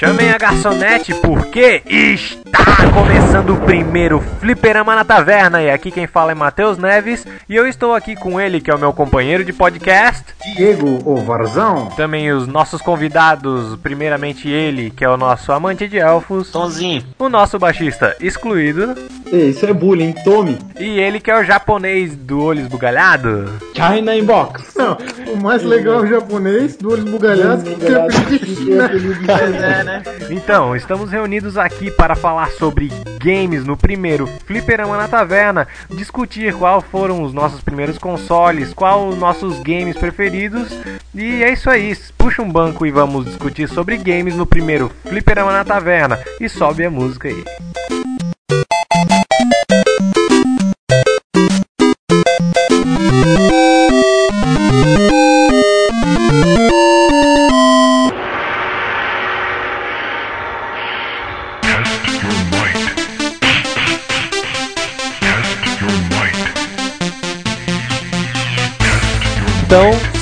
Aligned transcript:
Chamem 0.00 0.30
a 0.30 0.38
garçonete 0.38 1.12
porque 1.12 1.82
está 1.86 2.49
começando 2.92 3.54
o 3.54 3.60
primeiro 3.60 4.20
Fliperama 4.40 4.94
na 4.94 5.04
Taverna. 5.04 5.62
E 5.62 5.70
aqui 5.70 5.90
quem 5.90 6.06
fala 6.06 6.32
é 6.32 6.34
Matheus 6.34 6.78
Neves 6.78 7.26
e 7.48 7.54
eu 7.54 7.66
estou 7.66 7.94
aqui 7.94 8.16
com 8.16 8.40
ele, 8.40 8.60
que 8.60 8.70
é 8.70 8.74
o 8.74 8.78
meu 8.78 8.92
companheiro 8.92 9.44
de 9.44 9.52
podcast. 9.52 10.24
Diego 10.56 10.98
Ovarzão. 11.04 11.86
Também 11.96 12.32
os 12.32 12.46
nossos 12.46 12.82
convidados, 12.82 13.76
primeiramente 13.76 14.48
ele, 14.48 14.90
que 14.90 15.04
é 15.04 15.08
o 15.08 15.16
nosso 15.16 15.52
amante 15.52 15.86
de 15.86 15.98
elfos. 15.98 16.50
Tonzinho. 16.50 17.04
O 17.18 17.28
nosso 17.28 17.58
baixista 17.58 18.16
excluído. 18.20 18.94
Ei, 19.32 19.50
isso 19.50 19.64
é 19.64 19.72
bullying, 19.72 20.12
tome. 20.24 20.58
E 20.78 20.98
ele 20.98 21.20
que 21.20 21.30
é 21.30 21.38
o 21.38 21.44
japonês 21.44 22.16
do 22.16 22.42
olho 22.42 22.60
esbugalhado. 22.60 23.52
China 23.74 24.16
Inbox. 24.16 24.74
Não, 24.74 24.98
o 25.32 25.36
mais 25.36 25.62
legal 25.62 26.00
é 26.00 26.02
o 26.02 26.06
japonês, 26.06 26.76
do 26.76 26.92
olho 26.92 27.04
esbugalhado, 27.04 27.62
que 27.62 28.56
China. 28.56 28.90
É, 29.28 29.84
né? 29.84 30.02
Então, 30.30 30.74
estamos 30.74 31.10
reunidos 31.10 31.56
aqui 31.56 31.90
para 31.90 32.16
falar 32.16 32.39
sobre 32.48 32.90
games 33.18 33.64
no 33.64 33.76
primeiro 33.76 34.26
Fliperama 34.46 34.96
na 34.96 35.08
Taverna, 35.08 35.66
discutir 35.90 36.54
qual 36.54 36.80
foram 36.80 37.22
os 37.22 37.32
nossos 37.32 37.60
primeiros 37.60 37.98
consoles, 37.98 38.72
qual 38.72 39.08
os 39.08 39.18
nossos 39.18 39.60
games 39.60 39.96
preferidos. 39.96 40.68
E 41.14 41.42
é 41.42 41.52
isso 41.52 41.68
aí, 41.68 41.96
puxa 42.16 42.42
um 42.42 42.50
banco 42.50 42.86
e 42.86 42.90
vamos 42.90 43.26
discutir 43.26 43.68
sobre 43.68 43.96
games 43.96 44.34
no 44.34 44.46
primeiro 44.46 44.90
Fliperama 45.04 45.52
na 45.52 45.64
Taverna. 45.64 46.18
E 46.40 46.48
sobe 46.48 46.84
a 46.84 46.90
música 46.90 47.28
aí. 47.28 47.99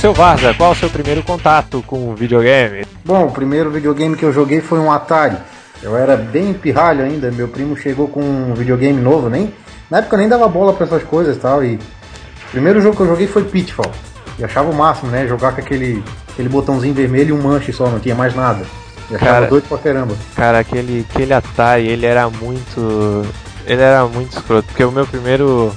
Seu 0.09 0.14
Varza, 0.14 0.55
qual 0.55 0.73
o 0.73 0.75
seu 0.75 0.89
primeiro 0.89 1.23
contato 1.23 1.84
com 1.87 2.09
o 2.09 2.14
videogame? 2.14 2.87
Bom, 3.05 3.27
o 3.27 3.31
primeiro 3.31 3.70
videogame 3.70 4.17
que 4.17 4.23
eu 4.23 4.33
joguei 4.33 4.62
foi 4.62 4.78
um 4.78 4.91
Atari. 4.91 5.37
Eu 5.83 5.95
era 5.95 6.17
bem 6.17 6.55
pirralho 6.55 7.05
ainda, 7.05 7.31
meu 7.31 7.47
primo 7.47 7.77
chegou 7.77 8.09
com 8.09 8.23
um 8.23 8.55
videogame 8.55 8.98
novo, 8.98 9.29
nem 9.29 9.53
na 9.91 9.98
época 9.98 10.17
eu 10.17 10.20
nem 10.20 10.29
dava 10.29 10.48
bola 10.48 10.73
pra 10.73 10.86
essas 10.86 11.03
coisas 11.03 11.36
e 11.36 11.39
tal. 11.39 11.62
E 11.62 11.75
o 11.75 12.51
primeiro 12.51 12.81
jogo 12.81 12.97
que 12.97 13.03
eu 13.03 13.06
joguei 13.06 13.27
foi 13.27 13.45
Pitfall. 13.45 13.91
E 14.39 14.45
achava 14.45 14.70
o 14.70 14.75
máximo, 14.75 15.11
né? 15.11 15.27
Jogar 15.27 15.53
com 15.53 15.61
aquele, 15.61 16.03
aquele 16.33 16.48
botãozinho 16.48 16.95
vermelho 16.95 17.36
e 17.36 17.39
um 17.39 17.42
manche 17.42 17.70
só, 17.70 17.86
não 17.91 18.01
tinha 18.01 18.14
mais 18.14 18.34
nada. 18.34 18.64
E 19.11 19.14
achava 19.14 19.33
Cara. 19.33 19.47
doido 19.47 19.69
pra 19.69 19.77
caramba. 19.77 20.14
Cara, 20.34 20.59
aquele, 20.59 21.06
aquele 21.11 21.34
Atari, 21.34 21.86
ele 21.86 22.06
era 22.06 22.31
muito. 22.31 23.27
Ele 23.67 23.83
era 23.83 24.06
muito 24.06 24.33
escroto, 24.34 24.67
porque 24.69 24.84
o 24.84 24.91
meu 24.91 25.06
primeiro. 25.06 25.70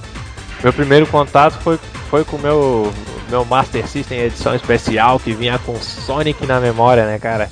Meu 0.64 0.72
primeiro 0.72 1.06
contato 1.08 1.60
foi, 1.62 1.78
foi 2.10 2.24
com 2.24 2.38
o 2.38 2.40
meu, 2.40 2.94
meu 3.32 3.46
Master 3.46 3.88
System 3.88 4.20
edição 4.20 4.54
especial 4.54 5.18
que 5.20 5.32
vinha 5.34 5.58
com 5.60 5.76
Sonic 5.80 6.46
na 6.46 6.60
memória, 6.60 7.06
né, 7.06 7.18
cara? 7.18 7.50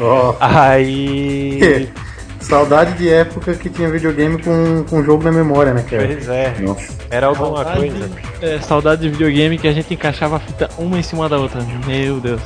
Ó, 0.00 0.34
Aí. 0.40 1.88
saudade 2.40 2.92
de 2.92 3.08
época 3.08 3.54
que 3.54 3.68
tinha 3.68 3.90
videogame 3.90 4.40
com, 4.40 4.84
com 4.88 5.02
jogo 5.02 5.24
na 5.24 5.32
memória, 5.32 5.74
né, 5.74 5.82
cara? 5.82 6.06
pois 6.06 6.28
é, 6.28 6.54
Nossa. 6.60 6.94
era 7.10 7.26
alguma 7.26 7.64
Saudade, 7.64 7.78
coisa. 7.80 8.10
é, 8.40 8.60
saudade 8.60 9.02
de 9.02 9.08
videogame 9.08 9.58
que 9.58 9.66
a 9.66 9.72
gente 9.72 9.92
encaixava 9.92 10.36
a 10.36 10.38
fita 10.38 10.70
uma 10.78 10.96
em 10.96 11.02
cima 11.02 11.28
da 11.28 11.38
outra. 11.38 11.60
Meu 11.84 12.20
Deus. 12.20 12.40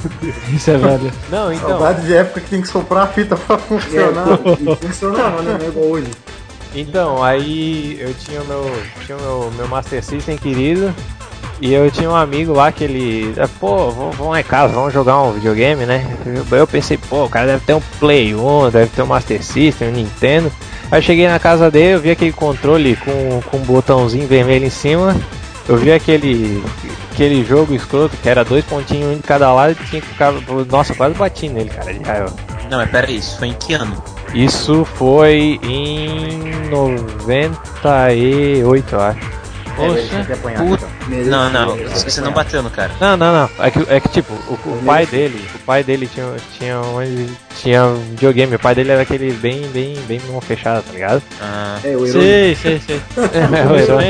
Isso 0.54 0.70
é 0.70 0.78
velho. 0.78 1.12
Não, 1.28 1.52
então. 1.52 1.68
Saudade 1.68 2.06
de 2.06 2.14
época 2.14 2.40
que 2.40 2.48
tem 2.48 2.62
que 2.62 2.68
soprar 2.68 3.04
a 3.04 3.06
fita 3.08 3.36
pra 3.36 3.58
funcionar. 3.58 4.26
E 4.58 4.76
funcionava, 4.76 5.42
né? 5.42 5.58
É 5.62 5.68
igual 5.68 5.86
hoje. 5.86 6.10
Então, 6.74 7.22
aí 7.22 7.98
eu 8.00 8.14
tinha 8.14 8.40
o 8.40 8.46
meu, 8.46 8.64
tinha 9.04 9.18
o 9.18 9.20
meu, 9.20 9.52
meu 9.58 9.68
Master 9.68 10.02
System 10.02 10.38
querido. 10.38 10.94
E 11.62 11.72
eu 11.72 11.88
tinha 11.92 12.10
um 12.10 12.16
amigo 12.16 12.52
lá 12.52 12.72
que 12.72 12.82
ele. 12.82 13.32
ah, 13.38 13.48
Pô, 13.60 13.92
vamos, 13.92 14.18
lá 14.18 14.40
em 14.40 14.44
casa, 14.44 14.74
vamos 14.74 14.92
jogar 14.92 15.22
um 15.22 15.32
videogame, 15.32 15.86
né? 15.86 16.04
Eu, 16.50 16.66
pensei, 16.66 16.98
pô, 16.98 17.26
o 17.26 17.28
cara 17.28 17.46
deve 17.46 17.64
ter 17.64 17.72
um 17.72 17.80
Play 18.00 18.34
1, 18.34 18.70
deve 18.70 18.88
ter 18.88 19.02
um 19.02 19.06
Master 19.06 19.40
System, 19.40 19.90
um 19.90 19.92
Nintendo. 19.92 20.50
Aí 20.90 20.98
eu 20.98 21.02
cheguei 21.02 21.28
na 21.28 21.38
casa 21.38 21.70
dele, 21.70 21.94
eu 21.94 22.00
vi 22.00 22.10
aquele 22.10 22.32
controle 22.32 22.96
com, 22.96 23.40
com 23.48 23.58
um 23.58 23.60
botãozinho 23.60 24.26
vermelho 24.26 24.66
em 24.66 24.70
cima. 24.70 25.14
Eu 25.68 25.76
vi 25.76 25.92
aquele, 25.92 26.60
aquele 27.12 27.44
jogo 27.44 27.72
escroto 27.72 28.16
que 28.16 28.28
era 28.28 28.44
dois 28.44 28.64
pontinhos 28.64 29.12
um 29.12 29.16
de 29.18 29.22
cada 29.22 29.52
lado 29.52 29.76
e 29.80 29.84
tinha 29.86 30.02
que 30.02 30.08
ficar. 30.08 30.32
Nossa, 30.68 30.96
quase 30.96 31.14
bati 31.14 31.48
nele, 31.48 31.70
cara. 31.70 31.94
Não, 32.68 32.78
mas 32.78 32.90
pera 32.90 33.06
aí, 33.06 33.18
isso 33.18 33.38
foi 33.38 33.46
em 33.46 33.54
que 33.54 33.74
ano? 33.74 34.02
Isso 34.34 34.84
foi 34.96 35.60
em 35.62 36.50
98, 36.70 38.94
eu 38.94 39.00
acho. 39.00 39.41
Poxa, 39.76 40.24
puta. 40.68 40.86
Não, 41.30 41.50
não, 41.50 41.76
você 41.76 42.20
não 42.20 42.32
bateu 42.32 42.62
no 42.62 42.70
cara. 42.70 42.90
Não, 43.00 43.16
não, 43.16 43.32
não. 43.32 43.50
É 43.64 43.70
que, 43.70 43.78
é 43.88 44.00
que 44.00 44.08
tipo, 44.08 44.32
o, 44.32 44.52
o 44.54 44.82
pai 44.84 45.06
dele, 45.06 45.48
o 45.54 45.58
pai 45.60 45.82
dele 45.84 46.06
tinha, 46.12 46.26
tinha, 46.58 46.80
um, 46.80 47.26
tinha 47.60 47.84
um 47.84 48.10
videogame, 48.10 48.54
o 48.54 48.58
pai 48.58 48.74
dele 48.74 48.90
era 48.92 49.02
aquele 49.02 49.32
bem, 49.32 49.66
bem, 49.68 49.94
bem 50.06 50.20
mão 50.30 50.40
fechada, 50.40 50.82
tá 50.82 50.92
ligado? 50.92 51.22
Ah, 51.40 51.78
É, 51.84 51.96
o 51.96 52.06
herói. 52.06 52.10
Sei, 52.22 52.54
sei, 52.54 52.80
sei. 52.86 53.00
É, 53.32 53.66
o 53.72 53.76
herói. 53.76 54.04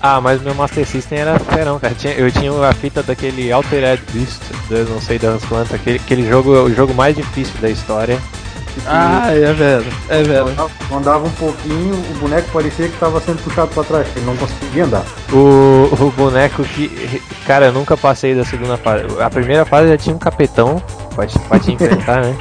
Ah, 0.00 0.20
mas 0.20 0.40
meu 0.42 0.54
Master 0.54 0.86
System 0.86 1.18
era 1.18 1.38
ferão, 1.38 1.78
cara. 1.78 1.94
Tinha- 1.94 2.14
eu 2.14 2.30
tinha 2.30 2.52
a 2.68 2.72
fita 2.72 3.02
daquele 3.02 3.50
Altered 3.52 4.02
Beast, 4.12 4.40
eu 4.70 4.84
não 4.86 5.00
sei 5.00 5.18
das 5.18 5.44
quantas, 5.44 5.74
aquele, 5.74 5.98
aquele 5.98 6.28
jogo, 6.28 6.50
o 6.64 6.74
jogo 6.74 6.92
mais 6.94 7.14
difícil 7.16 7.54
da 7.60 7.70
história. 7.70 8.18
Ah, 8.86 9.28
é 9.32 9.52
velho. 9.52 9.86
É 10.08 10.22
velho. 10.22 10.46
Andava 10.92 11.26
um 11.26 11.30
pouquinho, 11.32 11.94
o 11.94 12.18
boneco 12.18 12.48
parecia 12.52 12.88
que 12.88 12.96
tava 12.98 13.20
sendo 13.20 13.42
puxado 13.42 13.68
pra 13.72 13.84
trás, 13.84 14.08
que 14.08 14.18
ele 14.18 14.26
não 14.26 14.36
conseguia 14.36 14.84
andar. 14.84 15.04
O, 15.32 15.88
o 16.00 16.12
boneco 16.16 16.62
que. 16.64 17.22
Cara, 17.46 17.66
eu 17.66 17.72
nunca 17.72 17.96
passei 17.96 18.34
da 18.34 18.44
segunda 18.44 18.76
fase. 18.76 19.04
A 19.20 19.30
primeira 19.30 19.64
fase 19.64 19.88
já 19.88 19.96
tinha 19.96 20.14
um 20.16 20.18
capetão 20.18 20.82
pra 21.14 21.26
te, 21.26 21.38
pra 21.40 21.58
te 21.58 21.72
enfrentar, 21.72 22.22
né? 22.22 22.36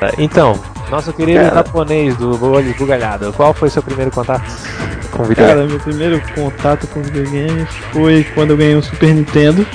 Tá, 0.00 0.10
Então, 0.18 0.58
nosso 0.90 1.12
querido 1.12 1.40
Cara. 1.40 1.54
japonês 1.56 2.16
do 2.16 2.42
olho 2.52 2.74
bugalhado, 2.78 3.32
qual 3.34 3.52
foi 3.52 3.68
seu 3.70 3.82
primeiro 3.82 4.10
contato 4.10 4.42
com 5.12 5.22
o 5.22 5.26
videogame? 5.26 5.54
Cara, 5.58 5.68
meu 5.68 5.80
primeiro 5.80 6.22
contato 6.34 6.86
com 6.88 7.02
videogame 7.02 7.66
foi 7.92 8.24
quando 8.34 8.50
eu 8.50 8.56
ganhei 8.56 8.76
um 8.76 8.82
Super 8.82 9.14
Nintendo. 9.14 9.66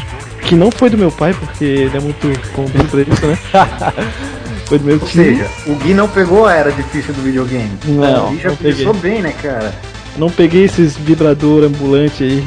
Que 0.41 0.55
não 0.55 0.69
foi 0.69 0.89
do 0.89 0.97
meu 0.97 1.09
pai, 1.09 1.33
porque 1.33 1.63
ele 1.63 1.95
é 1.95 2.01
muito 2.01 2.27
comprido 2.51 2.85
pra 2.89 3.01
isso, 3.01 3.25
né? 3.25 3.37
Foi 4.73 4.79
do 4.79 4.85
meu 4.85 4.95
Ou 4.95 5.07
tio. 5.07 5.23
seja, 5.23 5.47
o 5.67 5.75
Gui 5.75 5.93
não 5.93 6.07
pegou 6.07 6.47
a 6.47 6.53
era 6.53 6.71
difícil 6.71 7.13
do 7.13 7.21
videogame. 7.21 7.69
Não, 7.85 8.29
o 8.29 8.31
Gui 8.31 8.41
já 8.41 8.49
não 8.49 8.55
peguei. 8.55 8.85
começou 8.85 8.93
bem, 8.95 9.21
né, 9.21 9.31
cara? 9.39 9.71
Não 10.17 10.31
peguei 10.31 10.63
esses 10.65 10.97
vibrador 10.97 11.63
ambulante 11.63 12.23
aí, 12.23 12.43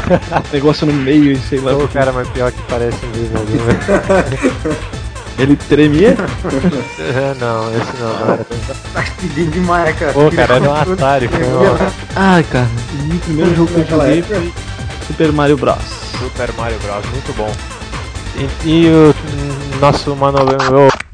negócio 0.54 0.86
no 0.86 0.94
meio 0.94 1.32
e 1.32 1.36
sei 1.36 1.60
lá. 1.60 1.76
Ô, 1.76 1.86
cara, 1.86 2.12
mas 2.12 2.26
pior 2.28 2.50
que 2.50 2.62
parece 2.62 2.96
um 3.04 3.10
né? 3.10 4.76
Ele 5.38 5.54
tremia? 5.54 6.16
É, 6.98 7.34
não, 7.38 7.68
esse 7.76 8.00
não, 8.00 8.18
não 8.20 8.32
era. 8.32 8.46
Tá 8.94 9.04
pedindo 9.20 9.50
demais, 9.50 9.98
cara. 9.98 10.12
Pô, 10.14 10.30
cara, 10.30 10.54
era 10.54 10.70
um 10.70 10.74
Atari, 10.74 11.28
foi 11.28 11.44
um 11.44 11.76
Ai, 12.16 12.42
cara. 12.44 12.68
E 13.06 13.16
o 13.16 13.18
primeiro 13.18 13.54
jogo 13.54 13.70
que 13.70 13.80
eu 13.80 13.86
joguei 13.86 14.22
foi 14.22 14.52
Super 15.06 15.30
Mario 15.30 15.58
Bros. 15.58 15.76
Super 16.18 16.50
Mario 16.54 16.78
Bros, 16.78 17.04
muito 17.12 17.36
bom. 17.36 17.52
E, 18.64 18.68
e 18.68 18.88
o 18.88 19.78
nosso 19.78 20.16
manobra. 20.16 20.56
o 20.56 21.05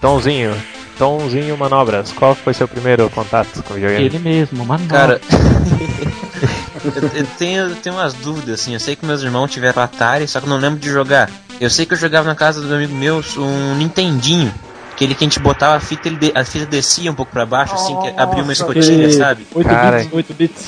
Tomzinho. 0.00 0.54
Tomzinho 0.98 1.56
Manobras, 1.56 2.12
qual 2.12 2.34
foi 2.34 2.52
seu 2.52 2.68
primeiro 2.68 3.08
contato 3.10 3.62
com 3.62 3.72
o 3.72 3.74
videogame? 3.76 4.04
Ele 4.04 4.18
mesmo, 4.18 4.64
mano. 4.66 4.86
cara. 4.86 5.20
eu, 6.84 7.10
eu 7.20 7.26
tenho, 7.38 7.62
eu 7.70 7.76
tenho 7.76 7.94
umas 7.96 8.12
dúvidas, 8.14 8.60
assim. 8.60 8.74
Eu 8.74 8.80
sei 8.80 8.96
que 8.96 9.04
meus 9.06 9.22
irmãos 9.22 9.50
tiveram 9.50 9.82
Atari, 9.82 10.28
só 10.28 10.40
que 10.40 10.46
eu 10.46 10.50
não 10.50 10.58
lembro 10.58 10.78
de 10.78 10.90
jogar. 10.90 11.30
Eu 11.60 11.70
sei 11.70 11.86
que 11.86 11.94
eu 11.94 11.98
jogava 11.98 12.26
na 12.28 12.34
casa 12.34 12.60
do 12.60 12.74
amigo 12.74 12.94
meu 12.94 13.22
um 13.38 13.74
Nintendinho. 13.76 14.52
Aquele 14.92 15.14
que 15.14 15.24
a 15.24 15.26
gente 15.26 15.40
botava 15.40 15.76
a 15.76 15.80
fita, 15.80 16.08
ele 16.08 16.16
de- 16.16 16.32
a 16.34 16.44
fita 16.44 16.66
descia 16.66 17.10
um 17.10 17.14
pouco 17.14 17.32
pra 17.32 17.46
baixo, 17.46 17.74
assim, 17.74 17.98
que 18.02 18.08
abria 18.20 18.42
uma 18.42 18.52
escotilha, 18.52 19.10
sabe? 19.12 19.46
8 19.54 19.66
Cara. 19.68 19.98
bits, 20.00 20.12
8 20.12 20.34
bits. 20.34 20.66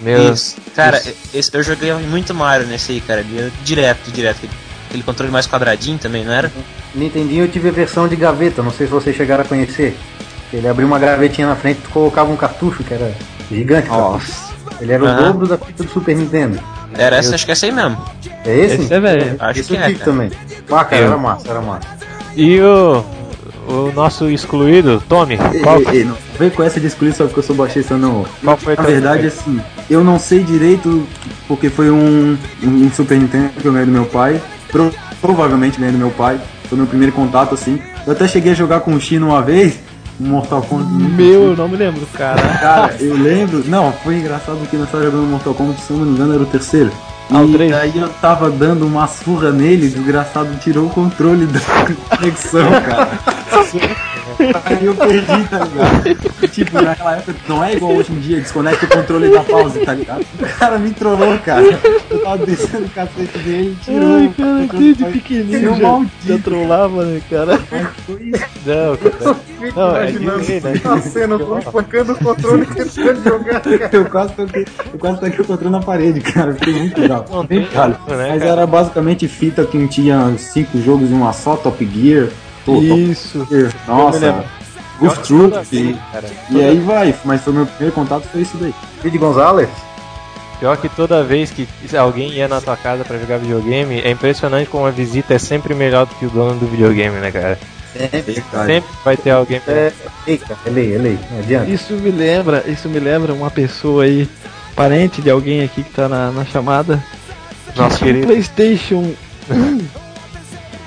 Meu, 0.00 0.32
Isso. 0.32 0.56
Cara, 0.74 0.98
isso. 0.98 1.14
esse- 1.34 1.50
eu 1.56 1.62
joguei 1.62 1.92
muito 1.92 2.34
Mario 2.34 2.66
nesse 2.66 2.92
aí, 2.92 3.00
cara. 3.00 3.24
Direto, 3.64 4.10
direto. 4.10 4.48
Aquele, 4.88 5.02
controle 5.02 5.30
mais 5.30 5.46
quadradinho 5.46 5.98
também, 5.98 6.24
não 6.24 6.32
era? 6.32 6.50
Nintendinho 6.94 7.44
eu 7.44 7.48
tive 7.48 7.68
a 7.68 7.72
versão 7.72 8.08
de 8.08 8.16
gaveta, 8.16 8.62
não 8.62 8.70
sei 8.72 8.86
se 8.86 8.92
vocês 8.92 9.14
chegaram 9.14 9.44
a 9.44 9.46
conhecer. 9.46 9.96
Ele 10.52 10.66
abriu 10.66 10.86
uma 10.86 10.98
gavetinha 10.98 11.46
na 11.46 11.54
frente 11.56 11.80
e 11.84 11.88
colocava 11.88 12.32
um 12.32 12.36
cartucho 12.36 12.82
que 12.82 12.94
era 12.94 13.12
gigante. 13.50 13.88
o 13.88 13.90
cartucho. 13.90 14.48
Ele 14.80 14.92
era 14.92 15.02
o 15.04 15.06
Aham. 15.06 15.32
dobro 15.32 15.46
da 15.46 15.58
fita 15.58 15.82
do 15.84 15.90
Super 15.90 16.16
Nintendo. 16.16 16.58
Era 16.96 17.16
essa, 17.16 17.34
acho 17.34 17.44
que 17.44 17.50
é 17.50 17.52
essa 17.52 17.66
aí 17.66 17.72
mesmo. 17.72 17.98
É 18.46 18.56
esse? 18.56 18.82
Esse 18.82 18.94
é 18.94 19.00
velho. 19.00 19.36
Acho 19.38 19.60
Esse 19.60 19.68
que 19.68 19.74
eu 19.76 19.80
é, 19.80 19.86
tive 19.88 19.98
cara. 19.98 20.10
também. 20.10 20.30
Ah, 20.70 20.84
cara, 20.84 21.02
Eu. 21.02 21.06
era 21.08 21.16
massa, 21.18 21.50
era 21.50 21.60
massa. 21.60 21.86
E 22.34 22.60
o, 22.60 23.04
o 23.68 23.92
nosso 23.94 24.30
excluído, 24.30 25.02
Tommy, 25.08 25.36
qual, 25.62 25.80
Ei, 25.80 25.86
ei, 25.98 26.04
não 26.04 26.16
vem 26.38 26.48
com 26.48 26.62
essa 26.62 26.80
de 26.80 26.86
excluir 26.86 27.12
só 27.12 27.24
porque 27.24 27.40
eu 27.40 27.42
sou 27.42 27.56
baixista, 27.56 27.96
não. 27.98 28.24
qual 28.42 28.56
foi 28.56 28.74
Na 28.76 28.82
verdade, 28.84 29.28
primeiro? 29.30 29.36
assim, 29.40 29.60
eu 29.90 30.02
não 30.02 30.18
sei 30.18 30.42
direito 30.42 31.06
porque 31.46 31.68
foi 31.68 31.90
um, 31.90 32.38
um, 32.62 32.68
um 32.86 32.90
Super 32.92 33.18
Nintendo 33.18 33.50
que 33.60 33.66
eu 33.66 33.72
ganhei 33.72 33.86
do 33.86 33.92
meu 33.92 34.06
pai. 34.06 34.40
Pro- 34.70 34.92
provavelmente 35.20 35.78
ganhei 35.78 35.92
do 35.92 35.98
meu 35.98 36.10
pai. 36.10 36.40
Foi 36.68 36.76
meu 36.76 36.86
primeiro 36.86 37.12
contato, 37.12 37.54
assim. 37.54 37.80
Eu 38.06 38.12
até 38.12 38.26
cheguei 38.28 38.52
a 38.52 38.54
jogar 38.54 38.80
com 38.80 38.92
o 38.94 39.00
Chino 39.00 39.28
uma 39.28 39.40
vez, 39.42 39.78
Mortal 40.20 40.62
Kombat. 40.62 40.90
Meu, 40.92 41.50
eu 41.50 41.56
não 41.56 41.68
me 41.68 41.76
lembro, 41.76 42.06
cara. 42.14 42.40
Cara, 42.60 42.96
eu 43.00 43.14
lembro. 43.16 43.62
Não, 43.66 43.92
foi 44.04 44.16
engraçado 44.16 44.58
que 44.68 44.76
nós 44.76 44.90
tava 44.90 45.04
jogando 45.04 45.26
Mortal 45.30 45.54
Kombat, 45.54 45.80
se 45.80 45.92
não 45.92 46.00
me 46.04 46.12
engano, 46.12 46.34
era 46.34 46.42
o 46.42 46.46
terceiro. 46.46 46.90
Ah, 47.30 47.44
e 47.44 47.52
três. 47.52 47.72
aí 47.74 47.92
eu 47.94 48.08
tava 48.22 48.50
dando 48.50 48.86
uma 48.86 49.06
surra 49.06 49.50
nele, 49.50 49.86
o 49.88 49.90
desgraçado 49.90 50.48
tirou 50.62 50.86
o 50.86 50.90
controle 50.90 51.44
da 51.46 51.60
conexão, 52.16 52.70
cara. 52.86 53.10
Aí 54.64 54.84
eu 54.84 54.94
perdi, 54.94 55.48
tá 55.48 55.64
ligado? 55.64 56.48
Tipo, 56.48 56.82
naquela 56.82 57.16
época 57.16 57.34
não 57.48 57.64
é 57.64 57.74
igual 57.74 57.92
hoje 57.94 58.12
em 58.12 58.20
dia, 58.20 58.40
desconecta 58.40 58.86
o 58.86 58.88
controle 58.88 59.30
da 59.30 59.42
pause, 59.42 59.80
tá 59.80 59.94
ligado? 59.94 60.24
O 60.40 60.58
cara 60.58 60.78
me 60.78 60.90
trollou, 60.90 61.38
cara. 61.38 61.62
Eu 62.10 62.18
tava 62.20 62.46
descendo 62.46 62.86
o 62.86 62.90
cacete 62.90 63.38
dele 63.38 63.76
e 63.80 63.84
tirou 63.84 64.16
Ai, 64.16 64.34
cara, 64.36 64.78
desde 64.78 65.04
pequenininho 65.04 65.76
já, 65.76 65.88
maldito. 65.88 66.26
já 66.26 66.38
trollava, 66.38 67.04
né, 67.04 67.20
cara? 67.28 67.58
Foi 68.06 68.22
isso. 68.22 68.44
Não, 68.66 68.96
cara. 68.96 69.36
Não, 69.74 69.96
é 69.96 70.12
delay, 70.12 70.60
né? 70.60 70.80
a 70.84 71.00
cena, 71.00 71.34
eu 71.34 71.38
tô 71.46 71.58
espancando 71.58 72.12
o 72.12 72.16
controle 72.16 72.66
tentando 72.66 73.24
jogar. 73.24 73.60
cara. 73.60 73.90
Eu 73.92 74.04
quase 74.06 74.32
toquei, 74.34 74.66
eu 74.92 74.98
quase 74.98 75.20
toquei 75.20 75.40
o 75.40 75.44
controle 75.44 75.72
na 75.72 75.80
parede, 75.80 76.20
cara. 76.20 76.54
Fiquei 76.54 76.74
muito 76.74 77.00
legal. 77.00 77.24
Não 77.30 77.44
Bem 77.44 77.66
como, 77.66 77.88
né, 78.16 78.28
Mas 78.30 78.38
cara? 78.40 78.44
era 78.44 78.66
basicamente 78.66 79.26
fita 79.26 79.64
que 79.64 79.88
tinha 79.88 80.34
cinco 80.38 80.80
jogos 80.80 81.10
em 81.10 81.14
uma 81.14 81.32
só, 81.32 81.56
Top 81.56 81.84
Gear. 81.84 82.28
Isso. 82.76 83.46
Nossa. 83.86 84.44
Goof 84.98 85.18
Troop. 85.20 85.66
E, 85.72 85.96
Cara, 86.12 86.28
e 86.50 86.62
aí 86.62 86.78
vai, 86.80 87.14
mas 87.24 87.40
foi 87.42 87.52
meu 87.52 87.66
primeiro 87.66 87.94
contato 87.94 88.26
foi 88.28 88.42
isso 88.42 88.56
daí. 88.56 88.74
Speed 88.98 89.16
Gonzalez? 89.16 89.68
Pior 90.58 90.76
que 90.76 90.88
toda 90.88 91.22
vez 91.22 91.50
que 91.50 91.68
alguém 91.96 92.32
ia 92.32 92.48
na 92.48 92.60
tua 92.60 92.76
casa 92.76 93.04
pra 93.04 93.16
jogar 93.16 93.38
videogame, 93.38 94.00
é 94.00 94.10
impressionante 94.10 94.68
como 94.68 94.86
a 94.86 94.90
visita 94.90 95.34
é 95.34 95.38
sempre 95.38 95.72
melhor 95.72 96.04
do 96.04 96.14
que 96.16 96.26
o 96.26 96.30
dono 96.30 96.58
do 96.58 96.66
videogame, 96.66 97.16
né, 97.18 97.30
cara? 97.30 97.58
Sempre 98.66 98.90
vai 99.04 99.16
ter 99.16 99.30
alguém 99.30 99.60
pra... 99.60 99.72
É, 99.72 99.92
eita, 100.26 100.58
é 100.66 100.70
lei, 100.70 100.94
é 100.94 100.98
lei, 100.98 101.18
não 101.30 101.38
adianta. 101.38 101.70
Isso 101.70 101.94
me 101.94 102.10
lembra, 102.10 102.64
isso 102.66 102.88
me 102.88 102.98
lembra 102.98 103.32
uma 103.32 103.50
pessoa 103.50 104.02
aí, 104.02 104.28
parente 104.74 105.22
de 105.22 105.30
alguém 105.30 105.62
aqui 105.62 105.84
que 105.84 105.90
tá 105.90 106.08
na, 106.08 106.32
na 106.32 106.44
chamada. 106.44 107.02
que 107.72 107.78
Nosso 107.78 107.96
um 107.96 107.98
querido 107.98 108.26
Playstation 108.26 109.14
1 109.48 109.80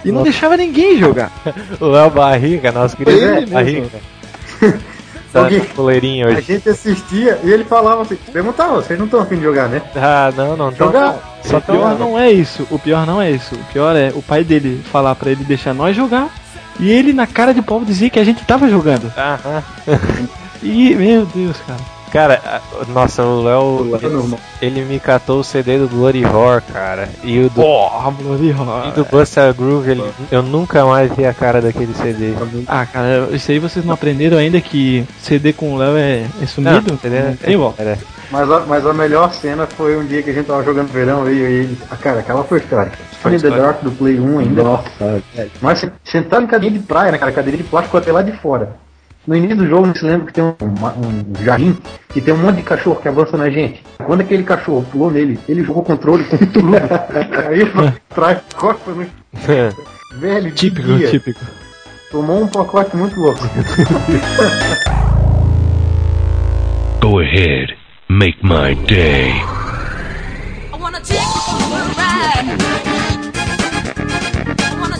e 0.04 0.12
não 0.12 0.24
deixava 0.24 0.56
ninguém 0.58 0.98
jogar. 0.98 1.32
o 1.80 1.86
Léo 1.88 2.10
Barriga, 2.10 2.72
nosso 2.72 2.96
querido 2.98 3.18
Ele 3.18 3.32
Léo 3.42 3.48
Barriga. 3.50 3.88
tá 5.34 5.44
Alguém- 5.44 5.62
coleirinho 5.62 6.28
A 6.28 6.32
hoje. 6.32 6.42
gente 6.42 6.70
assistia 6.70 7.40
e 7.44 7.50
ele 7.52 7.64
falava 7.64 8.02
assim, 8.02 8.18
perguntava, 8.34 8.76
vocês 8.76 8.98
não 9.00 9.06
estão 9.06 9.22
afim 9.22 9.38
de 9.38 9.44
jogar, 9.44 9.70
né? 9.70 9.82
Ah, 9.96 10.32
não, 10.36 10.58
não. 10.58 10.70
Então, 10.70 10.88
Jogar. 10.88 11.40
Só 11.44 11.58
O 11.58 11.62
pior 11.62 11.98
não 11.98 12.20
é 12.20 12.32
isso, 12.32 12.68
o 12.70 12.78
pior 12.78 13.06
não 13.08 13.22
é 13.22 13.32
isso. 13.32 13.56
O 13.56 13.64
pior 13.74 13.96
é 13.96 14.12
o 14.16 14.22
pai 14.22 14.44
dele 14.44 14.82
falar 14.92 15.16
pra 15.16 15.32
ele 15.32 15.44
deixar 15.44 15.74
nós 15.74 15.96
jogar 15.96 16.30
e 16.80 16.90
ele 16.92 17.14
na 17.14 17.26
cara 17.28 17.54
de 17.54 17.62
pau 17.62 17.84
dizer 17.84 18.10
que 18.10 18.20
a 18.20 18.24
gente 18.24 18.44
tava 18.46 18.70
jogando. 18.70 19.12
Aham. 19.18 19.64
E, 20.64 20.94
meu 20.96 21.26
Deus, 21.26 21.58
cara. 21.66 21.80
Cara, 22.12 22.62
nossa, 22.90 23.24
o 23.24 23.42
Léo, 23.42 23.98
ele, 24.62 24.80
ele 24.80 24.82
me 24.86 25.00
catou 25.00 25.40
o 25.40 25.44
CD 25.44 25.78
do 25.78 25.88
Bloody 25.88 26.24
Roar, 26.24 26.62
cara. 26.62 27.08
E 27.24 27.40
o 27.40 27.44
do, 27.50 27.62
Porra, 27.62 28.12
Bloody 28.12 28.48
e 28.48 28.52
Roar. 28.52 28.92
do 28.92 29.06
Buster 29.06 29.54
Groove, 29.54 29.92
ele, 29.92 30.04
eu 30.30 30.44
nunca 30.44 30.84
mais 30.86 31.10
vi 31.16 31.26
a 31.26 31.34
cara 31.34 31.62
daquele 31.62 31.94
CD. 31.94 32.34
Ah, 32.68 32.86
cara, 32.86 33.30
isso 33.32 33.50
aí 33.52 33.60
vocês 33.60 33.86
não 33.86 33.94
aprenderam 33.94 34.38
ainda 34.38 34.60
que 34.60 35.06
CD 35.22 35.54
com 35.54 35.74
o 35.74 35.78
Léo 35.78 35.96
é, 35.96 36.26
é 36.42 36.46
sumido? 36.46 36.92
Não, 36.92 36.98
CD 36.98 37.56
volta. 37.56 37.82
era- 37.82 37.98
Mas 38.30 38.52
a, 38.52 38.60
mas 38.62 38.86
a 38.86 38.94
melhor 38.94 39.32
cena 39.34 39.66
foi 39.66 39.96
um 39.98 40.06
dia 40.06 40.22
que 40.22 40.30
a 40.30 40.34
gente 40.34 40.48
tava 40.48 40.64
jogando 40.64 40.90
verão 40.92 41.30
e 41.30 41.38
ele. 41.40 41.78
Ah, 41.90 41.96
cara, 41.96 42.20
aquela 42.20 42.44
foi 42.44 42.60
histórica. 42.60 42.98
Foi 43.22 43.38
the. 43.38 43.50
Dark 43.50 43.82
do 43.84 43.92
Play 43.92 44.20
1 44.20 44.40
ainda. 44.40 44.64
Nossa, 44.64 45.22
Mas 45.62 45.86
sentado 46.04 46.44
em 46.44 46.48
cadeira 46.48 46.74
de 46.78 46.82
praia, 46.84 47.12
né, 47.12 47.18
cara? 47.18 47.32
Cadeira 47.32 47.58
de 47.58 47.64
plástico 47.64 47.98
até 47.98 48.12
lá 48.12 48.22
de 48.22 48.32
fora. 48.34 48.76
No 49.28 49.36
início 49.36 49.58
do 49.58 49.68
jogo, 49.68 49.88
você 49.88 50.04
lembra 50.06 50.26
que 50.28 50.34
tem 50.34 50.44
um, 50.44 50.56
um 50.60 51.46
jardim 51.46 51.78
que 52.10 52.20
tem 52.20 52.34
um 52.34 52.38
monte 52.38 52.56
de 52.58 52.64
cachorro 52.64 52.96
que 53.00 53.08
avança 53.08 53.38
na 53.38 53.52
gente. 53.52 53.84
Quando 54.04 54.22
aquele 54.22 54.42
cachorro 54.42 54.84
pulou 54.92 55.12
nele, 55.12 55.40
ele 55.48 55.64
jogou 55.64 55.84
o 55.84 55.86
controle 55.86 56.24
com 56.24 56.38
tudo. 56.38 56.72
Pra 57.72 57.94
trás, 58.10 58.42
costa 58.56 58.92
no 58.92 59.06
velho. 60.18 60.50
de 60.50 60.56
Típico, 60.56 60.88
dia. 60.98 61.08
típico. 61.10 61.40
Tomou 62.10 62.42
um 62.44 62.48
pacote 62.48 62.98
muito 62.98 63.20
louco. 63.20 63.40
Go 67.00 67.20
ahead, 67.20 67.78
make 68.10 68.40
my 68.44 68.74
day. 68.88 69.34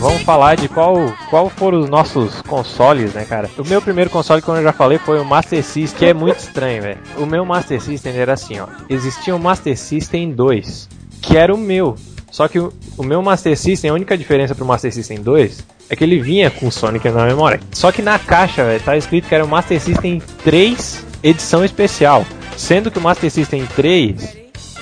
Vamos 0.02 0.24
falar 0.24 0.56
de 0.56 0.68
qual, 0.68 1.16
qual 1.30 1.48
foram 1.48 1.80
os 1.80 1.88
nossos 1.88 2.42
consoles, 2.42 3.14
né, 3.14 3.24
cara? 3.24 3.48
O 3.56 3.64
meu 3.64 3.80
primeiro 3.80 4.10
console, 4.10 4.42
como 4.42 4.58
eu 4.58 4.64
já 4.64 4.74
falei, 4.74 4.98
foi 4.98 5.20
o 5.20 5.24
Master 5.24 5.64
System, 5.64 6.00
que 6.00 6.06
é 6.08 6.12
muito 6.12 6.40
estranho, 6.40 6.82
velho. 6.82 6.98
O 7.18 7.28
meu 7.28 7.46
Master 7.46 7.80
System 7.80 8.18
era 8.18 8.34
assim, 8.34 8.60
ó. 8.60 8.66
Existia 8.90 9.36
um 9.36 9.38
Master 9.38 9.78
System 9.78 10.32
2, 10.32 10.90
que 11.22 11.38
era 11.38 11.54
o 11.54 11.58
meu. 11.58 11.96
Só 12.32 12.48
que 12.48 12.58
o, 12.58 12.74
o 12.98 13.04
meu 13.04 13.22
Master 13.22 13.56
System, 13.56 13.92
a 13.92 13.94
única 13.94 14.18
diferença 14.18 14.56
pro 14.56 14.66
Master 14.66 14.92
System 14.92 15.22
2 15.22 15.64
é 15.88 15.96
que 15.96 16.04
ele 16.04 16.20
vinha 16.20 16.50
com 16.50 16.72
Sonic 16.72 17.08
na 17.08 17.28
memória. 17.28 17.60
Só 17.72 17.92
que 17.92 18.02
na 18.02 18.18
caixa, 18.18 18.66
velho, 18.66 18.84
tá 18.84 18.98
escrito 18.98 19.28
que 19.28 19.36
era 19.36 19.46
o 19.46 19.48
Master 19.48 19.80
System 19.80 20.20
3 20.44 21.06
edição 21.22 21.64
especial. 21.64 22.26
Sendo 22.58 22.90
que 22.90 22.98
o 22.98 23.02
Master 23.02 23.30
System 23.30 23.68
3 23.76 24.41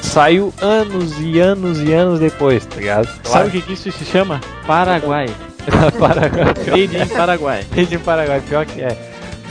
saiu 0.10 0.52
anos 0.60 1.20
e 1.20 1.40
anos 1.40 1.82
e 1.82 1.94
anos 1.94 2.20
depois, 2.20 2.66
tá 2.66 2.78
ligado? 2.78 3.08
Sabe 3.24 3.50
o 3.50 3.52
que, 3.52 3.72
isso 3.72 3.92
se 3.92 4.06
chama? 4.06 4.42
Paraguai. 4.66 5.28
Paraguai. 6.00 6.54
Made 6.68 6.98
in 6.98 7.08
Paraguai. 7.08 7.66
Rede 7.72 7.98
Paraguai, 8.00 8.42
pior 8.42 8.66
que 8.66 8.82
é. 8.82 8.98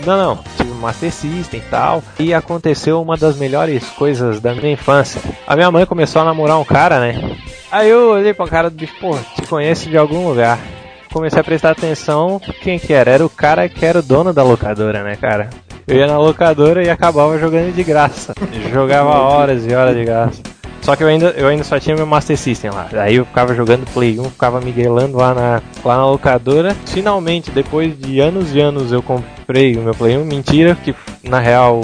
Não, 0.05 0.17
não, 0.17 0.45
tive 0.57 0.71
um 0.71 0.75
Master 0.75 1.13
System 1.13 1.61
e 1.61 1.71
tal. 1.71 2.03
E 2.19 2.35
aconteceu 2.35 3.01
uma 3.01 3.17
das 3.17 3.37
melhores 3.37 3.85
coisas 3.91 4.41
da 4.41 4.53
minha 4.53 4.73
infância. 4.73 5.21
A 5.47 5.55
minha 5.55 5.71
mãe 5.71 5.87
começou 5.87 6.23
a 6.23 6.25
namorar 6.25 6.59
um 6.59 6.65
cara, 6.65 6.99
né? 6.99 7.37
Aí 7.71 7.89
eu 7.89 8.11
olhei 8.11 8.35
pra 8.35 8.49
cara 8.49 8.69
do 8.69 8.77
bicho, 8.77 8.95
pô, 9.01 9.17
te 9.37 9.43
conheço 9.47 9.89
de 9.89 9.97
algum 9.97 10.27
lugar. 10.27 10.59
Comecei 11.13 11.41
a 11.41 11.45
prestar 11.45 11.71
atenção, 11.71 12.41
quem 12.63 12.79
que 12.79 12.93
era? 12.93 13.11
Era 13.11 13.25
o 13.25 13.31
cara 13.31 13.69
que 13.69 13.85
era 13.85 14.01
o 14.01 14.03
dono 14.03 14.33
da 14.33 14.43
locadora, 14.43 15.03
né, 15.03 15.17
cara? 15.17 15.51
Eu 15.89 15.97
ia 15.97 16.07
na 16.07 16.19
locadora 16.19 16.85
e 16.85 16.91
acabava 16.91 17.39
jogando 17.39 17.75
de 17.75 17.83
graça. 17.83 18.35
Jogava 18.71 19.09
horas 19.09 19.67
e 19.67 19.75
horas 19.75 19.97
de 19.97 20.05
graça. 20.05 20.43
Só 20.83 20.95
que 20.95 21.03
eu 21.03 21.09
ainda, 21.09 21.31
eu 21.31 21.49
ainda 21.49 21.65
só 21.65 21.81
tinha 21.81 21.97
meu 21.97 22.07
Master 22.07 22.37
System 22.37 22.71
lá. 22.71 22.89
Aí 22.93 23.17
eu 23.17 23.25
ficava 23.25 23.55
jogando 23.55 23.91
Play 23.93 24.21
1, 24.21 24.25
ficava 24.25 24.61
miguelando 24.61 25.17
lá 25.17 25.35
na, 25.35 25.63
lá 25.83 25.97
na 25.97 26.07
locadora. 26.07 26.77
Finalmente, 26.87 27.51
depois 27.51 27.99
de 27.99 28.21
anos 28.21 28.55
e 28.55 28.61
anos, 28.61 28.93
eu 28.93 29.03
comprei 29.03 29.77
o 29.77 29.81
meu 29.81 29.95
Play 29.95 30.19
1. 30.19 30.25
Mentira, 30.27 30.75
que 30.75 30.95
na 31.23 31.39
real 31.41 31.81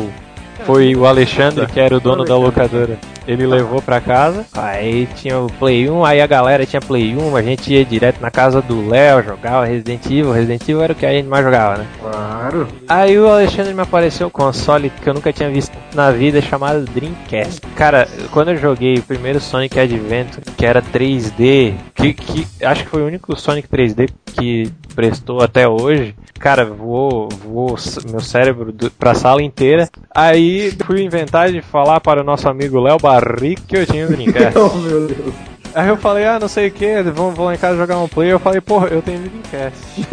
foi 0.65 0.95
o 0.95 1.07
Alexandre, 1.07 1.67
que 1.67 1.81
era 1.81 1.97
o 1.97 2.01
dono 2.01 2.25
da 2.25 2.37
locadora. 2.37 2.99
Ele 3.27 3.47
levou 3.47 3.81
pra 3.81 4.01
casa, 4.01 4.45
aí 4.53 5.09
tinha 5.17 5.39
o 5.39 5.47
Play 5.47 5.89
1, 5.89 6.05
aí 6.05 6.21
a 6.21 6.27
galera 6.27 6.67
tinha 6.67 6.81
Play 6.81 7.17
1, 7.17 7.37
a 7.37 7.43
gente 7.43 7.73
ia 7.73 7.85
direto 7.85 8.21
na 8.21 8.31
casa 8.31 8.61
do 8.61 8.87
Léo, 8.87 9.23
jogava 9.23 9.65
Resident 9.65 10.05
Evil, 10.05 10.31
Resident 10.31 10.63
Evil 10.63 10.83
era 10.83 10.93
o 10.93 10.97
que 10.97 11.07
a 11.07 11.13
gente 11.13 11.27
mais 11.27 11.43
jogava, 11.43 11.79
né? 11.79 11.87
Claro. 12.01 12.69
Aí 12.87 13.19
o 13.19 13.27
Alexandre 13.27 13.73
me 13.73 13.81
apareceu 13.81 14.27
um 14.27 14.31
console 14.31 14.91
que 14.91 15.09
eu 15.09 15.15
nunca 15.15 15.33
tinha 15.33 15.49
visto 15.49 15.73
na 15.95 16.11
vida 16.11 16.43
chamado 16.43 16.85
Dreamcast. 16.85 17.63
Cara, 17.75 18.07
quando 18.31 18.51
eu 18.51 18.59
joguei 18.59 18.97
o 18.99 19.03
primeiro 19.03 19.41
Sonic 19.41 19.81
Adventure, 19.81 20.43
que 20.57 20.67
era 20.67 20.83
3D, 20.83 21.75
que, 21.95 22.13
que 22.13 22.47
acho 22.63 22.85
que 22.85 22.91
foi 22.91 23.03
o 23.03 23.07
único 23.07 23.35
Sonic 23.41 23.69
3D 23.69 24.11
que 24.27 24.71
prestou 24.95 25.41
até 25.43 25.69
hoje, 25.69 26.15
cara, 26.39 26.65
voou, 26.65 27.29
voou 27.29 27.77
meu 28.11 28.21
cérebro 28.21 28.73
do, 28.73 28.91
pra 28.91 29.15
sala 29.15 29.43
inteira. 29.43 29.89
Aí 30.15 30.73
fui 30.87 31.03
inventar 31.03 31.51
de 31.51 31.61
falar 31.61 32.01
para 32.01 32.21
o 32.21 32.25
nosso 32.25 32.49
amigo 32.49 32.81
Léo 32.81 32.99
Barrico 32.99 33.63
que 33.67 33.77
eu 33.77 33.87
tinha 33.87 34.07
o 34.07 34.09
Dreamcast. 34.09 34.59
Oh, 34.59 34.69
meu 34.79 35.07
Deus. 35.07 35.35
Aí 35.75 35.89
eu 35.89 35.97
falei, 35.97 36.25
ah, 36.25 36.39
não 36.39 36.47
sei 36.47 36.69
o 36.69 36.71
que, 36.71 37.03
vamos, 37.03 37.35
vamos 37.35 37.39
lá 37.47 37.55
em 37.55 37.59
casa 37.59 37.77
jogar 37.77 37.99
um 37.99 38.07
play. 38.09 38.31
Eu 38.31 38.39
falei, 38.39 38.61
porra, 38.61 38.87
eu 38.89 39.03
tenho 39.03 39.19
Dreamcast. 39.21 40.07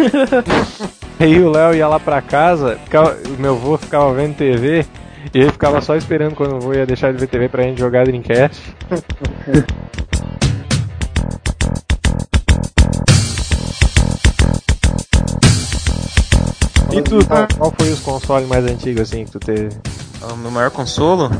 Aí 1.20 1.40
o 1.44 1.52
Léo 1.52 1.76
ia 1.76 1.88
lá 1.88 2.00
pra 2.00 2.20
casa, 2.22 2.80
ficava- 2.84 3.16
o 3.28 3.40
meu 3.40 3.52
avô 3.54 3.78
ficava 3.78 4.12
vendo 4.12 4.36
TV, 4.36 4.84
e 5.32 5.38
ele 5.40 5.52
ficava 5.52 5.80
só 5.80 5.96
esperando 5.96 6.34
quando 6.34 6.54
o 6.54 6.56
avô 6.56 6.74
ia 6.74 6.84
deixar 6.86 7.14
de 7.14 7.20
ver 7.20 7.28
TV 7.28 7.48
pra 7.48 7.62
gente 7.62 7.80
jogar 7.80 8.06
Dreamcast. 8.06 8.60
E 16.92 17.02
tu, 17.02 17.26
qual, 17.26 17.48
qual 17.58 17.74
foi 17.78 17.90
os 17.92 18.00
consoles 18.00 18.48
mais 18.48 18.66
antigos 18.66 19.02
assim 19.04 19.26
que 19.26 19.32
tu 19.32 19.40
teve? 19.40 19.70
O 20.32 20.36
meu 20.38 20.52
maior 20.52 20.70
consolo? 20.72 21.32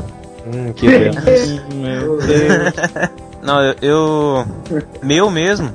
Hum, 0.46 0.72
que. 0.74 0.86
Meu 1.74 2.16
Deus. 2.18 2.72
Não, 3.42 3.60
eu, 3.62 3.74
eu. 3.82 4.46
Meu 5.02 5.30
mesmo. 5.30 5.70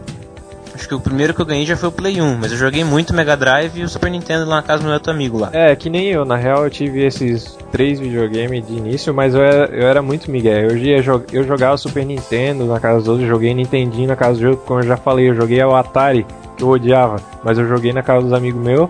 Acho 0.75 0.87
que 0.87 0.93
o 0.93 0.99
primeiro 0.99 1.33
que 1.33 1.41
eu 1.41 1.45
ganhei 1.45 1.65
já 1.65 1.75
foi 1.75 1.89
o 1.89 1.91
Play 1.91 2.21
1, 2.21 2.37
mas 2.37 2.51
eu 2.51 2.57
joguei 2.57 2.83
muito 2.83 3.11
Mega 3.11 3.35
Drive 3.35 3.75
e 3.79 3.83
o 3.83 3.89
Super 3.89 4.11
Nintendo 4.11 4.45
lá 4.45 4.57
na 4.57 4.61
casa 4.61 4.83
do 4.83 4.85
meu 4.85 4.93
outro 4.93 5.11
amigo 5.11 5.35
lá. 5.39 5.49
É, 5.51 5.75
que 5.75 5.89
nem 5.89 6.05
eu, 6.09 6.23
na 6.23 6.35
real 6.35 6.63
eu 6.65 6.69
tive 6.69 7.03
esses 7.03 7.57
três 7.71 7.99
videogames 7.99 8.67
de 8.67 8.73
início, 8.75 9.11
mas 9.11 9.33
eu 9.33 9.41
era, 9.41 9.65
eu 9.75 9.87
era 9.87 10.03
muito 10.03 10.29
migué. 10.29 10.65
Eu, 10.65 10.77
ia 10.77 11.01
jog- 11.01 11.25
eu 11.33 11.43
jogava 11.45 11.75
Super 11.77 12.05
Nintendo 12.05 12.65
na 12.65 12.79
casa 12.79 12.99
dos 12.99 13.07
outros, 13.07 13.27
joguei 13.27 13.55
Nintendinho 13.55 14.07
na 14.07 14.15
casa 14.15 14.33
do 14.35 14.41
jogo, 14.41 14.57
como 14.67 14.81
eu 14.81 14.85
já 14.85 14.97
falei, 14.97 15.27
eu 15.27 15.33
joguei 15.33 15.63
o 15.63 15.75
Atari 15.75 16.27
que 16.55 16.63
eu 16.63 16.69
odiava, 16.69 17.15
mas 17.43 17.57
eu 17.57 17.67
joguei 17.67 17.91
na 17.91 18.03
casa 18.03 18.21
dos 18.21 18.33
amigos 18.33 18.61
meus, 18.63 18.87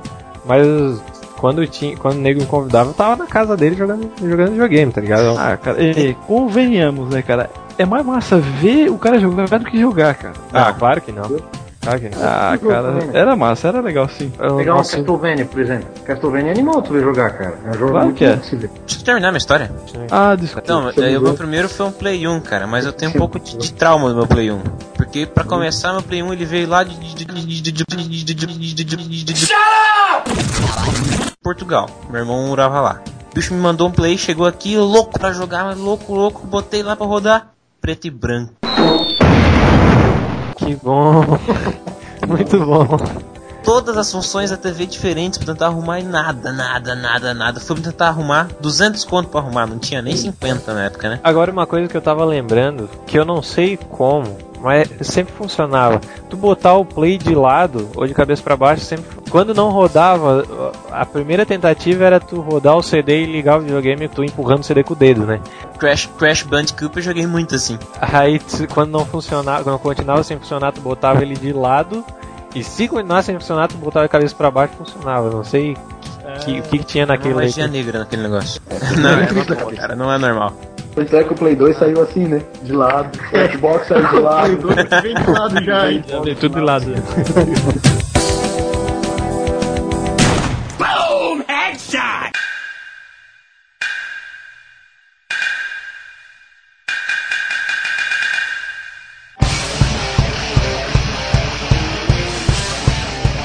mas 0.48 1.01
quando, 1.38 1.66
tinha, 1.68 1.96
quando 1.96 2.16
o 2.18 2.22
nego 2.22 2.42
me 2.42 2.46
convidava, 2.46 2.89
eu 2.89 2.94
tava 2.94 3.16
na 3.16 3.27
casa 3.27 3.56
dele 3.56 3.75
jogando, 3.75 4.10
jogando 4.20 4.51
videogame, 4.51 4.92
tá 4.92 5.01
ligado? 5.01 5.38
Ah, 5.38 5.58
cara, 5.58 5.77
é, 5.84 6.13
convenhamos, 6.25 7.10
né, 7.10 7.22
cara? 7.22 7.50
É 7.77 7.86
mais 7.86 8.06
massa 8.06 8.38
ver 8.38 8.89
o 8.89 8.98
cara 8.98 9.20
jogar 9.20 9.48
do 9.48 9.66
que 9.66 9.80
jogar, 9.80 10.16
cara. 10.16 10.34
Ah, 10.51 10.72
não. 10.72 10.80
Claro 10.80 11.01
que 11.01 11.12
não. 11.12 11.24
Ah, 12.22 12.58
cara, 12.58 13.00
era 13.13 13.36
massa, 13.36 13.70
era 13.70 13.79
legal 13.82 14.10
sim. 14.10 14.32
Eu, 14.38 14.58
Pegar 14.58 14.74
um 14.74 14.77
nossa, 14.77 14.98
Castlevania, 14.98 15.46
por 15.46 15.62
exemplo. 15.62 15.88
Castlevania 16.06 16.50
é 16.50 16.51
animal 16.51 16.82
tu 16.82 16.91
ver 16.91 17.01
jogar, 17.01 17.29
cara. 17.32 17.58
É 17.65 17.70
um 17.70 17.74
jogo 17.74 17.91
Claro 17.91 18.06
muito 18.08 18.17
que 18.17 18.25
é. 18.25 18.36
ver. 18.36 18.70
Deixa 18.86 19.00
eu 19.00 19.03
terminar 19.06 19.32
minha 19.32 19.38
história. 19.38 19.72
Ah, 20.12 20.36
desculpa. 20.36 20.67
Não, 20.67 20.89
é, 20.89 21.17
o 21.17 21.22
meu 21.22 21.34
primeiro 21.34 21.70
foi 21.70 21.86
um 21.86 21.91
Play 21.91 22.27
1, 22.27 22.41
cara, 22.41 22.67
mas 22.67 22.86
eu 22.86 22.91
tenho 22.91 23.12
um 23.12 23.15
pouco 23.15 23.39
de, 23.39 23.58
de 23.58 23.72
trauma 23.74 24.10
do 24.10 24.15
meu 24.15 24.27
Play 24.27 24.51
1. 24.51 24.60
Porque 24.96 25.25
pra 25.25 25.44
começar, 25.46 25.94
meu 25.94 26.01
Play 26.03 26.22
1 26.22 26.34
ele 26.34 26.46
veio 26.46 26.67
lá 26.67 26.84
de. 26.84 26.98
Portugal. 31.41 31.89
Meu 32.10 32.20
irmão 32.22 32.48
morava 32.48 32.82
lá. 32.82 33.01
O 33.32 33.36
bicho 33.36 33.53
me 33.53 33.60
mandou 33.62 33.88
um 33.88 33.91
Play, 33.91 34.17
chegou 34.17 34.46
aqui, 34.46 34.75
louco 34.75 35.17
pra 35.17 35.32
jogar, 35.32 35.63
mas 35.63 35.77
louco, 35.77 36.13
louco, 36.13 36.46
botei 36.46 36.84
lá 36.84 36.96
pra 36.96 37.06
rodar. 37.06 37.51
Preto 37.79 38.08
e 38.08 38.10
branco. 38.10 38.53
Que 40.67 40.75
bom. 40.75 41.24
Muito 42.27 42.59
bom. 42.59 42.88
Todas 43.63 43.97
as 43.97 44.12
funções 44.12 44.50
da 44.50 44.57
TV 44.57 44.86
diferentes 44.86 45.38
pra 45.38 45.53
tentar 45.53 45.67
arrumar 45.67 46.00
e 46.00 46.03
nada, 46.03 46.51
nada, 46.51 46.95
nada, 46.95 47.33
nada. 47.33 47.59
Fui 47.59 47.79
tentar 47.79 48.09
arrumar 48.09 48.50
200 48.62 49.03
conto 49.05 49.29
pra 49.29 49.41
arrumar, 49.41 49.67
não 49.67 49.77
tinha 49.77 50.01
nem 50.01 50.15
50 50.15 50.74
na 50.74 50.86
época, 50.86 51.09
né? 51.09 51.19
Agora 51.24 51.51
uma 51.51 51.65
coisa 51.65 51.88
que 51.88 51.95
eu 51.95 52.01
tava 52.01 52.24
lembrando, 52.24 52.89
que 53.05 53.17
eu 53.17 53.25
não 53.25 53.41
sei 53.41 53.77
como, 53.77 54.38
mas 54.67 54.89
sempre 55.00 55.33
funcionava. 55.33 56.01
Tu 56.29 56.36
botar 56.36 56.74
o 56.74 56.83
play 56.83 57.17
de 57.17 57.33
lado 57.33 57.89
ou 57.95 58.05
de 58.05 58.13
cabeça 58.13 58.43
pra 58.43 58.57
baixo, 58.57 58.83
sempre 58.83 59.05
quando 59.29 59.53
não 59.53 59.69
rodava, 59.69 60.74
a 60.91 61.05
primeira 61.05 61.45
tentativa 61.45 62.03
era 62.03 62.19
tu 62.19 62.41
rodar 62.41 62.75
o 62.75 62.83
CD 62.83 63.24
e 63.24 63.25
ligar 63.25 63.59
o 63.59 63.62
videogame, 63.62 64.09
tu 64.09 64.25
empurrando 64.25 64.59
o 64.59 64.63
CD 64.63 64.83
com 64.83 64.93
o 64.93 64.95
dedo, 64.95 65.25
né? 65.25 65.39
Crash, 65.79 66.09
Crash 66.17 66.43
Bandicoot 66.43 66.97
eu 66.97 67.01
joguei 67.01 67.25
muito 67.25 67.55
assim. 67.55 67.79
Aí 68.01 68.41
quando 68.74 68.91
não 68.91 69.05
funcionava, 69.05 69.63
quando 69.63 69.79
continuava 69.79 70.21
sem 70.21 70.38
funcionar, 70.38 70.74
tu 70.74 70.81
botava 70.81 71.21
ele 71.21 71.36
de 71.36 71.53
lado. 71.53 72.03
E 72.53 72.62
se 72.62 72.89
continuasse 72.89 73.27
sem 73.27 73.39
funcionar, 73.39 73.69
tu 73.69 73.77
botava 73.77 74.05
a 74.05 74.09
cabeça 74.09 74.36
pra 74.36 74.51
baixo 74.51 74.74
funcionava. 74.77 75.29
Não 75.29 75.45
sei 75.45 75.74
o 75.75 76.39
que, 76.43 76.62
que, 76.62 76.77
que 76.79 76.83
tinha 76.83 77.05
Uma 77.05 77.13
naquele 77.13 77.36
magia 77.36 77.67
negra 77.67 78.00
naquele 78.00 78.24
negócio. 78.24 78.62
Não, 79.00 79.12
é 79.12 79.31
normal, 79.31 79.71
cara, 79.77 79.95
não 79.95 80.12
é 80.12 80.17
normal. 80.17 80.53
Tanto 80.98 81.16
é 81.16 81.24
que 81.24 81.32
o 81.32 81.36
Play 81.36 81.56
2 81.56 81.77
saiu 81.77 82.01
assim, 82.01 82.25
né? 82.27 82.42
De 82.63 82.74
lado. 82.74 83.20
O 83.32 83.51
Xbox 83.51 83.88
saiu 83.88 84.08
de 84.08 84.16
lado. 84.16 84.68
Bem 85.04 85.13
do 85.13 85.32
lado 85.32 85.63
já, 85.63 85.92
hein? 85.92 86.04
Tem 86.24 86.34
tudo 86.34 86.56
de 86.56 86.62
lado. 86.62 86.92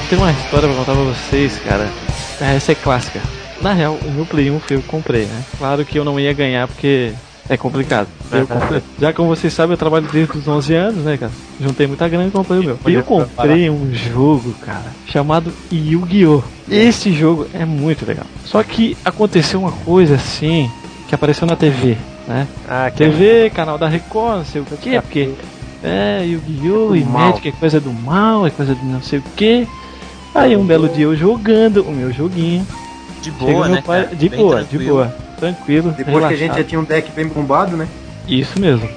Tem 0.09 0.17
uma 0.17 0.31
história 0.31 0.67
pra 0.67 0.77
contar 0.77 0.93
pra 0.93 1.03
vocês, 1.03 1.59
cara. 1.59 1.87
Essa 2.41 2.71
é 2.71 2.75
clássica. 2.75 3.21
Na 3.61 3.73
real, 3.73 3.93
o 3.93 4.11
meu 4.11 4.25
Play 4.25 4.49
1 4.49 4.59
foi 4.59 4.77
eu 4.77 4.81
que 4.81 4.87
comprei, 4.87 5.27
né? 5.27 5.43
Claro 5.59 5.85
que 5.85 5.99
eu 5.99 6.03
não 6.03 6.19
ia 6.19 6.33
ganhar 6.33 6.67
porque 6.67 7.13
é 7.49 7.57
complicado. 7.57 8.07
Eu 8.31 8.47
comprei- 8.47 8.81
já 8.99 9.13
como 9.13 9.29
vocês 9.29 9.53
sabem, 9.53 9.73
eu 9.73 9.77
trabalho 9.77 10.07
desde 10.11 10.37
os 10.37 10.47
11 10.47 10.73
anos, 10.73 11.03
né, 11.03 11.17
cara? 11.17 11.31
Juntei 11.59 11.85
muita 11.87 12.07
grana 12.07 12.27
e 12.27 12.31
comprei 12.31 12.59
o 12.59 12.63
meu. 12.63 12.79
E 12.87 12.93
eu 12.93 13.03
comprei 13.03 13.69
um 13.69 13.93
jogo, 13.93 14.53
cara, 14.61 14.85
chamado 15.05 15.53
Yu-Gi-Oh! 15.71 16.41
Esse 16.69 17.11
jogo 17.13 17.47
é 17.53 17.65
muito 17.65 18.05
legal. 18.05 18.25
Só 18.43 18.63
que 18.63 18.97
aconteceu 19.03 19.59
uma 19.59 19.71
coisa 19.71 20.15
assim, 20.15 20.69
que 21.07 21.13
apareceu 21.13 21.45
na 21.47 21.55
TV, 21.55 21.97
né? 22.27 22.47
Ah, 22.67 22.89
que 22.89 22.97
TV, 22.97 23.49
canal 23.49 23.77
da 23.77 23.87
Record, 23.87 24.37
não 24.37 24.45
sei 24.45 24.61
o 24.61 24.65
que, 24.65 24.99
porque 25.01 25.29
é 25.83 26.23
Yu-Gi-Oh! 26.25 26.95
e 26.95 27.03
mal. 27.03 27.29
Magic 27.29 27.47
é 27.49 27.51
coisa 27.51 27.79
do 27.79 27.91
mal, 27.93 28.47
é 28.47 28.49
coisa 28.49 28.73
de 28.73 28.83
não 28.85 29.01
sei 29.01 29.19
o 29.19 29.23
que. 29.35 29.67
Aí 30.33 30.57
um 30.57 30.65
belo 30.65 30.89
dia 30.89 31.03
eu 31.05 31.15
jogando 31.15 31.83
o 31.83 31.91
meu 31.91 32.11
joguinho. 32.11 32.65
De 33.21 33.29
boa, 33.31 33.67
né? 33.69 33.81
pai, 33.85 34.07
de 34.07 34.27
Bem 34.27 34.39
boa, 34.39 34.61
de 34.63 34.67
tranquilo. 34.69 34.95
boa. 34.95 35.22
Tranquilo. 35.37 35.91
Depois 35.97 36.19
que 36.19 36.25
a 36.25 36.29
gente 36.29 36.39
relaxado. 36.41 36.57
já 36.57 36.63
tinha 36.63 36.79
um 36.79 36.83
deck 36.83 37.11
bem 37.11 37.27
bombado, 37.27 37.75
né? 37.77 37.87
Isso 38.27 38.59
mesmo. 38.59 38.87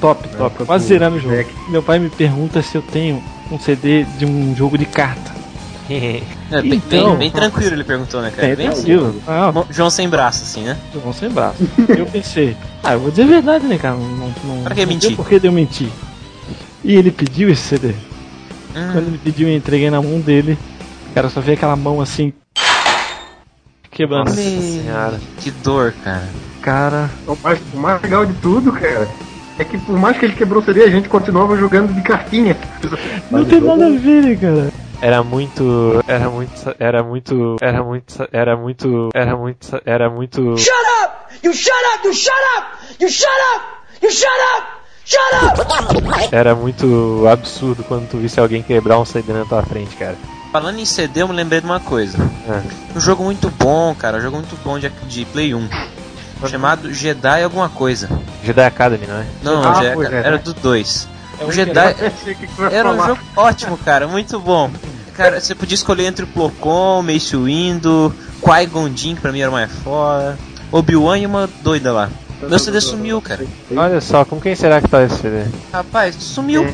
Top, 0.00 0.28
top. 0.28 0.56
quando 0.56 0.66
Quase 0.66 0.86
zerando 0.86 1.16
o 1.16 1.20
jogo. 1.20 1.34
deck- 1.34 1.50
Meu 1.70 1.82
pai 1.82 1.98
me 1.98 2.08
pergunta 2.10 2.60
se 2.62 2.76
eu 2.76 2.82
tenho 2.82 3.22
um 3.50 3.58
CD 3.58 4.04
de 4.18 4.24
um 4.26 4.54
jogo 4.54 4.76
de 4.78 4.84
carta. 4.84 5.34
É, 6.48 6.62
bem, 6.62 6.74
Então- 6.74 7.08
bem, 7.10 7.18
bem 7.18 7.30
tranquilo 7.30 7.72
ele 7.74 7.82
perguntou, 7.84 8.20
né, 8.20 8.30
cara? 8.34 8.48
É, 8.48 8.54
bem 8.56 8.68
assim. 8.68 8.84
tranquilo. 8.84 9.20
Ah, 9.26 9.52
João 9.70 9.88
sem 9.90 10.08
braço, 10.08 10.42
assim, 10.44 10.62
né? 10.62 10.76
João 10.92 11.12
sem 11.12 11.28
braço. 11.28 11.56
eu 11.88 12.06
pensei, 12.06 12.56
ah, 12.84 12.92
eu 12.92 13.00
vou 13.00 13.10
dizer 13.10 13.22
a 13.22 13.26
verdade, 13.26 13.66
né, 13.66 13.78
cara? 13.78 13.96
Não, 13.96 14.32
não, 14.44 14.62
Pra 14.62 14.74
que 14.74 14.82
não 14.82 14.88
mentir? 14.92 15.16
por 15.16 15.28
que 15.28 15.40
de 15.40 15.46
eu 15.48 15.52
mentir. 15.52 15.88
E 16.84 16.94
ele 16.94 17.10
pediu 17.10 17.48
esse 17.50 17.62
CD. 17.62 17.94
Quando 18.72 19.04
Hum, 19.06 19.08
ele 19.08 19.20
pediu, 19.24 19.48
eu 19.48 19.56
entreguei 19.56 19.90
na 19.90 20.00
mão 20.02 20.20
dele. 20.20 20.56
Cara, 21.14 21.28
só 21.30 21.40
vi 21.40 21.52
aquela 21.52 21.74
mão 21.74 22.00
assim. 22.00 22.32
Quebrando. 23.96 24.28
Nossa 24.28 24.42
senhora. 24.42 25.18
que 25.38 25.50
dor, 25.50 25.94
cara. 26.04 26.28
Cara. 26.60 27.10
O 27.26 27.34
mais, 27.42 27.58
o 27.72 27.78
mais 27.78 28.02
legal 28.02 28.26
de 28.26 28.34
tudo, 28.34 28.70
cara, 28.70 29.08
é 29.58 29.64
que 29.64 29.78
por 29.78 29.98
mais 29.98 30.18
que 30.18 30.26
ele 30.26 30.34
quebrou 30.34 30.60
o 30.60 30.64
CD, 30.64 30.82
a 30.84 30.90
gente 30.90 31.08
continuava 31.08 31.56
jogando 31.56 31.94
de 31.94 32.02
cartinha. 32.02 32.54
Não 33.30 33.42
tem 33.46 33.58
nada 33.58 33.86
a 33.86 33.90
ver, 33.90 34.22
né, 34.22 34.36
cara? 34.36 34.70
Era 35.00 35.22
muito. 35.22 36.04
Era 36.06 36.28
muito. 36.28 36.74
Era 36.78 37.02
muito. 37.02 37.56
Era 37.58 37.82
muito. 37.82 38.28
Era 38.30 38.56
muito. 38.56 39.08
Era 39.14 39.36
muito. 39.36 39.80
Era 39.86 40.10
muito. 40.10 40.58
Shut 40.58 40.74
up! 41.02 41.38
You 41.42 41.54
shut 41.54 41.72
up! 41.94 42.06
You 42.06 42.12
shut 42.12 42.34
up! 42.58 42.66
You 43.00 43.08
shut 43.08 43.30
up! 43.54 43.64
You 44.02 44.10
shut 44.10 44.28
up! 44.58 44.66
Shut 45.06 45.34
up! 45.34 46.34
Era 46.34 46.54
muito 46.54 47.26
absurdo 47.30 47.82
quando 47.84 48.10
tu 48.10 48.18
visse 48.18 48.38
alguém 48.38 48.62
quebrar 48.62 48.98
um 48.98 49.06
CD 49.06 49.32
na 49.32 49.46
tua 49.46 49.62
frente, 49.62 49.96
cara. 49.96 50.16
Falando 50.56 50.78
em 50.78 50.86
CD, 50.86 51.20
eu 51.20 51.28
me 51.28 51.34
lembrei 51.34 51.60
de 51.60 51.66
uma 51.66 51.78
coisa. 51.78 52.16
É. 52.48 52.96
Um 52.96 52.98
jogo 53.00 53.22
muito 53.22 53.50
bom, 53.50 53.94
cara. 53.94 54.16
Um 54.16 54.20
jogo 54.22 54.38
muito 54.38 54.56
bom 54.64 54.78
de, 54.78 54.88
de 55.06 55.26
Play 55.26 55.54
1. 55.54 55.68
Chamado 56.48 56.90
Jedi 56.94 57.42
alguma 57.42 57.68
coisa. 57.68 58.08
Jedi 58.42 58.62
Academy, 58.64 59.06
não 59.06 59.16
é? 59.16 59.26
Não, 59.42 59.62
Ah, 59.62 59.82
Jedi- 59.82 60.02
Jedi. 60.04 60.14
era 60.16 60.38
do 60.38 60.54
2. 60.54 61.08
o 61.40 61.42
Eu 61.44 61.52
Jedi 61.52 61.94
sei 62.24 62.32
o 62.32 62.52
vai 62.56 62.74
era 62.74 62.90
um 62.90 63.06
jogo 63.06 63.20
ótimo, 63.36 63.76
cara. 63.76 64.08
Muito 64.08 64.40
bom. 64.40 64.70
Cara, 65.12 65.38
você 65.42 65.54
podia 65.54 65.74
escolher 65.74 66.06
entre 66.06 66.24
o 66.24 66.28
Plocon, 66.28 67.02
Mace 67.02 67.36
Windu, 67.36 68.14
Qui-Gon 68.40 68.90
Jinn, 68.96 69.14
que 69.14 69.20
pra 69.20 69.32
mim 69.32 69.40
era 69.40 69.50
o 69.50 69.52
mais 69.52 69.70
foda, 69.84 70.38
Obi-Wan 70.72 71.18
e 71.18 71.26
uma 71.26 71.50
doida 71.62 71.92
lá. 71.92 72.08
Meu 72.40 72.58
CD 72.58 72.80
sumiu, 72.80 73.20
cara. 73.20 73.44
Olha 73.76 74.00
só, 74.00 74.24
com 74.24 74.40
quem 74.40 74.54
será 74.54 74.80
que 74.80 74.88
tá 74.88 75.02
esse 75.02 75.18
CD? 75.18 75.44
Rapaz, 75.70 76.14
sumiu. 76.18 76.66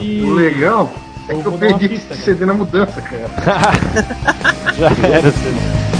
E 0.00 0.20
O 0.22 0.34
legal 0.34 0.92
é 1.30 1.34
Eu 1.34 1.42
que 1.42 1.46
eu 1.46 1.52
perdi 1.52 1.88
pista, 1.88 2.12
esse 2.12 2.22
CD 2.22 2.44
na 2.44 2.54
mudança, 2.54 3.00
cara. 3.00 3.28
Já 4.76 4.88
era 5.06 5.28
o 5.28 5.32
CD. 5.32 5.90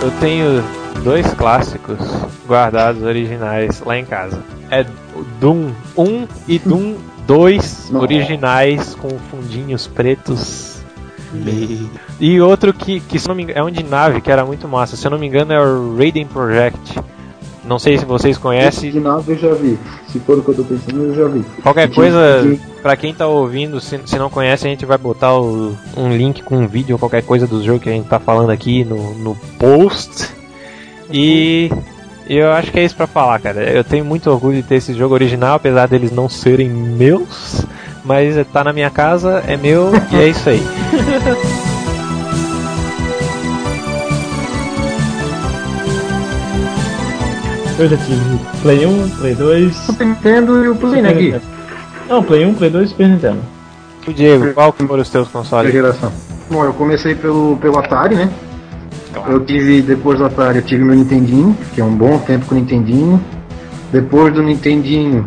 Eu 0.00 0.10
tenho 0.20 0.64
dois 1.04 1.34
clássicos 1.34 1.98
guardados 2.46 3.02
originais 3.02 3.80
lá 3.82 3.98
em 3.98 4.06
casa. 4.06 4.42
É 4.70 4.86
Doom 5.38 5.70
1 5.96 6.28
e 6.48 6.58
Doom 6.58 6.96
2 7.26 7.90
Nossa. 7.92 8.02
originais 8.02 8.94
com 8.94 9.10
fundinhos 9.30 9.86
pretos. 9.86 10.67
E 12.20 12.40
outro 12.40 12.72
que, 12.72 13.00
que 13.00 13.18
se 13.18 13.28
não 13.28 13.34
me 13.34 13.42
engano, 13.42 13.58
é 13.58 13.62
um 13.62 13.70
de 13.70 13.82
nave 13.84 14.20
que 14.20 14.30
era 14.30 14.44
muito 14.44 14.66
massa. 14.68 14.96
Se 14.96 15.06
eu 15.06 15.10
não 15.10 15.18
me 15.18 15.26
engano 15.26 15.52
é 15.52 15.60
o 15.60 15.96
Raiden 15.96 16.26
Project. 16.26 16.98
Não 17.64 17.78
sei 17.78 17.98
se 17.98 18.04
vocês 18.06 18.32
Esse 18.36 18.40
conhecem. 18.40 18.90
de 18.90 18.98
nave 18.98 19.32
eu 19.32 19.38
já 19.38 19.52
vi. 19.52 19.78
Se 20.08 20.18
for 20.20 20.38
o 20.38 20.42
que 20.42 20.48
eu 20.50 20.54
tô 20.54 20.64
pensando, 20.64 21.04
eu 21.04 21.14
já 21.14 21.28
vi. 21.28 21.44
Qualquer 21.62 21.90
coisa, 21.92 22.40
de- 22.42 22.56
pra 22.80 22.96
quem 22.96 23.12
tá 23.12 23.26
ouvindo, 23.26 23.78
se, 23.78 24.00
se 24.06 24.18
não 24.18 24.30
conhece, 24.30 24.66
a 24.66 24.70
gente 24.70 24.86
vai 24.86 24.96
botar 24.96 25.38
o- 25.38 25.76
um 25.94 26.08
link 26.16 26.42
com 26.42 26.56
um 26.56 26.66
vídeo 26.66 26.94
ou 26.94 26.98
qualquer 26.98 27.22
coisa 27.22 27.46
do 27.46 27.62
jogo 27.62 27.78
que 27.80 27.90
a 27.90 27.92
gente 27.92 28.08
tá 28.08 28.18
falando 28.18 28.48
aqui 28.50 28.84
no, 28.84 29.12
no 29.16 29.36
post. 29.58 30.28
E 31.10 31.70
eu 32.26 32.50
acho 32.52 32.70
que 32.70 32.78
é 32.80 32.84
isso 32.84 32.96
pra 32.96 33.06
falar, 33.06 33.38
cara. 33.38 33.62
Eu 33.62 33.84
tenho 33.84 34.04
muito 34.04 34.30
orgulho 34.30 34.56
de 34.56 34.62
ter 34.62 34.76
esse 34.76 34.94
jogo 34.94 35.12
original, 35.12 35.56
apesar 35.56 35.88
deles 35.88 36.10
não 36.10 36.26
serem 36.28 36.70
meus. 36.70 37.64
Mas 38.08 38.34
tá 38.54 38.64
na 38.64 38.72
minha 38.72 38.88
casa, 38.88 39.44
é 39.46 39.54
meu 39.54 39.92
e 40.10 40.16
é 40.16 40.28
isso 40.28 40.48
aí. 40.48 40.62
eu 47.78 47.88
já 47.88 47.96
tive 47.96 48.38
Play 48.62 48.86
1, 48.86 49.08
Play 49.10 49.34
2. 49.34 49.76
Super 49.76 50.06
Nintendo 50.06 50.64
e 50.64 50.68
o 50.68 50.74
Play, 50.74 51.02
né, 51.02 51.12
Gui? 51.12 51.34
Não, 52.08 52.22
Play 52.22 52.44
1, 52.46 52.54
Play 52.54 52.70
2 52.70 52.86
e 52.86 52.88
Super 52.88 53.08
Nintendo. 53.08 53.38
O 54.06 54.12
Diego, 54.12 54.52
qual 54.54 54.72
que 54.72 54.84
foram 54.86 55.02
os 55.02 55.10
teus 55.10 55.26
Da 55.26 55.32
consoles? 55.32 55.70
geração. 55.72 56.10
Bom, 56.50 56.64
eu 56.64 56.72
comecei 56.72 57.14
pelo, 57.14 57.56
pelo 57.58 57.78
Atari, 57.78 58.16
né? 58.16 58.30
Eu 59.28 59.40
tive, 59.44 59.82
depois 59.82 60.18
do 60.18 60.24
Atari, 60.24 60.58
eu 60.58 60.64
tive 60.64 60.82
meu 60.82 60.96
Nintendinho, 60.96 61.56
que 61.74 61.80
é 61.80 61.84
um 61.84 61.94
bom 61.94 62.18
tempo 62.18 62.46
com 62.46 62.54
o 62.54 62.58
Nintendinho. 62.58 63.22
Depois 63.92 64.32
do 64.32 64.42
Nintendinho, 64.42 65.26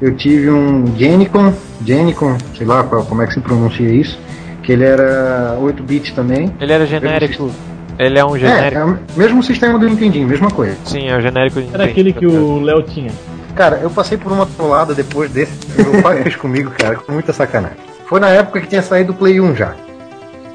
eu 0.00 0.16
tive 0.16 0.50
um 0.50 0.84
Genicon, 0.96 1.52
Genicon, 1.84 2.36
sei 2.56 2.66
lá 2.66 2.82
qual, 2.84 3.04
como 3.04 3.22
é 3.22 3.26
que 3.26 3.34
se 3.34 3.40
pronuncia 3.40 3.88
isso, 3.88 4.18
que 4.62 4.72
ele 4.72 4.84
era 4.84 5.56
8-bit 5.60 6.14
também. 6.14 6.52
Ele 6.60 6.72
era 6.72 6.86
genérico. 6.86 7.50
Ele 7.98 8.18
é 8.18 8.24
um 8.24 8.34
É, 8.36 8.38
genérico. 8.40 8.78
é 8.80 8.84
o 8.84 8.98
mesmo 9.16 9.42
sistema 9.42 9.78
do 9.78 9.88
Nintendinho, 9.88 10.26
mesma 10.26 10.50
coisa. 10.50 10.76
Sim, 10.84 11.08
é 11.08 11.16
o 11.16 11.20
genérico 11.20 11.60
de 11.62 11.72
Era 11.72 11.84
aquele 11.84 12.12
que 12.12 12.26
o 12.26 12.60
Léo 12.60 12.82
tinha. 12.82 13.10
Cara, 13.54 13.78
eu 13.82 13.90
passei 13.90 14.18
por 14.18 14.32
uma 14.32 14.46
trollada 14.46 14.94
depois 14.94 15.30
desse. 15.30 15.52
Meu 15.80 16.02
pai 16.02 16.22
fez 16.22 16.34
comigo, 16.34 16.72
cara, 16.76 16.96
com 16.96 17.12
muita 17.12 17.32
sacanagem. 17.32 17.76
Foi 18.06 18.18
na 18.18 18.28
época 18.30 18.60
que 18.60 18.66
tinha 18.66 18.82
saído 18.82 19.12
o 19.12 19.14
Play 19.14 19.40
1 19.40 19.54
já. 19.54 19.74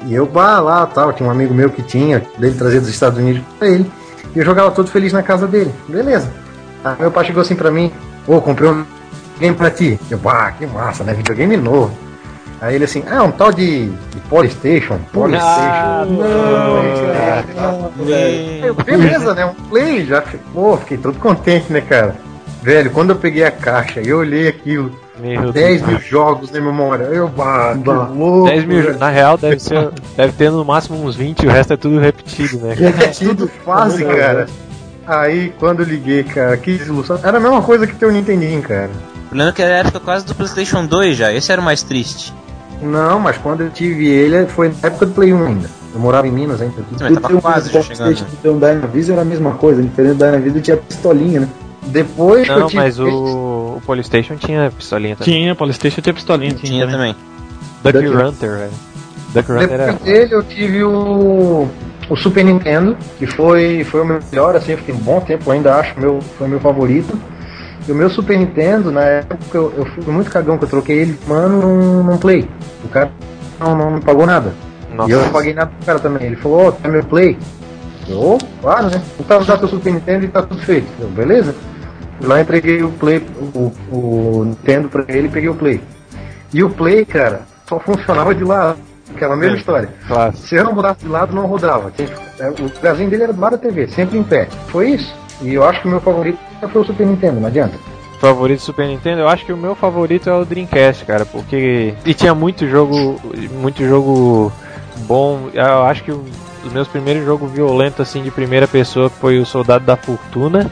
E 0.06 0.14
eu, 0.14 0.26
bah, 0.26 0.60
lá 0.60 0.84
tal, 0.86 1.12
tinha 1.12 1.26
um 1.28 1.32
amigo 1.32 1.54
meu 1.54 1.70
que 1.70 1.82
tinha, 1.82 2.22
dele 2.38 2.54
trazer 2.56 2.80
dos 2.80 2.88
Estados 2.90 3.18
Unidos 3.18 3.42
pra 3.58 3.68
ele. 3.68 3.90
E 4.34 4.38
eu 4.38 4.44
jogava 4.44 4.70
todo 4.70 4.90
feliz 4.90 5.12
na 5.12 5.22
casa 5.22 5.46
dele. 5.46 5.70
Beleza. 5.88 6.30
Aí 6.84 6.94
meu 7.00 7.10
pai 7.10 7.24
chegou 7.24 7.40
assim 7.42 7.54
pra 7.54 7.70
mim, 7.70 7.90
ô, 8.26 8.40
comprei 8.40 8.68
um 8.70 8.84
game 9.40 9.56
pra 9.56 9.70
ti. 9.70 9.98
Eu, 10.10 10.18
bah, 10.18 10.52
que 10.52 10.66
massa, 10.66 11.02
né? 11.02 11.14
Videogame 11.14 11.56
novo. 11.56 11.96
Aí 12.60 12.74
ele 12.74 12.84
assim, 12.84 13.02
ah, 13.10 13.22
um 13.22 13.30
tal 13.30 13.50
de, 13.52 13.86
de 13.88 14.20
Polystation. 14.28 14.98
Polystation. 15.12 16.20
Eu, 18.62 18.74
beleza, 18.74 19.34
né? 19.34 19.46
Um 19.46 19.54
play 19.54 20.04
já. 20.04 20.22
Pô, 20.52 20.76
fiquei 20.76 20.98
todo 20.98 21.18
contente, 21.18 21.72
né, 21.72 21.80
cara? 21.80 22.14
Velho, 22.62 22.90
quando 22.90 23.10
eu 23.10 23.16
peguei 23.16 23.44
a 23.44 23.50
caixa 23.50 24.02
e 24.02 24.08
eu 24.08 24.18
olhei 24.18 24.46
aquilo, 24.46 24.92
Meu 25.18 25.50
10 25.50 25.80
Deus. 25.80 25.90
mil 25.90 26.00
jogos 26.00 26.50
na 26.50 26.60
memória, 26.60 27.04
eu, 27.04 27.26
bah, 27.26 27.74
que 27.74 27.88
louco. 27.88 28.50
10 28.50 28.64
mil, 28.66 28.82
velho. 28.82 28.98
na 28.98 29.08
real 29.08 29.38
deve 29.38 29.58
ser, 29.58 29.88
deve 30.14 30.32
ter 30.34 30.50
no 30.50 30.62
máximo 30.62 31.02
uns 31.02 31.16
20, 31.16 31.46
o 31.46 31.50
resto 31.50 31.72
é 31.72 31.76
tudo 31.78 31.98
repetido, 31.98 32.58
né? 32.58 32.74
É 33.02 33.06
tudo 33.08 33.48
fase, 33.64 34.04
cara. 34.04 34.46
Aí, 35.12 35.52
quando 35.58 35.82
liguei, 35.82 36.22
cara, 36.22 36.56
que 36.56 36.76
desilusão. 36.78 37.18
Era 37.22 37.38
a 37.38 37.40
mesma 37.40 37.60
coisa 37.62 37.84
que 37.86 37.94
ter 37.96 38.06
o 38.06 38.12
Nintendinho, 38.12 38.62
cara. 38.62 38.90
O 39.24 39.28
problema 39.30 39.50
é 39.50 39.52
que 39.52 39.62
era 39.62 39.74
a 39.74 39.78
época 39.78 39.98
quase 40.00 40.24
do 40.24 40.34
PlayStation 40.34 40.86
2 40.86 41.16
já. 41.16 41.32
Esse 41.32 41.50
era 41.50 41.60
o 41.60 41.64
mais 41.64 41.82
triste. 41.82 42.32
Não, 42.80 43.18
mas 43.18 43.36
quando 43.38 43.62
eu 43.62 43.70
tive 43.70 44.06
ele, 44.08 44.46
foi 44.46 44.68
na 44.68 44.74
época 44.88 45.06
do 45.06 45.12
Play 45.12 45.32
1 45.32 45.46
ainda. 45.46 45.70
Eu 45.92 46.00
morava 46.00 46.28
em 46.28 46.30
Minas 46.30 46.60
ainda. 46.62 46.74
Mas 47.00 47.12
Tu 47.14 47.20
tava 47.20 47.34
um 47.36 47.40
quase 47.40 47.66
já 47.72 47.80
PlayStation 47.82 48.14
chegando. 48.24 48.32
e 48.32 48.36
tem 48.36 48.50
um 48.52 48.58
Dynavision 48.58 49.12
era 49.14 49.22
a 49.22 49.24
mesma 49.24 49.50
coisa, 49.54 49.82
diferente 49.82 50.14
do 50.14 50.24
Dynavision 50.24 50.60
tinha 50.62 50.76
pistolinha, 50.76 51.40
né? 51.40 51.48
Depois 51.86 52.46
que 52.46 52.52
eu 52.52 52.58
Não, 52.60 52.66
tive. 52.68 52.80
mas 52.82 52.98
o, 53.00 53.06
o 53.08 53.82
Polystation 53.84 54.36
tinha 54.36 54.70
pistolinha 54.70 55.16
também. 55.16 55.34
Tinha, 55.34 55.54
Polystation 55.56 56.00
tinha 56.00 56.14
pistolinha. 56.14 56.54
Tinha 56.54 56.86
também. 56.86 57.16
Duck 57.82 57.98
Duck- 57.98 58.14
Runter, 58.16 58.50
velho. 58.58 58.70
Duck 59.34 59.50
Runter 59.52 59.70
era. 59.72 59.86
Depois 59.92 60.04
dele 60.04 60.34
eu 60.34 60.42
tive 60.44 60.84
o, 60.84 61.68
o 62.10 62.16
Super 62.16 62.44
Nintendo, 62.44 62.96
que 63.18 63.26
foi, 63.26 63.84
foi 63.84 64.00
o 64.00 64.04
meu 64.04 64.18
melhor, 64.30 64.56
assim, 64.56 64.72
eu 64.72 64.78
fiquei 64.78 64.92
um 64.92 64.98
bom 64.98 65.20
tempo, 65.20 65.48
ainda 65.50 65.76
acho 65.76 65.98
meu, 65.98 66.20
foi 66.20 66.48
o 66.48 66.50
meu 66.50 66.58
favorito. 66.60 67.16
E 67.86 67.92
o 67.92 67.94
meu 67.94 68.10
Super 68.10 68.36
Nintendo, 68.36 68.90
na 68.90 69.02
época 69.02 69.56
eu, 69.56 69.72
eu 69.76 69.86
fui 69.86 70.12
muito 70.12 70.28
cagão 70.28 70.58
que 70.58 70.64
eu 70.64 70.68
troquei 70.68 70.98
ele, 70.98 71.18
mano, 71.26 71.60
num, 71.62 72.02
num 72.02 72.18
Play. 72.18 72.48
O 72.84 72.88
cara 72.88 73.12
não, 73.60 73.76
não 73.76 73.90
me 73.92 74.00
pagou 74.00 74.26
nada. 74.26 74.52
Nossa. 74.92 75.08
E 75.08 75.12
eu 75.12 75.22
não 75.22 75.30
paguei 75.30 75.54
nada 75.54 75.70
pro 75.70 75.86
cara 75.86 75.98
também. 76.00 76.26
Ele 76.26 76.36
falou, 76.36 76.66
ó, 76.66 76.72
quer 76.72 76.90
meu 76.90 77.04
Play? 77.04 77.38
Eu, 78.08 78.18
"Ô, 78.18 78.38
claro, 78.60 78.90
né? 78.90 79.00
Então 79.18 79.44
dá 79.44 79.56
teu 79.56 79.68
Super 79.68 79.92
Nintendo 79.92 80.24
e 80.24 80.28
tá 80.28 80.42
tudo 80.42 80.60
feito. 80.62 80.88
Eu, 81.00 81.08
beleza? 81.08 81.54
Lá 82.20 82.40
entreguei 82.40 82.82
o 82.82 82.90
Play, 82.90 83.24
o, 83.54 83.72
o 83.90 84.44
Nintendo 84.46 84.88
pra 84.88 85.04
ele 85.08 85.28
e 85.28 85.30
peguei 85.30 85.48
o 85.48 85.54
Play. 85.54 85.80
E 86.52 86.62
o 86.64 86.68
Play, 86.70 87.04
cara, 87.04 87.42
só 87.68 87.78
funcionava 87.78 88.34
de 88.34 88.42
lado. 88.42 88.89
Aquela 89.14 89.36
mesma 89.36 89.56
história. 89.56 89.88
Claro. 90.06 90.36
Se 90.36 90.54
eu 90.56 90.64
não 90.64 90.72
mudasse 90.74 91.00
de 91.04 91.08
lado, 91.08 91.34
não 91.34 91.46
rodava. 91.46 91.92
É, 92.38 92.48
O 92.48 92.62
lugarzinho 92.74 93.10
dele 93.10 93.24
era 93.24 93.32
do 93.32 93.40
lado 93.40 93.52
da 93.52 93.58
TV, 93.58 93.88
sempre 93.88 94.18
em 94.18 94.22
pé. 94.22 94.48
Foi 94.68 94.90
isso. 94.90 95.14
E 95.42 95.54
eu 95.54 95.64
acho 95.64 95.80
que 95.82 95.88
o 95.88 95.90
meu 95.90 96.00
favorito 96.00 96.38
foi 96.72 96.82
o 96.82 96.84
Super 96.84 97.06
Nintendo, 97.06 97.40
não 97.40 97.48
adianta. 97.48 97.74
Favorito 98.20 98.60
Super 98.60 98.86
Nintendo, 98.86 99.22
eu 99.22 99.28
acho 99.28 99.46
que 99.46 99.52
o 99.52 99.56
meu 99.56 99.74
favorito 99.74 100.28
é 100.28 100.34
o 100.34 100.44
Dreamcast, 100.44 101.06
cara, 101.06 101.24
porque 101.24 101.94
e 102.04 102.12
tinha 102.12 102.34
muito 102.34 102.68
jogo, 102.68 103.18
muito 103.60 103.82
jogo 103.86 104.52
bom. 105.06 105.48
Eu 105.54 105.84
acho 105.84 106.04
que 106.04 106.12
o- 106.12 106.22
os 106.62 106.70
meus 106.72 106.86
primeiros 106.86 107.24
jogos 107.24 107.50
violentos 107.50 108.00
assim 108.00 108.22
de 108.22 108.30
primeira 108.30 108.68
pessoa 108.68 109.08
foi 109.08 109.38
o 109.38 109.46
Soldado 109.46 109.86
da 109.86 109.96
Fortuna. 109.96 110.70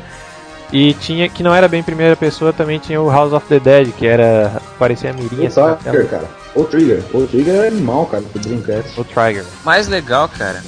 E 0.72 0.92
tinha 0.94 1.28
que 1.28 1.42
não 1.42 1.54
era 1.54 1.66
bem 1.66 1.82
primeira 1.82 2.14
pessoa, 2.14 2.52
também 2.52 2.78
tinha 2.78 3.00
o 3.00 3.10
House 3.10 3.32
of 3.32 3.46
the 3.46 3.58
Dead, 3.58 3.92
que 3.92 4.06
era 4.06 4.60
parecia 4.78 5.10
a 5.10 5.12
mirinha 5.14 5.48
assim, 5.48 5.60
O 5.60 5.66
na 5.66 5.74
Trigger, 5.76 6.08
cara. 6.08 6.30
O 6.54 6.64
Trigger. 6.64 7.02
O 7.14 7.26
Trigger 7.26 7.54
era 7.54 7.68
animal, 7.68 8.06
cara, 8.06 8.22
pro 8.22 8.40
Dreamcast. 8.40 9.00
o 9.00 9.04
Trigger. 9.04 9.44
mais 9.64 9.88
legal, 9.88 10.28
cara, 10.28 10.62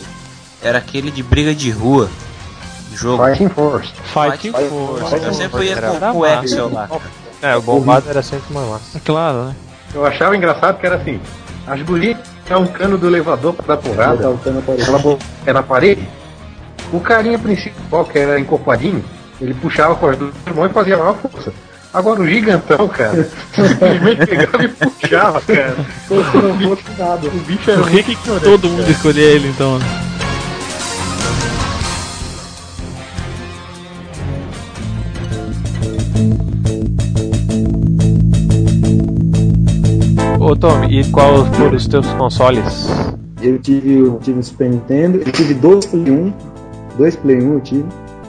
era 0.62 0.78
aquele 0.78 1.10
de 1.10 1.22
briga 1.22 1.54
de 1.54 1.70
rua. 1.70 2.08
Jogo. 2.94 3.24
Fighting 3.24 3.48
Force. 3.50 3.92
Fighting 4.04 4.52
Force. 4.52 4.68
Force. 4.68 5.24
Eu 5.24 5.34
sempre 5.34 5.64
ia 5.64 5.76
com, 5.76 6.18
o 6.18 6.26
Excel 6.26 6.72
lá. 6.72 6.88
É, 7.42 7.56
o 7.56 7.62
bombado 7.62 8.08
era 8.10 8.22
sempre 8.22 8.52
mais 8.52 8.68
massa. 8.68 8.98
É 8.98 9.00
claro, 9.04 9.44
né? 9.44 9.56
Eu 9.94 10.04
achava 10.04 10.36
engraçado 10.36 10.78
que 10.78 10.86
era 10.86 10.96
assim: 10.96 11.20
as 11.66 11.80
gurias 11.82 12.18
tinham 12.46 12.62
um 12.62 12.66
cano 12.66 12.98
do 12.98 13.06
elevador 13.06 13.54
pra 13.54 13.74
dar 13.74 13.82
porrada. 13.82 14.24
Ela 15.46 15.52
na 15.54 15.62
parede. 15.62 16.08
O 16.92 17.00
carinha 17.00 17.38
principal, 17.38 18.04
que 18.04 18.18
era 18.18 18.40
encorpadinho, 18.40 19.04
ele 19.40 19.54
puxava 19.54 19.94
com 19.94 20.06
as 20.08 20.18
duas 20.18 20.34
mãos 20.54 20.70
e 20.70 20.74
fazia 20.74 20.94
a 20.96 20.98
maior 20.98 21.16
força. 21.16 21.52
Agora 21.92 22.20
o 22.20 22.26
gigantão, 22.26 22.86
cara, 22.86 23.28
simplesmente 23.52 24.26
pegava 24.26 24.62
e 24.62 24.68
puxava, 24.68 25.40
cara. 25.40 25.76
não 26.08 26.76
fosse 26.76 26.98
nada. 26.98 27.26
O 27.26 27.40
bicho 27.40 27.70
era 27.70 27.82
Por 27.82 27.90
que, 27.90 28.02
que 28.02 28.16
todo 28.40 28.68
mundo 28.68 28.88
escolhia 28.88 29.24
ele 29.24 29.48
então, 29.48 29.78
né? 29.78 29.86
Ô 40.38 40.56
Tom, 40.56 40.84
e 40.84 41.04
qual 41.10 41.44
foram 41.52 41.76
os 41.76 41.86
teus 41.86 42.06
consoles? 42.14 42.88
Eu 43.42 43.58
tive, 43.58 43.98
eu 43.98 44.18
tive 44.22 44.38
o 44.38 44.42
Super 44.42 44.70
Nintendo, 44.70 45.22
eu 45.24 45.32
tive 45.32 45.54
dois 45.54 45.86
Play 45.86 46.10
1, 46.10 46.32
dois 46.96 47.16
Play 47.16 47.42
1 47.42 47.54
eu 47.54 47.60
tive, 47.60 47.84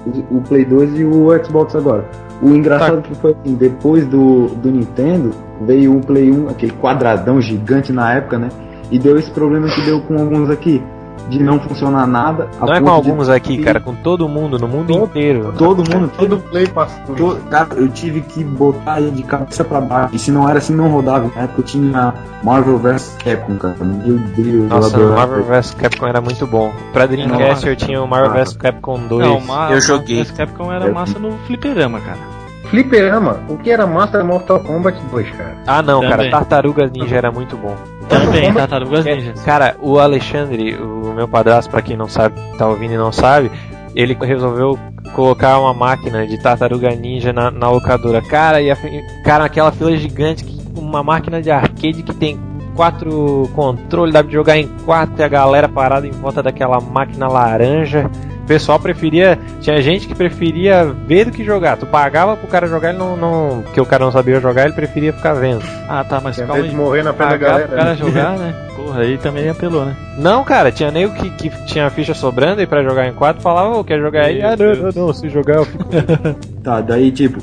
o, 0.05 0.37
o 0.37 0.41
Play 0.41 0.65
2 0.65 0.99
e 0.99 1.05
o 1.05 1.27
Xbox 1.43 1.75
agora. 1.75 2.05
O 2.41 2.49
engraçado 2.49 3.01
que 3.01 3.13
foi 3.15 3.31
assim, 3.31 3.53
depois 3.53 4.05
do, 4.07 4.47
do 4.47 4.71
Nintendo, 4.71 5.31
veio 5.61 5.95
o 5.95 6.01
Play 6.01 6.31
1, 6.31 6.49
aquele 6.49 6.71
quadradão 6.73 7.39
gigante 7.39 7.93
na 7.93 8.13
época, 8.13 8.37
né? 8.39 8.49
E 8.89 8.97
deu 8.97 9.17
esse 9.17 9.29
problema 9.31 9.67
que 9.67 9.81
deu 9.81 10.01
com 10.01 10.17
alguns 10.17 10.49
aqui, 10.49 10.81
de 11.29 11.41
não 11.41 11.59
funcionar 11.59 12.05
nada. 12.07 12.49
a 12.59 12.65
Não 12.65 12.73
é 12.73 12.79
com 12.79 12.85
ponto 12.87 13.03
de- 13.03 13.09
alguns 13.09 13.29
aqui, 13.29 13.57
cara, 13.63 13.79
com 13.79 13.93
todo 13.95 14.27
mundo, 14.27 14.57
no 14.59 14.67
mundo 14.67 14.91
inteiro. 14.91 15.53
Todo 15.57 15.77
mundo, 15.77 16.11
todo 16.17 16.37
play 16.39 16.67
passou. 16.67 17.15
To- 17.15 17.37
Cara, 17.49 17.67
eu 17.75 17.87
tive 17.89 18.21
que 18.21 18.43
botar 18.43 18.99
ele 18.99 19.11
de 19.11 19.23
cabeça 19.23 19.63
pra 19.63 19.79
baixo. 19.79 20.15
E 20.15 20.19
se 20.19 20.31
não 20.31 20.47
era 20.49 20.57
assim, 20.57 20.75
não 20.75 20.89
rodava. 20.89 21.29
Na 21.35 21.43
época 21.43 21.61
eu 21.61 21.65
tinha 21.65 22.13
Marvel 22.43 22.77
vs 22.77 23.15
Capcom, 23.23 23.55
cara. 23.57 23.75
Meu 23.79 24.17
Deus, 24.17 24.69
Nossa, 24.69 24.97
eu 24.97 25.01
o 25.01 25.05
adorava. 25.13 25.15
Marvel 25.37 25.43
vs 25.45 25.73
Capcom 25.75 26.07
era 26.07 26.21
muito 26.21 26.47
bom. 26.47 26.71
Pra 26.91 27.05
Dreamcast 27.05 27.67
eu 27.67 27.75
tinha 27.75 28.01
o 28.01 28.07
Marvel 28.07 28.31
vs 28.33 28.53
Capcom 28.57 28.99
2. 29.07 29.25
Não, 29.27 29.39
ma- 29.41 29.71
Eu 29.71 29.79
joguei. 29.79 30.17
Mas 30.19 30.31
Capcom 30.31 30.71
era 30.71 30.91
massa 30.91 31.17
no 31.19 31.31
fliperama, 31.47 31.99
cara. 32.01 32.17
Fliperama, 32.65 33.39
o 33.49 33.57
que 33.57 33.69
era 33.69 33.85
massa 33.85 34.17
era 34.17 34.23
Mortal 34.23 34.59
Kombat 34.61 34.97
2, 35.11 35.29
cara. 35.31 35.55
Ah 35.67 35.81
não, 35.81 36.01
cara, 36.01 36.15
Também. 36.17 36.31
Tartarugas 36.31 36.91
Ninja 36.91 37.15
era 37.17 37.31
muito 37.31 37.57
bom. 37.57 37.75
Também, 38.11 38.53
Tartarugas 38.53 39.05
É, 39.05 39.15
Ninjas. 39.15 39.41
Cara, 39.43 39.75
o 39.81 39.97
Alexandre, 39.99 40.75
o 40.75 41.13
meu 41.13 41.27
padrasto, 41.27 41.71
pra 41.71 41.81
quem 41.81 41.95
não 41.97 42.07
sabe, 42.07 42.35
tá 42.57 42.67
ouvindo 42.67 42.93
e 42.93 42.97
não 42.97 43.11
sabe, 43.11 43.49
ele 43.95 44.15
resolveu 44.21 44.77
colocar 45.15 45.59
uma 45.59 45.73
máquina 45.73 46.25
de 46.27 46.37
tartaruga 46.41 46.89
ninja 46.95 47.33
na, 47.33 47.49
na 47.49 47.69
locadora. 47.69 48.21
Cara, 48.21 48.61
e 48.61 48.69
a, 48.69 48.77
cara, 49.23 49.45
aquela 49.45 49.71
fila 49.71 49.95
gigante, 49.95 50.43
que- 50.43 50.61
uma 50.79 51.03
máquina 51.03 51.41
de 51.41 51.49
arcade 51.51 52.03
que 52.03 52.13
tem 52.13 52.39
quatro 52.75 53.49
controles, 53.53 54.13
dá 54.13 54.23
pra 54.23 54.31
jogar 54.31 54.57
em 54.57 54.67
quatro 54.85 55.15
e 55.19 55.23
a 55.23 55.27
galera 55.27 55.67
parada 55.67 56.07
em 56.07 56.11
volta 56.11 56.41
daquela 56.41 56.79
máquina 56.79 57.27
laranja. 57.27 58.09
O 58.43 58.47
pessoal 58.47 58.79
preferia. 58.79 59.37
Tinha 59.61 59.81
gente 59.81 60.07
que 60.07 60.15
preferia 60.15 60.83
ver 60.85 61.25
do 61.25 61.31
que 61.31 61.43
jogar. 61.43 61.77
Tu 61.77 61.85
pagava 61.85 62.35
pro 62.35 62.47
cara 62.47 62.67
jogar, 62.67 62.89
ele 62.89 62.97
não. 62.97 63.15
não 63.15 63.61
porque 63.61 63.79
o 63.79 63.85
cara 63.85 64.03
não 64.03 64.11
sabia 64.11 64.39
jogar, 64.39 64.65
ele 64.65 64.73
preferia 64.73 65.13
ficar 65.13 65.33
vendo. 65.33 65.63
Ah, 65.87 66.03
tá, 66.03 66.19
mas 66.19 66.37
calma 66.37 66.61
de 66.61 66.69
aí. 66.69 66.75
morrer 66.75 67.03
na 67.03 67.13
frente 67.13 67.29
da 67.29 67.37
Pagar 67.37 67.59
pro 67.59 67.67
galera. 67.69 67.75
cara 67.83 67.95
jogar, 67.95 68.37
né? 68.37 68.55
Porra, 68.75 69.01
aí 69.01 69.17
também 69.17 69.47
apelou, 69.47 69.85
né? 69.85 69.95
Não, 70.17 70.43
cara, 70.43 70.71
tinha 70.71 70.89
nego 70.91 71.13
que, 71.13 71.29
que 71.29 71.49
tinha 71.65 71.89
ficha 71.89 72.13
sobrando 72.13 72.61
e 72.61 72.67
pra 72.67 72.83
jogar 72.83 73.07
em 73.07 73.13
quatro 73.13 73.41
falava, 73.41 73.77
ô, 73.77 73.83
quer 73.83 73.99
jogar 73.99 74.25
aí? 74.25 74.41
Ah, 74.41 74.55
não, 74.57 74.75
não, 74.75 75.07
não, 75.07 75.13
se 75.13 75.29
jogar 75.29 75.55
eu 75.57 75.65
fico. 75.65 75.85
Tá, 76.63 76.79
daí 76.79 77.11
tipo, 77.11 77.39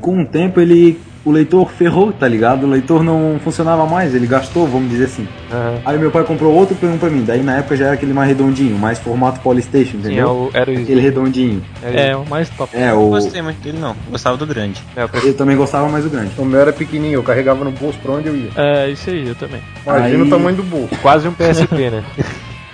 com 0.00 0.22
o 0.22 0.26
tempo 0.26 0.60
ele. 0.60 0.98
O 1.24 1.30
leitor 1.30 1.70
ferrou, 1.70 2.12
tá 2.12 2.26
ligado? 2.26 2.64
O 2.66 2.68
leitor 2.68 3.04
não 3.04 3.38
funcionava 3.44 3.86
mais, 3.86 4.12
ele 4.12 4.26
gastou, 4.26 4.66
vamos 4.66 4.90
dizer 4.90 5.04
assim. 5.04 5.28
Aham. 5.52 5.78
Aí 5.84 5.96
meu 5.98 6.10
pai 6.10 6.24
comprou 6.24 6.52
outro 6.52 6.76
1 6.82 6.98
pra 6.98 7.08
mim. 7.08 7.22
Daí 7.24 7.42
na 7.44 7.58
época 7.58 7.76
já 7.76 7.84
era 7.86 7.94
aquele 7.94 8.12
mais 8.12 8.26
redondinho, 8.28 8.76
mais 8.76 8.98
formato 8.98 9.38
Polystation, 9.40 9.98
entendeu? 9.98 10.28
o. 10.28 10.50
Era 10.52 10.68
o. 10.68 10.74
Aquele 10.76 11.00
redondinho. 11.00 11.62
É, 11.82 12.16
o 12.16 12.24
mais 12.26 12.48
top. 12.50 12.76
É, 12.76 12.88
Não 12.90 13.06
o. 13.06 13.10
gostei 13.10 13.40
muito 13.40 13.60
dele, 13.62 13.78
não. 13.78 13.94
Gostava 14.10 14.36
do 14.36 14.46
grande. 14.46 14.82
é, 14.96 15.04
eu 15.04 15.08
prefiro- 15.08 15.32
Eu 15.32 15.36
também 15.36 15.56
gostava 15.56 15.88
mais 15.88 16.02
do 16.02 16.10
grande. 16.10 16.32
O 16.36 16.44
meu 16.44 16.60
era 16.60 16.72
pequenininho, 16.72 17.14
eu 17.14 17.22
carregava 17.22 17.64
no 17.64 17.70
bolso 17.70 17.98
pra 18.02 18.12
onde 18.12 18.26
eu 18.28 18.34
ia. 18.36 18.50
É, 18.56 18.90
isso 18.90 19.08
aí, 19.08 19.28
eu 19.28 19.34
também. 19.36 19.60
Imagina 19.86 20.06
Aí- 20.06 20.22
o 20.22 20.28
tamanho 20.30 20.56
do 20.56 20.62
bolso. 20.64 20.88
Quase 21.00 21.28
um 21.28 21.32
PSP, 21.32 21.90
né? 21.90 22.02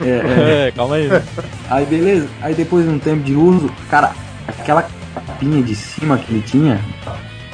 É, 0.00 0.22
É, 0.68 0.72
calma 0.76 0.94
aí. 0.94 1.08
né? 1.08 1.20
Aí 1.68 1.84
beleza, 1.84 2.28
aí 2.40 2.54
depois 2.54 2.84
de 2.84 2.90
um 2.90 3.00
tempo 3.00 3.20
de 3.24 3.34
uso, 3.34 3.68
cara, 3.90 4.12
aquela 4.46 4.86
capinha 5.12 5.60
de 5.60 5.74
cima 5.74 6.16
que 6.16 6.32
ele 6.32 6.40
tinha, 6.46 6.80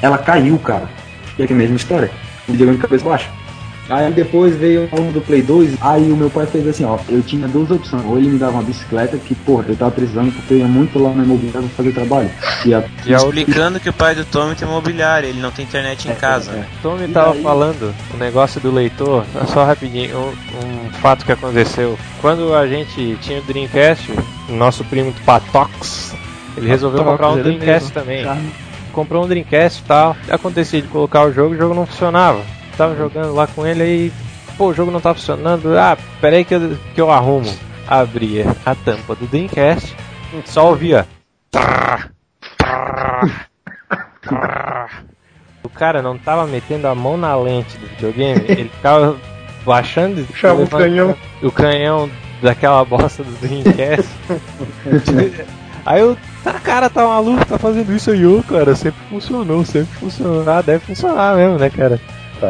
ela 0.05 0.19
caiu, 0.19 0.59
cara. 0.59 0.87
E 1.39 1.43
aqui 1.43 1.53
a 1.55 1.57
mesma 1.57 1.77
história, 1.77 2.11
o 2.47 2.53
videogame 2.53 2.77
de 2.77 2.83
cabeça 2.83 3.05
baixa. 3.05 3.31
Aí 3.89 4.11
depois 4.13 4.57
veio 4.57 4.89
o 4.93 5.13
do 5.13 5.21
Play 5.21 5.43
2, 5.43 5.77
aí 5.81 6.11
o 6.11 6.17
meu 6.17 6.31
pai 6.31 6.47
fez 6.47 6.67
assim, 6.67 6.85
ó, 6.85 6.99
eu 7.09 7.23
tinha 7.23 7.47
duas 7.47 7.71
opções, 7.71 8.03
ou 8.07 8.17
ele 8.17 8.29
me 8.29 8.39
dava 8.39 8.53
uma 8.53 8.63
bicicleta, 8.63 9.19
que 9.19 9.35
porra, 9.35 9.65
eu 9.69 9.77
tava 9.77 9.91
precisando 9.91 10.33
porque 10.33 10.55
eu 10.55 10.59
ia 10.59 10.67
muito 10.67 10.99
lá 10.99 11.11
na 11.11 11.23
imobiliária 11.23 11.69
fazer 11.77 11.93
trabalho. 11.93 12.31
E 12.65 12.73
a, 12.73 12.83
E 13.05 13.15
a 13.15 13.21
outra, 13.21 13.39
Explicando 13.41 13.81
que 13.81 13.89
o 13.91 13.93
pai 13.93 14.15
do 14.15 14.25
Tommy 14.25 14.55
tem 14.55 14.67
mobiliário, 14.67 15.29
ele 15.29 15.41
não 15.41 15.51
tem 15.51 15.65
internet 15.67 16.09
em 16.09 16.15
casa. 16.15 16.53
é. 16.53 16.65
Tommy 16.83 17.05
E 17.05 17.09
tava 17.09 17.33
daí? 17.35 17.43
falando 17.43 17.95
o 18.15 18.17
negócio 18.17 18.59
do 18.61 18.71
leitor, 18.71 19.25
só 19.53 19.65
rapidinho, 19.65 20.17
um, 20.19 20.87
um 20.87 20.91
fato 21.03 21.25
que 21.27 21.33
aconteceu. 21.33 21.99
Quando 22.23 22.55
a 22.55 22.67
gente 22.67 23.19
tinha 23.21 23.41
o 23.41 23.43
Dreamcast, 23.43 24.13
o 24.49 24.53
nosso 24.53 24.83
primo 24.85 25.13
Patox, 25.27 26.15
ele 26.57 26.69
resolveu 26.69 27.05
comprar 27.05 27.31
um 27.33 27.43
Dreamcast 27.43 27.93
também. 27.93 28.25
Comprou 28.95 29.25
um 29.25 29.29
Dreamcast 29.29 29.83
e 29.83 29.85
tal. 29.85 30.17
Acontecia 30.31 30.81
de 30.81 30.89
colocar 30.89 31.25
o 31.25 31.33
jogo, 31.33 31.55
o 31.55 31.59
jogo 31.59 31.75
não 31.75 31.87
funcionava. 31.87 32.43
Tava 32.77 32.97
jogando 32.97 33.35
lá 33.35 33.47
com 33.47 33.67
ele 33.67 33.83
aí, 33.83 34.13
pô, 34.57 34.69
o 34.69 34.75
jogo 34.75 34.91
não 34.91 35.01
tá 35.01 35.13
funcionando. 35.13 35.77
Ah, 35.77 35.99
peraí 36.21 36.45
que 36.45 36.55
eu, 36.55 36.77
que 36.95 37.01
eu 37.01 37.11
arrumo. 37.11 37.53
Abria 37.87 38.47
a 38.65 38.75
tampa 38.75 39.15
do 39.15 39.27
Dreamcast, 39.27 39.95
só 40.47 40.71
ouvia. 40.71 41.07
O 45.63 45.69
cara 45.69 46.01
não 46.01 46.17
tava 46.17 46.47
metendo 46.47 46.87
a 46.87 46.95
mão 46.95 47.17
na 47.17 47.37
lente 47.37 47.77
do 47.77 47.87
videogame, 47.87 48.45
ele 48.49 48.69
ficava 48.71 49.17
baixando 49.67 50.23
o 50.23 50.69
canhão. 50.69 51.17
o 51.43 51.51
canhão 51.51 52.11
daquela 52.43 52.85
bosta 52.85 53.23
do 53.23 53.33
Dreamcast. 53.41 54.09
aí 55.85 56.01
eu, 56.01 56.17
tá, 56.53 56.53
cara, 56.61 56.91
tá 56.91 57.07
maluco, 57.07 57.45
tá 57.47 57.59
fazendo 57.59 57.93
isso 57.95 58.11
aí, 58.11 58.25
ô, 58.27 58.43
cara, 58.43 58.75
sempre 58.77 59.01
funcionou, 59.09 59.65
sempre 59.65 59.95
funcionou. 59.99 60.49
Ah, 60.49 60.61
deve 60.63 60.81
funcionar 60.81 61.37
mesmo, 61.37 61.59
né, 61.59 61.71
cara? 61.71 61.99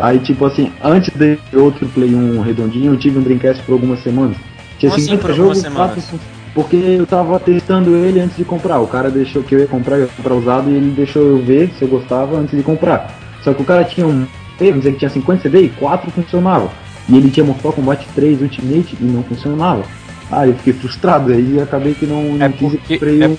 Aí 0.03 0.19
tipo 0.19 0.45
assim, 0.47 0.73
antes 0.83 1.15
de 1.17 1.39
outro 1.53 1.87
Play 1.89 2.15
1 2.15 2.41
redondinho, 2.41 2.93
eu 2.93 2.99
tive 2.99 3.19
um 3.19 3.23
Dreamcast 3.23 3.63
por 3.63 3.75
algumas 3.75 4.01
semanas. 4.03 4.37
Tinha 4.79 4.91
Como 4.91 5.01
assim 5.01 5.13
50 5.13 5.23
por 5.23 5.31
algumas 5.31 5.63
jogos, 5.63 5.77
quatro 5.77 6.01
fun- 6.03 6.19
porque 6.55 6.77
eu 6.77 7.07
tava 7.07 7.39
testando 7.39 7.95
ele 7.97 8.19
antes 8.21 8.37
de 8.37 8.45
comprar. 8.45 8.81
O 8.81 8.87
cara 8.89 9.11
deixou 9.11 9.43
que 9.43 9.55
eu 9.55 9.61
ia 9.61 9.67
comprar, 9.67 9.97
eu 9.97 10.03
ia 10.03 10.09
comprar 10.17 10.35
usado 10.35 10.71
e 10.71 10.75
ele 10.75 10.91
deixou 10.91 11.23
eu 11.23 11.39
ver 11.39 11.71
se 11.79 11.83
eu 11.85 11.89
gostava 11.89 12.37
antes 12.37 12.57
de 12.57 12.63
comprar. 12.65 13.17
Só 13.43 13.53
que 13.53 13.63
o 13.63 13.65
cara 13.65 13.85
tinha 13.85 14.07
um. 14.07 14.27
Vamos 14.59 14.77
dizer 14.77 14.93
que 14.93 14.99
tinha 14.99 15.11
50 15.11 15.43
CD 15.43 15.63
e 15.63 15.69
4 15.69 16.11
funcionavam. 16.11 16.71
E 17.09 17.17
ele 17.17 17.31
tinha 17.31 17.45
Mortal 17.45 17.73
Kombat 17.73 18.07
3 18.15 18.41
Ultimate 18.41 18.97
e 19.01 19.05
não 19.05 19.23
funcionava. 19.25 19.83
Ah, 20.31 20.47
eu 20.47 20.55
fiquei 20.55 20.73
frustrado, 20.73 21.33
aí 21.33 21.61
acabei 21.61 21.93
que 21.95 22.07
não, 22.07 22.23
não 22.35 22.47
É 22.47 22.49
quis 22.49 22.73
e 22.73 22.77
porque- 22.79 22.95
comprei 22.95 23.23
é- 23.23 23.29
um. 23.29 23.37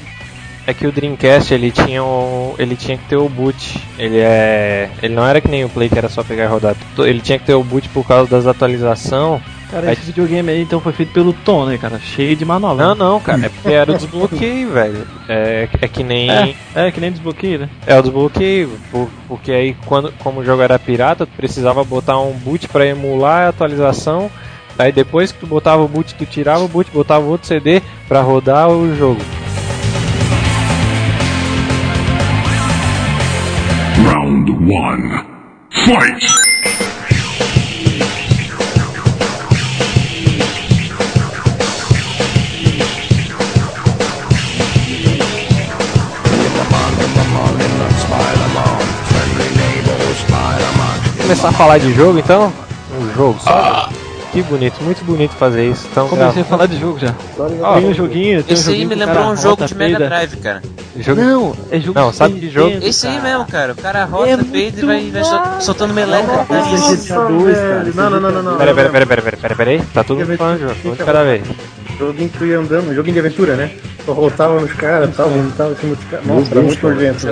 É 0.67 0.73
que 0.73 0.87
o 0.87 0.91
Dreamcast 0.91 1.53
ele 1.53 1.69
tinha 1.71 2.03
o, 2.03 2.55
ele 2.57 2.75
tinha 2.75 2.97
que 2.97 3.03
ter 3.05 3.17
o 3.17 3.29
boot. 3.29 3.79
Ele 3.99 4.17
é, 4.19 4.89
ele 5.03 5.13
não 5.13 5.25
era 5.25 5.39
que 5.39 5.47
nem 5.47 5.63
o 5.63 5.69
Play 5.69 5.89
que 5.89 5.97
era 5.97 6.09
só 6.09 6.23
pegar 6.23 6.45
e 6.45 6.47
rodar. 6.47 6.75
Ele 6.97 7.21
tinha 7.21 7.37
que 7.37 7.45
ter 7.45 7.53
o 7.53 7.63
boot 7.63 7.87
por 7.89 8.05
causa 8.07 8.29
das 8.29 8.47
atualizações. 8.47 9.41
Cara, 9.69 9.87
Aí- 9.87 9.93
esse 9.93 10.05
videogame 10.07 10.51
aí 10.51 10.61
então 10.61 10.79
foi 10.79 10.91
feito 10.93 11.11
pelo 11.11 11.33
Tom, 11.33 11.65
né, 11.65 11.77
cara? 11.77 11.99
Cheio 11.99 12.35
de 12.35 12.45
manobra. 12.45 12.85
Não, 12.87 12.95
não, 12.95 13.19
cara, 13.19 13.45
é 13.45 13.49
porque 13.49 13.71
era 13.73 13.91
o 13.91 13.95
desbloqueio, 13.95 14.69
velho. 14.73 15.07
É, 15.29 15.67
é 15.81 15.87
que 15.87 16.03
nem 16.03 16.29
É, 16.31 16.55
é 16.75 16.91
que 16.91 16.99
nem 16.99 17.11
desbloqueio, 17.11 17.59
né? 17.59 17.69
É 17.85 17.97
o 17.97 18.01
desbloqueio, 18.01 18.71
por- 18.91 19.09
porque 19.27 19.51
aí 19.51 19.75
quando, 19.85 20.11
como 20.19 20.39
o 20.39 20.45
jogo 20.45 20.61
era 20.63 20.79
pirata, 20.79 21.25
tu 21.27 21.31
precisava 21.37 21.83
botar 21.83 22.19
um 22.19 22.31
boot 22.31 22.67
pra 22.69 22.85
emular 22.87 23.45
a 23.45 23.49
atualização. 23.49 24.31
Aí 24.79 24.91
depois 24.91 25.31
que 25.31 25.39
tu 25.39 25.47
botava 25.47 25.83
o 25.83 25.87
boot, 25.87 26.13
tu 26.15 26.25
tirava 26.25 26.63
o 26.63 26.67
boot, 26.67 26.89
botava 26.91 27.25
outro 27.25 27.47
CD 27.47 27.81
pra 28.07 28.21
rodar 28.21 28.69
o 28.69 28.95
jogo. 28.95 29.21
Round 34.45 34.69
one. 34.69 35.25
Fight! 35.85 36.23
Começar 51.21 51.49
a 51.49 51.51
falar 51.53 51.79
de 51.79 51.91
jogo 51.93 52.19
então? 52.19 52.53
Um 52.99 53.13
jogo 53.15 53.39
só? 53.39 53.89
Que 54.35 54.43
bonito, 54.43 54.83
muito 54.83 55.01
bonito 55.05 55.31
fazer 55.31 55.65
isso. 55.65 55.87
Então, 55.89 56.09
Comecei 56.09 56.41
a 56.41 56.45
falar 56.45 56.65
de 56.65 56.77
jogo 56.77 56.99
já. 56.99 57.13
tem 57.13 57.85
um 57.87 57.93
joguinho, 57.93 58.43
tem 58.43 58.53
um 58.53 58.59
Esse 58.59 58.69
aí 58.69 58.79
joguinho 58.81 58.89
me 58.89 58.95
lembrou 58.95 59.17
cara 59.17 59.29
um 59.29 59.37
jogo 59.37 59.65
de 59.65 59.73
Mega. 59.73 59.97
Drive, 59.97 60.35
cara. 60.35 60.61
jogo... 60.97 61.21
Não, 61.21 61.55
é 61.71 61.79
jogo 61.79 61.97
Não, 61.97 62.11
de 62.11 62.17
sabe 62.17 62.39
que 62.41 62.49
jogo? 62.49 62.77
Esse 62.81 63.07
aí 63.07 63.21
mesmo, 63.21 63.45
cara. 63.45 63.71
O 63.71 63.75
cara 63.77 64.03
rota, 64.03 64.29
É 64.29 64.37
peida 64.43 64.81
e 64.81 64.85
vai, 64.85 65.09
vai 65.09 65.61
soltando 65.61 65.93
meleca. 65.93 66.45
Esse 66.49 66.51
é 66.51 66.57
nariz. 66.57 67.05
GTA 67.05 67.27
2, 67.29 67.57
cara. 67.57 67.83
Não, 67.95 68.09
não, 68.09 68.19
não, 68.19 68.31
não, 68.31 68.43
não. 68.43 68.57
Pera, 68.57 68.75
pera, 68.75 68.89
pera, 68.89 69.05
pera, 69.05 69.21
pera, 69.21 69.37
pera, 69.37 69.55
pera 69.55 69.71
aí. 69.71 69.81
Tá 69.93 70.03
Fica 70.03 70.37
falando 70.37 70.57
de 70.57 70.63
jogo, 70.67 70.75
um 70.83 70.91
de 70.91 70.97
cada 71.05 71.23
vez. 71.23 71.41
Joguinho 71.97 72.29
que 72.29 72.37
tu 72.37 72.45
ia 72.45 72.59
andando, 72.59 72.93
joguinho 72.93 73.13
de 73.13 73.19
aventura, 73.21 73.55
né? 73.55 73.71
Só 74.05 74.11
rotava 74.11 74.59
nos 74.59 74.73
caras, 74.73 75.15
tal, 75.15 75.29
montava 75.29 75.71
em 75.71 75.75
cima 75.77 75.95
dos 75.95 76.05
caras. 76.05 76.25
Nossa, 76.25 76.51
era 76.51 76.61
muito 76.61 76.85
urgente, 76.85 77.25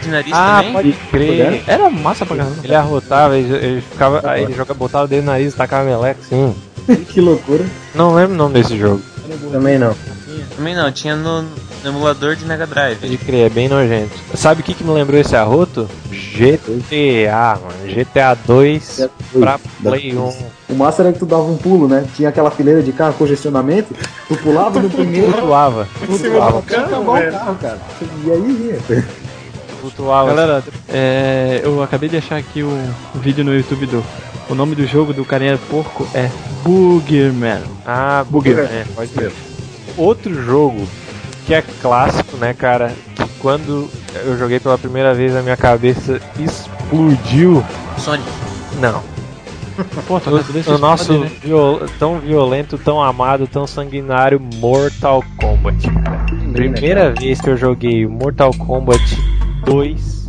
de 0.00 0.08
nariz 0.08 0.32
Ah, 0.34 0.56
também. 0.58 0.72
pode 0.72 0.92
crer. 1.10 1.62
Era 1.66 1.90
massa 1.90 2.24
pra 2.26 2.36
caramba. 2.36 2.56
Ele 2.62 2.74
arrotava, 2.74 3.36
ele, 3.36 3.54
ele 3.54 3.80
ficava. 3.80 4.20
Aí 4.28 4.44
ele 4.44 4.54
joga, 4.54 4.74
botava 4.74 5.04
o 5.04 5.08
dedo 5.08 5.24
no 5.24 5.30
nariz 5.32 5.52
e 5.52 5.56
tacava 5.56 5.84
meleca, 5.84 6.20
sim. 6.28 6.54
Que 7.10 7.20
loucura. 7.20 7.64
Não 7.94 8.14
lembro 8.14 8.34
o 8.34 8.38
nome 8.38 8.54
desse 8.54 8.76
jogo. 8.78 9.02
Também 9.52 9.78
não. 9.78 9.94
Também 10.56 10.74
não, 10.74 10.90
tinha 10.90 11.14
no, 11.14 11.42
no 11.42 11.50
emulador 11.90 12.34
de 12.34 12.44
Mega 12.44 12.66
Drive. 12.66 12.98
Pode 12.98 13.18
crer, 13.18 13.46
é 13.46 13.48
bem 13.50 13.68
nojento. 13.68 14.10
Sabe 14.34 14.60
o 14.62 14.64
que, 14.64 14.72
que 14.74 14.82
me 14.82 14.90
lembrou 14.92 15.20
esse 15.20 15.36
arroto? 15.36 15.88
GTA, 16.10 17.58
mano. 17.62 17.94
GTA 17.94 18.34
2 18.46 19.08
pra 19.38 19.58
Play 19.82 20.16
1. 20.16 20.34
O 20.70 20.74
massa 20.74 21.02
era 21.02 21.12
que 21.12 21.18
tu 21.18 21.26
dava 21.26 21.42
um 21.42 21.56
pulo, 21.56 21.88
né? 21.88 22.06
Tinha 22.14 22.28
aquela 22.28 22.50
fileira 22.50 22.82
de 22.82 22.92
carro, 22.92 23.14
congestionamento, 23.14 23.94
tu 24.26 24.36
pulava 24.36 24.80
no 24.80 24.88
primeiro, 24.90 25.32
Flutuava. 25.32 25.84
Flutuava. 25.86 26.58
até 26.60 26.76
acabar 26.76 27.28
o 27.28 27.32
carro, 27.32 27.56
cara. 27.60 27.78
E 28.24 28.30
aí 28.30 28.78
ia. 28.88 29.04
Flutuava. 29.90 30.28
Galera, 30.28 30.64
é, 30.88 31.60
eu 31.64 31.82
acabei 31.82 32.08
de 32.08 32.16
achar 32.16 32.36
aqui 32.36 32.62
o, 32.62 32.68
o 33.14 33.18
vídeo 33.18 33.44
no 33.44 33.54
YouTube 33.54 33.86
do. 33.86 34.04
O 34.48 34.54
nome 34.54 34.74
do 34.74 34.86
jogo 34.86 35.12
do 35.12 35.24
carinha 35.24 35.58
porco 35.70 36.06
é 36.14 36.30
Boogerman. 36.62 37.60
Ah, 37.86 38.24
Booger. 38.28 38.58
É, 38.60 38.84
pode 38.94 39.12
ver. 39.12 39.30
Outro 39.96 40.34
jogo 40.42 40.88
que 41.46 41.52
é 41.54 41.62
clássico, 41.82 42.36
né, 42.38 42.54
cara? 42.54 42.92
Que 43.14 43.24
quando 43.40 43.90
eu 44.24 44.38
joguei 44.38 44.58
pela 44.58 44.78
primeira 44.78 45.12
vez 45.14 45.36
a 45.36 45.42
minha 45.42 45.56
cabeça 45.56 46.20
explodiu. 46.38 47.62
Sonic. 47.98 48.26
Não. 48.80 49.02
Pô, 50.08 50.18
tá 50.18 50.30
O, 50.30 50.74
o 50.74 50.78
nosso 50.78 51.18
né? 51.20 51.30
viol- 51.42 51.82
tão 51.98 52.18
violento, 52.18 52.76
tão 52.78 53.02
amado, 53.02 53.46
tão 53.46 53.66
sanguinário 53.66 54.40
Mortal 54.56 55.22
Kombat, 55.38 55.88
cara. 56.02 56.26
Primeira 56.52 57.12
vez 57.12 57.40
que 57.40 57.48
eu 57.50 57.56
joguei 57.56 58.06
Mortal 58.06 58.52
Kombat 58.54 59.00
2, 59.68 60.28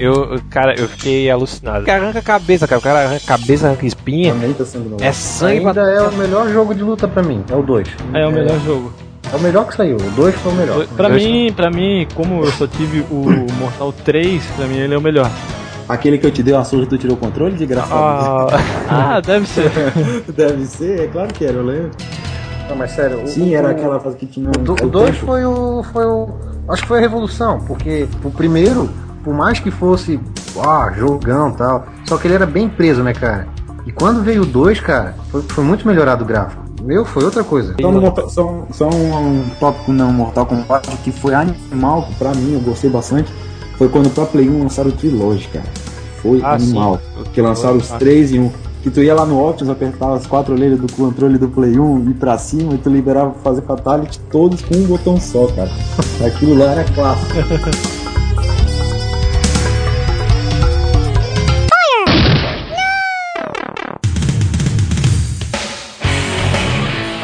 eu, 0.00 0.40
cara, 0.50 0.74
eu 0.78 0.88
fiquei 0.88 1.30
alucinado. 1.30 1.82
O 1.82 1.86
cara 1.86 2.04
arranca 2.04 2.18
a 2.20 2.22
cabeça, 2.22 2.66
cara. 2.68 2.78
O 2.78 2.82
cara 2.82 2.98
arranca 3.04 3.22
a 3.24 3.38
cabeça, 3.38 3.66
arranca 3.66 3.86
espinha. 3.86 4.32
Também 4.32 4.52
tá 4.52 4.64
sendo. 4.64 4.96
É 5.00 5.12
sangue 5.12 5.60
pra 5.62 5.70
Ainda 5.70 5.90
é 5.90 6.02
o 6.02 6.12
melhor 6.12 6.48
jogo 6.50 6.74
de 6.74 6.82
luta 6.82 7.08
pra 7.08 7.22
mim, 7.22 7.42
é 7.50 7.54
o 7.56 7.62
2. 7.62 7.88
É 8.14 8.26
o 8.26 8.30
melhor 8.32 8.58
jogo. 8.64 8.92
É 9.32 9.36
o 9.36 9.40
melhor 9.40 9.66
que 9.66 9.74
saiu, 9.76 9.96
o 9.96 10.10
2 10.12 10.34
foi 10.36 10.52
o 10.52 10.54
melhor. 10.54 10.86
Pra 10.96 11.08
Dois- 11.08 11.22
mim, 11.24 11.52
pra 11.54 11.70
mim, 11.70 12.06
como 12.14 12.44
eu 12.44 12.50
só 12.52 12.66
tive 12.66 13.00
o 13.10 13.26
Mortal 13.58 13.92
3, 13.92 14.42
pra 14.56 14.66
mim 14.66 14.78
ele 14.78 14.94
é 14.94 14.98
o 14.98 15.02
melhor. 15.02 15.30
Aquele 15.88 16.16
que 16.18 16.26
eu 16.26 16.30
te 16.30 16.42
dei 16.42 16.54
uma 16.54 16.64
surra 16.64 16.84
e 16.84 16.86
tu 16.86 16.96
tirou 16.98 17.16
o 17.16 17.18
controle, 17.18 17.54
de 17.56 17.66
graça. 17.66 17.88
Ah, 17.92 18.46
Ah, 18.88 19.20
deve 19.20 19.46
ser. 19.46 19.70
Deve 20.34 20.64
ser, 20.66 21.00
é 21.00 21.06
claro 21.08 21.32
que 21.32 21.44
era, 21.44 21.54
eu 21.54 21.64
lembro. 21.64 21.90
Não, 22.68 22.76
mas 22.76 22.90
sério, 22.92 23.22
o- 23.22 23.26
Sim, 23.26 23.50
o- 23.52 23.56
era 23.56 23.70
aquela 23.70 23.98
fase 23.98 24.16
que 24.16 24.26
tinha. 24.26 24.50
O 24.50 24.88
2 24.88 25.16
foi 25.18 25.44
o. 25.44 25.82
foi 25.92 26.04
o. 26.06 26.28
Acho 26.68 26.82
que 26.82 26.88
foi 26.88 26.98
a 26.98 27.00
revolução, 27.00 27.60
porque 27.66 28.06
o 28.24 28.30
primeiro, 28.30 28.88
por 29.24 29.34
mais 29.34 29.58
que 29.58 29.70
fosse 29.70 30.20
ah, 30.64 30.92
jogão 30.96 31.50
e 31.50 31.52
tal, 31.54 31.86
só 32.06 32.16
que 32.16 32.26
ele 32.26 32.34
era 32.34 32.46
bem 32.46 32.68
preso, 32.68 33.02
né, 33.02 33.12
cara? 33.12 33.46
E 33.86 33.92
quando 33.92 34.22
veio 34.22 34.42
o 34.42 34.46
2, 34.46 34.80
cara, 34.80 35.14
foi, 35.30 35.42
foi 35.42 35.64
muito 35.64 35.86
melhorado 35.86 36.24
o 36.24 36.26
gráfico. 36.26 36.62
Meu, 36.82 37.04
foi 37.04 37.24
outra 37.24 37.42
coisa. 37.42 37.74
Só, 37.80 37.90
no 37.90 38.00
Mortal- 38.00 38.28
só 38.28 38.46
um- 38.50 38.64
só 38.72 38.88
um, 38.88 39.44
tópico 39.58 39.92
não 39.92 40.12
Mortal 40.12 40.46
Kombat 40.46 40.88
que 40.98 41.10
foi 41.10 41.34
animal 41.34 42.08
pra 42.18 42.32
mim, 42.32 42.54
eu 42.54 42.60
gostei 42.60 42.88
bastante. 42.90 43.32
Foi 43.76 43.88
quando 43.88 44.10
pra 44.10 44.26
Play 44.26 44.48
1 44.48 44.62
lançaram 44.62 44.90
o 44.90 44.92
Trilogy, 44.92 45.48
cara. 45.48 45.64
Foi 46.22 46.40
Ah, 46.42 46.52
animal. 46.54 47.00
Que 47.32 47.40
lançaram 47.40 47.76
os 47.76 47.88
três 47.98 48.32
em 48.32 48.40
um. 48.40 48.52
Que 48.82 48.90
tu 48.90 49.02
ia 49.02 49.14
lá 49.14 49.26
no 49.26 49.44
Optimus, 49.44 49.70
apertava 49.70 50.16
as 50.16 50.26
quatro 50.26 50.54
orelhas 50.54 50.78
do 50.80 50.92
controle 50.92 51.36
do 51.36 51.48
Play 51.48 51.78
1 51.78 52.10
e 52.10 52.14
pra 52.14 52.38
cima 52.38 52.74
e 52.74 52.78
tu 52.78 52.88
liberava 52.88 53.30
pra 53.30 53.42
fazer 53.42 53.62
Fatality 53.62 54.20
todos 54.30 54.62
com 54.62 54.76
um 54.76 54.86
botão 54.86 55.20
só, 55.20 55.46
cara. 55.48 55.70
Aquilo 56.24 56.56
lá 56.56 56.72
era 56.72 56.84
clássico. 56.84 57.34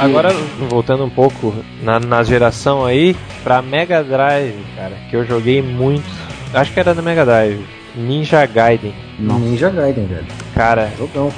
Agora, 0.05 0.29
voltando 0.69 1.05
um 1.05 1.09
pouco 1.09 1.55
na, 1.83 1.99
na 1.99 2.23
geração 2.23 2.85
aí, 2.85 3.17
pra 3.43 3.63
Mega 3.63 4.05
Drive, 4.05 4.63
cara, 4.77 4.97
que 5.09 5.17
eu 5.17 5.25
joguei 5.25 5.63
muito. 5.63 6.05
Acho 6.53 6.75
que 6.75 6.81
era 6.81 6.93
na 6.93 7.01
Mega 7.01 7.25
Drive. 7.25 7.65
Ninja 7.97 8.45
Gaiden. 8.47 8.95
Ninja 9.19 9.71
Gaiden, 9.71 10.07
velho. 10.07 10.27
Cara, 10.55 10.91
Jogão. 10.99 11.33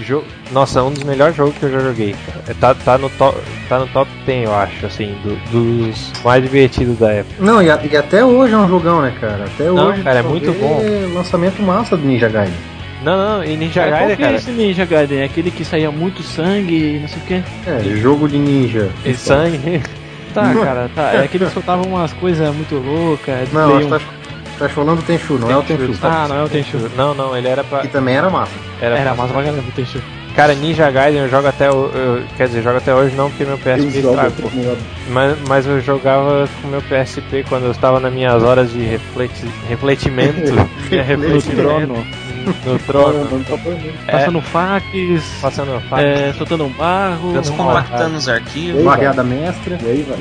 jo... 0.00 0.22
nossa, 0.50 0.82
um 0.82 0.90
dos 0.90 1.04
melhores 1.04 1.36
jogos 1.36 1.54
que 1.56 1.64
eu 1.64 1.70
já 1.72 1.80
joguei. 1.80 2.14
cara. 2.26 2.42
É, 2.48 2.54
Tá, 2.54 2.74
tá, 2.74 2.98
no 2.98 3.08
top, 3.10 3.38
tá 3.68 3.78
no 3.78 3.86
top 3.88 4.10
10, 4.26 4.44
eu 4.44 4.54
acho, 4.54 4.86
assim, 4.86 5.14
do- 5.22 5.36
dos 5.50 6.12
mais 6.24 6.42
divertidos 6.42 6.98
da 6.98 7.12
época. 7.12 7.34
Não, 7.44 7.62
e, 7.62 7.70
a- 7.70 7.78
e 7.90 7.96
até 7.96 8.24
hoje 8.24 8.52
é 8.54 8.56
um 8.56 8.68
jogão, 8.68 9.02
né, 9.02 9.12
cara? 9.20 9.44
Até 9.44 9.64
Não, 9.64 9.88
hoje. 9.88 10.02
cara, 10.02 10.18
é 10.18 10.22
muito 10.22 10.52
bom. 10.52 10.80
Lançamento 11.14 11.62
massa 11.62 11.96
do 11.96 12.04
Ninja 12.06 12.28
Gaiden. 12.28 12.54
Não, 13.04 13.16
não, 13.16 13.44
e 13.44 13.56
Ninja 13.56 13.80
Qual 13.82 13.90
Gaiden, 13.92 14.16
que 14.16 14.22
é 14.22 14.26
cara, 14.26 14.36
esse 14.36 14.50
Ninja 14.50 14.84
Gaiden? 14.84 15.18
É 15.20 15.24
aquele 15.24 15.50
que 15.50 15.64
saía 15.64 15.90
muito 15.90 16.22
sangue 16.22 16.96
e 16.96 16.98
não 16.98 17.08
sei 17.08 17.18
o 17.18 17.26
que? 17.26 17.34
É, 17.70 17.96
jogo 17.96 18.28
de 18.28 18.36
ninja. 18.38 18.90
e 19.04 19.14
sangue. 19.14 19.80
Tá, 20.34 20.54
cara, 20.54 20.88
tá. 20.94 21.12
É 21.14 21.24
aquele 21.24 21.46
que 21.46 21.50
soltava 21.50 21.82
umas 21.84 22.12
coisas 22.12 22.54
muito 22.54 22.76
loucas. 22.76 23.50
Não, 23.52 23.76
acho 23.78 23.80
que 23.80 23.84
um. 23.86 23.98
tá, 23.98 24.00
tá 24.60 24.68
falando 24.68 24.98
do 24.98 25.02
Tenchu, 25.02 25.34
não 25.38 25.50
é 25.50 25.56
o 25.56 25.62
Tenchu. 25.62 25.92
Ah, 26.02 26.26
não 26.28 26.36
é 26.36 26.44
o 26.44 26.48
Tenchu. 26.48 26.78
Não, 26.96 27.14
não, 27.14 27.36
ele 27.36 27.48
era 27.48 27.64
pra. 27.64 27.80
Que 27.80 27.88
também 27.88 28.16
era 28.16 28.30
massa. 28.30 28.52
Era, 28.80 28.98
Era 28.98 29.14
massa 29.14 29.32
pra 29.32 29.42
caramba 29.42 29.62
o 29.68 29.72
Tenchu. 29.72 30.00
Cara, 30.36 30.54
Ninja 30.54 30.88
Gaiden 30.90 31.22
eu 31.22 31.28
jogo 31.28 31.48
até. 31.48 31.68
o- 31.70 31.90
eu- 31.92 32.22
quer 32.36 32.46
dizer, 32.46 32.62
jogo 32.62 32.78
até 32.78 32.94
hoje 32.94 33.16
não 33.16 33.28
porque 33.30 33.44
meu 33.44 33.54
Eu 33.54 33.58
PSP 33.58 34.00
modo. 34.02 34.78
Mas, 35.08 35.36
mas 35.48 35.66
eu 35.66 35.80
jogava 35.80 36.48
com 36.62 36.68
meu 36.68 36.80
PSP 36.82 37.44
quando 37.48 37.64
eu 37.64 37.72
estava 37.72 37.98
nas 37.98 38.12
minhas 38.12 38.40
horas 38.42 38.72
de 38.72 38.78
refleti, 38.80 39.44
refletimento. 39.68 40.52
é, 40.92 41.02
refletimento. 41.02 41.94
No 42.64 42.78
trono. 42.80 43.44
Tá. 43.44 43.56
É, 44.06 44.12
Passando 44.12 44.40
fax, 44.40 44.84
passando 45.42 45.74
a 45.74 45.80
faca. 45.80 46.02
é, 46.02 46.32
soltando 46.32 46.64
um 46.64 46.70
barro. 46.70 47.32
Descompactando 47.32 48.16
os 48.16 48.28
arquivos. 48.28 48.82
Barreada 48.84 49.22
mestra. 49.24 49.78
E 49.82 49.86
aí, 49.86 50.06
vai. 50.08 50.18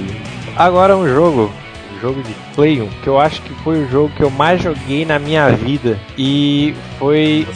Agora 0.56 0.97
um 0.97 1.08
jogo. 1.08 1.52
Jogo 2.01 2.21
de 2.23 2.33
Play 2.55 2.81
1, 2.81 2.88
que 3.03 3.07
eu 3.07 3.19
acho 3.19 3.41
que 3.41 3.53
foi 3.63 3.83
o 3.83 3.89
jogo 3.89 4.09
que 4.15 4.23
eu 4.23 4.29
mais 4.29 4.62
joguei 4.62 5.05
na 5.05 5.19
minha 5.19 5.49
vida. 5.49 5.99
E 6.17 6.73
foi. 6.97 7.47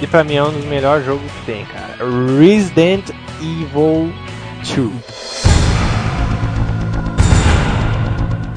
E 0.00 0.06
pra 0.06 0.24
mim 0.24 0.34
é 0.34 0.42
um 0.42 0.50
dos 0.50 0.64
melhores 0.64 1.04
jogos 1.06 1.22
que 1.30 1.46
tem, 1.52 1.64
cara. 1.66 1.96
Resident 2.38 3.10
Evil 3.40 4.12
2. 4.64 4.92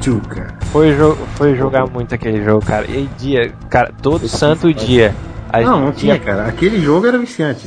Tchu, 0.01 0.21
cara. 0.29 0.55
Foi, 0.71 0.93
jo 0.95 1.15
foi 1.35 1.55
jogar 1.55 1.87
muito 1.87 2.13
aquele 2.13 2.43
jogo, 2.43 2.63
cara. 2.65 2.85
E 2.89 3.07
dia, 3.17 3.53
cara, 3.69 3.91
todo 4.01 4.27
santo 4.27 4.73
dia. 4.73 5.15
A 5.51 5.61
Não, 5.61 5.85
não 5.85 5.91
tinha, 5.91 6.15
ia- 6.15 6.19
cara. 6.19 6.45
Aquele 6.47 6.81
jogo 6.81 7.07
era 7.07 7.17
viciante. 7.17 7.65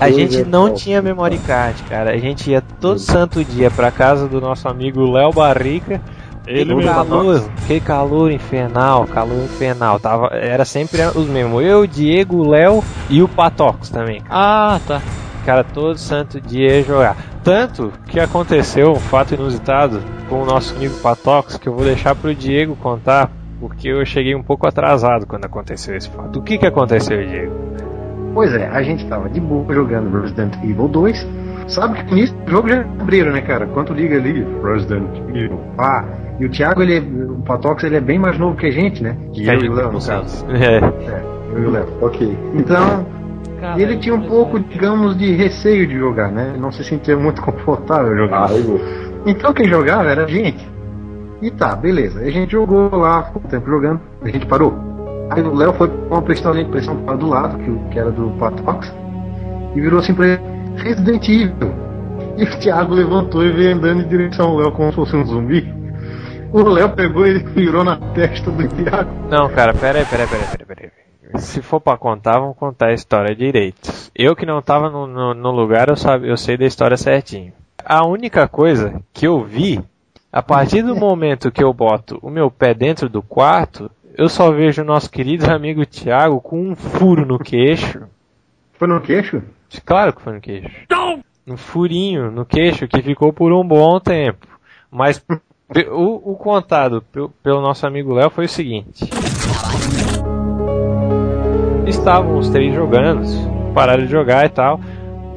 A 0.00 0.10
gente 0.10 0.42
não 0.44 0.68
top. 0.68 0.80
tinha 0.80 1.00
memory 1.00 1.38
card, 1.38 1.82
cara. 1.84 2.10
A 2.10 2.18
gente 2.18 2.50
ia 2.50 2.60
todo 2.80 2.98
santo 2.98 3.44
dia 3.44 3.70
pra 3.70 3.90
casa 3.90 4.26
do 4.26 4.40
nosso 4.40 4.66
amigo 4.68 5.10
Léo 5.12 5.32
Barrica. 5.32 6.00
Ele 6.48 6.74
que 6.74 6.84
calor, 6.84 7.50
que 7.66 7.80
calor 7.80 8.32
infernal, 8.32 9.06
calor 9.06 9.44
infernal. 9.44 10.00
Tava, 10.00 10.28
era 10.28 10.64
sempre 10.64 11.02
os 11.14 11.26
mesmos. 11.26 11.62
Eu, 11.62 11.86
Diego, 11.86 12.36
o 12.36 12.48
Léo 12.48 12.82
e 13.10 13.22
o 13.22 13.28
Patox 13.28 13.90
também. 13.90 14.22
Ah, 14.30 14.80
tá. 14.86 15.02
Cara, 15.44 15.62
todo 15.62 15.98
santo 15.98 16.40
dia 16.40 16.78
ia 16.78 16.82
jogar. 16.82 17.16
Tanto 17.44 17.92
que 18.08 18.18
aconteceu 18.18 18.92
um 18.92 18.96
fato 18.96 19.34
inusitado 19.34 20.02
com 20.28 20.42
o 20.42 20.46
nosso 20.46 20.74
amigo 20.74 20.94
Patox 21.00 21.56
que 21.56 21.68
eu 21.68 21.74
vou 21.74 21.84
deixar 21.84 22.14
pro 22.14 22.34
Diego 22.34 22.76
contar, 22.76 23.30
porque 23.60 23.88
eu 23.88 24.04
cheguei 24.04 24.34
um 24.34 24.42
pouco 24.42 24.66
atrasado 24.66 25.26
quando 25.26 25.44
aconteceu 25.44 25.96
esse 25.96 26.08
fato. 26.08 26.38
O 26.38 26.42
que 26.42 26.58
que 26.58 26.66
aconteceu, 26.66 27.26
Diego? 27.26 27.54
Pois 28.34 28.54
é, 28.54 28.68
a 28.68 28.82
gente 28.82 29.06
tava 29.06 29.28
de 29.28 29.40
boa 29.40 29.72
jogando 29.74 30.20
Resident 30.20 30.54
Evil 30.62 30.88
2. 30.88 31.26
Sabe 31.68 32.02
que 32.04 32.14
nisso 32.14 32.34
o 32.46 32.50
jogo 32.50 32.68
já 32.68 32.80
abriram, 32.80 33.32
né, 33.32 33.40
cara? 33.42 33.66
Quanto 33.66 33.92
liga 33.92 34.16
ali, 34.16 34.44
Resident 34.64 35.08
Evil. 35.34 35.60
Ah, 35.78 36.04
e 36.40 36.46
o 36.46 36.48
Thiago, 36.50 36.82
ele 36.82 36.96
é, 36.96 37.00
o 37.00 37.42
Patox, 37.44 37.84
ele 37.84 37.96
é 37.96 38.00
bem 38.00 38.18
mais 38.18 38.38
novo 38.38 38.56
que 38.56 38.66
a 38.66 38.70
gente, 38.70 39.02
né? 39.02 39.16
Que 39.32 39.46
eu 39.46 39.54
e 39.60 39.68
o 39.68 39.74
Léo, 39.74 39.92
no 39.92 40.04
caso. 40.04 40.46
É. 40.50 40.76
É, 40.78 41.22
eu 41.52 41.62
e 41.62 41.66
o 41.66 41.70
Léo. 41.70 41.86
Ok. 42.00 42.38
Então, 42.54 43.06
Cara, 43.60 43.80
ele 43.80 43.96
tinha 43.98 44.14
um 44.14 44.22
pouco, 44.22 44.58
digamos, 44.60 45.16
de 45.18 45.32
receio 45.34 45.86
de 45.86 45.98
jogar, 45.98 46.30
né? 46.30 46.54
Não 46.58 46.70
se 46.72 46.82
sentia 46.84 47.16
muito 47.16 47.42
confortável 47.42 48.16
jogando. 48.16 48.44
Ah, 48.44 48.48
eu 48.56 48.62
vou. 48.64 48.80
Então 49.26 49.52
quem 49.52 49.66
jogava 49.68 50.08
era 50.08 50.24
a 50.24 50.28
gente. 50.28 50.66
E 51.42 51.50
tá, 51.50 51.76
beleza. 51.76 52.20
A 52.20 52.30
gente 52.30 52.52
jogou 52.52 52.88
lá, 52.96 53.24
ficou 53.24 53.42
um 53.44 53.48
tempo 53.48 53.68
jogando, 53.68 54.00
a 54.22 54.28
gente 54.28 54.46
parou. 54.46 54.74
Aí 55.30 55.42
o 55.42 55.54
Léo 55.54 55.72
foi 55.74 55.88
com 55.88 56.14
uma 56.14 56.22
pistolinha 56.22 56.64
de 56.64 56.70
pressão 56.70 56.94
do 56.96 57.26
lado, 57.28 57.58
que, 57.58 57.70
o- 57.70 57.78
que 57.90 57.98
era 57.98 58.10
do 58.10 58.30
Patox, 58.38 58.92
e 59.74 59.80
virou 59.80 59.98
assim 59.98 60.14
pra 60.14 60.26
ele, 60.26 60.40
Resident 60.78 61.28
Evil. 61.28 61.74
E 62.36 62.44
o 62.44 62.60
Thiago 62.60 62.94
levantou 62.94 63.44
e 63.44 63.52
veio 63.52 63.74
andando 63.74 64.02
em 64.02 64.08
direção 64.08 64.50
ao 64.50 64.56
Léo 64.56 64.72
como 64.72 64.90
se 64.90 64.96
fosse 64.96 65.16
um 65.16 65.24
zumbi. 65.24 65.74
O 66.52 66.62
Léo 66.62 66.90
pegou 66.94 67.26
e 67.26 67.38
virou 67.40 67.84
na 67.84 67.96
testa 68.14 68.50
do 68.50 68.68
Thiago. 68.68 69.10
Não, 69.28 69.48
cara, 69.50 69.74
pera 69.74 69.98
aí, 69.98 70.04
pera 70.06 70.22
aí, 70.22 70.28
pera 70.28 70.42
aí, 70.42 70.48
pera 70.50 70.62
aí, 70.62 70.66
pera 70.66 70.92
aí. 71.34 71.40
Se 71.40 71.60
for 71.60 71.80
pra 71.80 71.98
contar, 71.98 72.38
vamos 72.38 72.56
contar 72.56 72.86
a 72.88 72.94
história 72.94 73.34
direito. 73.34 73.92
Eu 74.14 74.34
que 74.34 74.46
não 74.46 74.62
tava 74.62 74.88
no, 74.88 75.06
no, 75.06 75.34
no 75.34 75.50
lugar, 75.50 75.88
eu, 75.88 75.96
sabe, 75.96 76.28
eu 76.28 76.36
sei 76.36 76.56
da 76.56 76.64
história 76.64 76.96
certinho. 76.96 77.52
A 77.84 78.06
única 78.06 78.48
coisa 78.48 79.02
que 79.12 79.26
eu 79.26 79.44
vi, 79.44 79.80
a 80.32 80.42
partir 80.42 80.82
do 80.82 80.96
momento 80.96 81.50
que 81.50 81.62
eu 81.62 81.72
boto 81.72 82.18
o 82.22 82.30
meu 82.30 82.50
pé 82.50 82.72
dentro 82.72 83.08
do 83.08 83.20
quarto, 83.20 83.90
eu 84.16 84.28
só 84.28 84.50
vejo 84.50 84.82
o 84.82 84.86
nosso 84.86 85.10
querido 85.10 85.48
amigo 85.52 85.84
Thiago 85.84 86.40
com 86.40 86.70
um 86.70 86.74
furo 86.74 87.26
no 87.26 87.38
queixo. 87.38 88.02
Foi 88.72 88.88
no 88.88 89.00
queixo? 89.00 89.42
Claro 89.84 90.12
que 90.12 90.22
foi 90.22 90.32
no 90.34 90.40
queixo. 90.40 90.70
Um 91.46 91.56
furinho 91.56 92.30
no 92.30 92.44
queixo 92.44 92.86
que 92.88 93.00
ficou 93.02 93.32
por 93.32 93.52
um 93.52 93.66
bom 93.66 93.98
tempo. 94.00 94.46
Mas 94.90 95.24
o, 95.90 96.32
o 96.32 96.36
contado 96.36 97.02
pe- 97.12 97.28
pelo 97.42 97.60
nosso 97.60 97.86
amigo 97.86 98.12
Léo 98.14 98.30
foi 98.30 98.44
o 98.46 98.48
seguinte. 98.48 99.04
Estavam 101.86 102.38
os 102.38 102.48
três 102.50 102.74
jogando, 102.74 103.22
pararam 103.74 104.04
de 104.04 104.10
jogar 104.10 104.44
e 104.46 104.48
tal. 104.50 104.80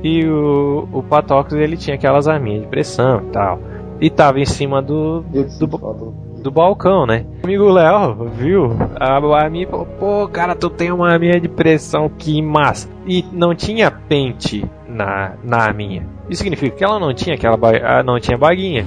E 0.04 0.26
o, 0.26 0.88
o 0.92 1.04
Patox 1.04 1.54
ele 1.54 1.78
tinha 1.78 1.96
aquelas 1.96 2.28
arminhas 2.28 2.64
de 2.64 2.68
pressão 2.68 3.22
e 3.28 3.32
tal. 3.32 3.60
E 4.02 4.10
tava 4.10 4.40
em 4.40 4.46
cima 4.46 4.82
do, 4.82 5.22
do, 5.22 5.68
falta. 5.78 6.06
Do 6.42 6.52
balcão, 6.52 7.06
né? 7.06 7.26
O 7.44 7.46
amigo 7.46 7.70
Léo 7.70 8.26
viu 8.36 8.72
a 9.00 9.38
arminha 9.44 9.64
e 9.66 9.68
falou: 9.68 9.86
Pô, 9.86 10.28
cara, 10.28 10.56
tu 10.56 10.70
tem 10.70 10.92
uma 10.92 11.10
arminha 11.12 11.40
de 11.40 11.48
pressão, 11.48 12.10
que 12.10 12.42
massa. 12.42 12.90
E 13.06 13.24
não 13.32 13.54
tinha 13.56 13.90
pente 13.92 14.66
na, 14.88 15.34
na 15.44 15.58
arminha. 15.58 16.06
Isso 16.30 16.42
significa 16.44 16.76
que 16.76 16.84
ela 16.84 17.00
não 17.00 17.14
tinha 17.14 17.36
aquela 17.36 17.58
ba- 17.58 17.72
ah, 17.84 18.04
não 18.04 18.20
tinha 18.20 18.38
baguinha. 18.38 18.84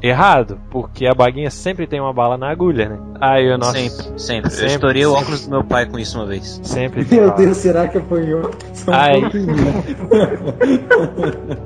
Errado, 0.00 0.58
porque 0.70 1.06
a 1.06 1.14
baguinha 1.14 1.50
sempre 1.50 1.86
tem 1.86 2.00
uma 2.00 2.12
bala 2.12 2.36
na 2.38 2.50
agulha, 2.50 2.88
né? 2.88 2.98
Aí 3.20 3.50
o 3.52 3.58
nosso 3.58 3.72
Sempre, 3.72 4.20
sempre. 4.20 4.50
Sempre, 4.50 4.62
Eu 4.62 4.66
estourei 4.68 5.06
o 5.06 5.12
óculos 5.12 5.44
do 5.46 5.50
meu 5.50 5.64
pai 5.64 5.86
com 5.86 5.98
isso 5.98 6.16
uma 6.18 6.26
vez. 6.26 6.60
sempre 6.62 7.04
tem 7.04 7.18
Meu 7.18 7.28
bala. 7.30 7.40
Deus, 7.40 7.56
será 7.56 7.88
que 7.88 7.98
apanhou? 7.98 8.50
Só 8.74 8.92
Ai. 8.92 9.20
pouquinho. 9.20 9.56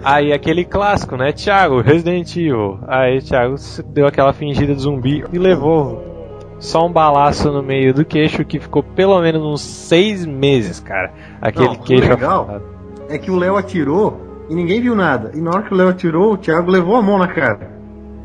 Aí 0.03 0.33
aquele 0.33 0.65
clássico, 0.65 1.17
né? 1.17 1.33
Thiago, 1.33 1.81
Resident 1.81 2.35
Evil. 2.37 2.79
Aí 2.87 3.21
Thiago 3.21 3.57
se- 3.59 3.83
deu 3.83 4.07
aquela 4.07 4.33
fingida 4.33 4.75
de 4.75 4.83
zumbi 4.83 5.25
e 5.33 5.39
levou 5.39 6.11
só 6.59 6.87
um 6.87 6.93
balaço 6.93 7.51
no 7.51 7.63
meio 7.63 7.93
do 7.93 8.05
queixo 8.05 8.45
que 8.45 8.59
ficou 8.59 8.83
pelo 8.83 9.21
menos 9.21 9.43
uns 9.43 9.61
seis 9.61 10.25
meses, 10.25 10.81
cara. 10.81 11.13
Aquele 11.41 11.67
Não, 11.67 11.73
o 11.75 11.79
queixo 11.83 12.09
legal- 12.09 12.43
afundado. 12.43 12.65
É 13.09 13.19
que 13.19 13.31
o 13.31 13.37
Léo 13.37 13.57
atirou 13.57 14.21
e 14.49 14.55
ninguém 14.55 14.81
viu 14.81 14.95
nada. 14.95 15.33
E 15.35 15.41
na 15.41 15.51
hora 15.51 15.63
que 15.63 15.75
o 15.75 15.77
Léo 15.77 15.89
atirou, 15.89 16.33
o 16.33 16.37
Thiago 16.39 16.71
levou 16.71 16.97
a 16.97 17.03
mão 17.03 17.19
na 17.19 17.29
cara. 17.29 17.72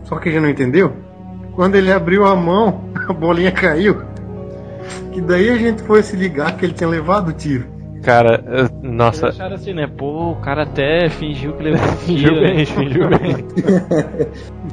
Só 0.08 0.18
que 0.18 0.30
a 0.30 0.32
gente 0.32 0.42
não 0.42 0.50
entendeu. 0.50 0.94
Quando 1.54 1.76
ele 1.76 1.92
abriu 1.92 2.26
a 2.26 2.36
mão, 2.36 2.82
a 3.08 3.14
bolinha 3.14 3.52
caiu. 3.52 4.02
Que 5.12 5.20
daí 5.22 5.50
a 5.50 5.58
gente 5.58 5.82
foi 5.84 6.02
se 6.04 6.16
ligar 6.16 6.56
que 6.56 6.66
ele 6.66 6.74
tinha 6.74 6.90
levado 6.90 7.30
o 7.30 7.34
tiro. 7.34 7.66
Cara, 8.04 8.44
eu- 8.48 8.90
nossa, 8.90 9.28
Acharam 9.30 9.56
assim, 9.56 9.74
né? 9.74 9.88
Pô, 9.88 10.32
o 10.32 10.36
cara 10.36 10.64
até 10.64 11.10
fingiu 11.10 11.54
que 11.54 11.64
levou 11.64 11.80
fingiu 11.98 12.30
tiro, 12.30 12.42
bem, 12.42 12.58
né? 12.58 12.66
fingiu 12.66 13.10
bem. 13.10 13.46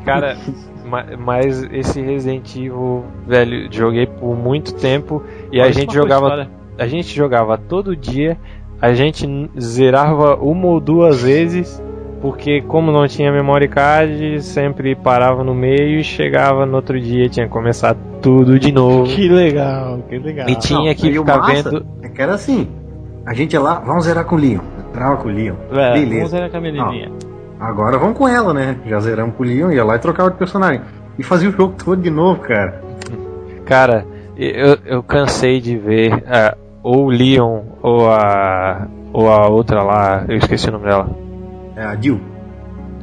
Cara, 0.05 0.37
ma- 0.85 1.07
mas 1.19 1.63
esse 1.73 2.01
Resident 2.01 2.55
Evil, 2.55 3.05
velho, 3.27 3.67
joguei 3.73 4.07
por 4.07 4.37
muito 4.37 4.75
tempo 4.75 5.23
e 5.51 5.61
a 5.61 5.71
gente 5.71 5.95
jogava 5.95 6.27
história? 6.27 6.51
a 6.79 6.87
gente 6.87 7.17
jogava 7.17 7.57
todo 7.59 7.97
dia, 7.97 8.37
a 8.81 8.93
gente 8.93 9.27
zerava 9.59 10.37
uma 10.37 10.67
ou 10.67 10.79
duas 10.81 11.23
vezes, 11.23 11.83
porque 12.25 12.63
como 12.63 12.91
não 12.91 13.07
tinha 13.07 13.31
memory 13.31 13.69
card, 13.69 14.43
sempre 14.43 14.95
parava 14.95 15.45
no 15.45 15.55
meio 15.55 16.01
e 16.01 16.03
chegava 16.03 16.65
no 16.65 16.77
outro 16.77 16.99
dia, 16.99 17.29
tinha 17.29 17.45
que 17.45 17.53
começar 17.53 17.95
tudo 18.23 18.59
de 18.59 18.73
novo. 18.73 19.05
Que 19.05 19.29
legal, 19.29 19.99
que 20.09 20.19
legal. 20.19 20.49
E 20.49 20.57
tinha 20.57 20.89
Não, 20.89 20.95
que 20.95 21.13
ficar 21.13 21.37
massa 21.37 21.71
vendo. 21.71 21.87
É 22.01 22.09
que 22.09 22.23
era 22.23 22.33
assim. 22.33 22.67
A 23.27 23.35
gente 23.35 23.53
ia 23.53 23.61
lá, 23.61 23.75
vamos 23.75 24.07
zerar 24.07 24.25
com 24.25 24.37
o 24.37 24.39
Leon. 24.39 24.63
Zerava 24.95 25.19
com 25.19 25.29
o 25.29 25.31
Leon. 25.31 25.55
É, 25.71 25.75
Vamos 25.75 26.01
Beleza. 26.01 26.27
zerar 26.29 26.51
com 26.51 26.57
a 26.57 26.61
menininha. 26.63 27.13
Agora 27.61 27.99
vamos 27.99 28.17
com 28.17 28.27
ela, 28.27 28.55
né? 28.55 28.79
Já 28.87 29.01
zeramos 29.01 29.37
com 29.37 29.43
o 29.43 29.47
Leon, 29.47 29.71
ia 29.71 29.85
lá 29.85 29.97
e 29.97 29.99
trocava 29.99 30.31
de 30.31 30.39
personagem. 30.39 30.81
E 31.19 31.23
fazia 31.23 31.51
o 31.51 31.53
jogo 31.53 31.75
todo 31.77 32.01
de 32.01 32.09
novo, 32.09 32.41
cara. 32.41 32.83
Cara, 33.67 34.07
eu, 34.35 34.79
eu 34.87 35.03
cansei 35.03 35.61
de 35.61 35.77
ver 35.77 36.25
ah, 36.27 36.57
ou 36.83 37.05
o 37.05 37.11
Leon 37.11 37.65
ou 37.83 38.11
a 38.11 38.87
ou 39.13 39.31
a 39.31 39.47
outra 39.47 39.83
lá, 39.83 40.25
eu 40.27 40.39
esqueci 40.39 40.71
o 40.71 40.73
nome 40.73 40.87
dela. 40.87 41.24
É 41.77 41.85
a 41.85 41.95
Jill. 41.97 42.21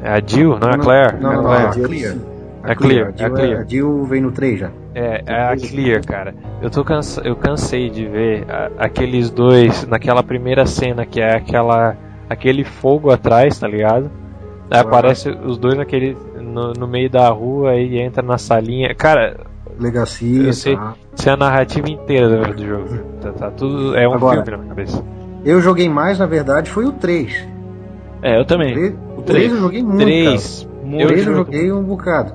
É 0.03 0.09
a 0.09 0.21
Jill, 0.25 0.57
não 0.59 0.69
é 0.69 0.75
a 0.75 0.77
Claire? 0.77 1.17
Não, 1.21 1.31
é 1.31 1.33
a 1.33 1.37
não, 1.37 1.43
Claire. 1.43 1.65
a 1.67 1.71
Clear. 1.87 2.15
É 2.63 2.75
Clear, 2.75 3.07
A 3.07 3.11
Jill, 3.17 3.25
é 3.25 3.29
Clear. 3.29 3.59
a 3.61 3.63
Jill 3.65 4.03
vem 4.05 4.21
no 4.21 4.31
3 4.31 4.59
já. 4.59 4.69
É, 4.93 5.23
é 5.25 5.43
a 5.51 5.55
Clear, 5.57 6.05
cara. 6.05 6.35
Eu 6.61 6.69
tô 6.69 6.83
cansa... 6.83 7.21
eu 7.21 7.35
cansei 7.35 7.89
de 7.89 8.05
ver 8.07 8.45
a- 8.49 8.69
aqueles 8.85 9.29
dois 9.31 9.85
naquela 9.87 10.21
primeira 10.23 10.65
cena 10.65 11.05
que 11.05 11.19
é 11.21 11.35
aquela 11.35 11.95
aquele 12.29 12.63
fogo 12.63 13.09
atrás, 13.11 13.59
tá 13.59 13.67
ligado? 13.67 14.09
Aí 14.69 14.79
aparece 14.79 15.29
os 15.29 15.57
dois 15.57 15.75
naquele 15.75 16.15
no, 16.39 16.71
no 16.73 16.87
meio 16.87 17.09
da 17.09 17.27
rua 17.29 17.75
e 17.75 17.97
entra 17.99 18.21
na 18.23 18.37
salinha. 18.37 18.93
Cara, 18.95 19.37
Legacy, 19.79 20.45
eu 20.45 20.53
sei, 20.53 20.75
tá. 20.77 20.93
isso 21.17 21.29
é 21.29 21.31
a 21.33 21.37
narrativa 21.37 21.89
inteira 21.89 22.29
do, 22.29 22.53
do 22.53 22.65
jogo. 22.65 22.97
Tá, 23.21 23.31
tá 23.31 23.51
tudo 23.51 23.97
é 23.97 24.07
um 24.07 24.13
Agora- 24.13 24.35
filme 24.43 24.51
na 24.51 24.57
minha 24.57 24.69
cabeça. 24.69 25.03
Eu 25.43 25.59
joguei 25.59 25.89
mais, 25.89 26.19
na 26.19 26.25
verdade, 26.27 26.69
foi 26.69 26.85
o 26.85 26.91
3. 26.91 27.47
É, 28.21 28.39
eu 28.39 28.45
também. 28.45 28.95
O 29.17 29.21
3 29.21 29.51
eu 29.51 29.57
joguei 29.59 29.83
muito, 29.83 29.97
Três. 29.99 30.63
cara. 30.63 30.81
O 30.83 30.87
Muito, 30.87 31.07
3 31.07 31.27
eu 31.27 31.35
joguei 31.35 31.71
um 31.71 31.83
bocado. 31.83 32.33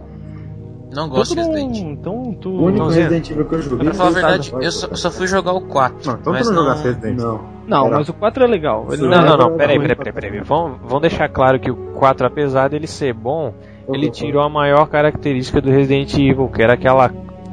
Não 0.95 1.09
gosto 1.09 1.35
de 1.35 1.41
não- 1.43 1.53
Resident. 1.53 1.77
Então 1.79 2.35
tu. 2.41 2.49
O 2.49 2.65
único 2.65 2.85
Não, 2.85 2.89
Resident 2.91 3.31
Evil 3.31 3.45
que 3.45 3.55
eu 3.55 3.63
joguei 3.63 3.85
Pra 3.87 3.95
falar 3.95 4.09
a 4.09 4.13
foi 4.13 4.21
o 4.23 4.27
verdade, 4.27 4.55
eu 4.61 4.73
só, 4.73 4.95
só 4.95 5.11
fui 5.11 5.27
jogar 5.27 5.53
o 5.53 5.61
4. 5.63 6.11
Não, 6.11 6.19
então 6.19 6.33
mas 6.33 6.47
tu 6.47 6.53
não 6.53 6.57
não... 6.57 6.63
jogasse 6.71 6.85
Resident 6.89 7.21
Não. 7.21 7.41
Não, 7.67 7.91
mas 7.91 8.09
o 8.09 8.15
4 8.15 8.45
é 8.45 8.47
legal. 8.47 8.87
Ele 8.91 9.03
Não, 9.03 9.09
Não, 9.11 9.17
não, 9.19 9.27
era- 9.35 9.37
não, 9.37 9.57
peraí, 9.57 9.77
era- 9.77 9.97
peraí, 9.97 10.13
peraí, 10.13 10.31
peraí. 10.33 10.41
Vamos, 10.47 10.79
vamos 10.85 11.01
deixar 11.03 11.29
claro 11.29 11.59
que 11.61 11.71
o 11.71 11.77
4, 11.99 12.27
apesar 12.27 12.69
dele 12.69 12.87
ser 12.87 13.13
bom, 13.13 13.53
ele 13.93 14.09
tirou 14.11 14.43
a 14.43 14.49
maior 14.49 14.89
característica 14.89 15.61
do 15.61 15.71
Resident 15.71 16.15
Evil, 16.15 16.49
que 16.49 16.63
era 16.63 16.75
aquela. 16.75 17.11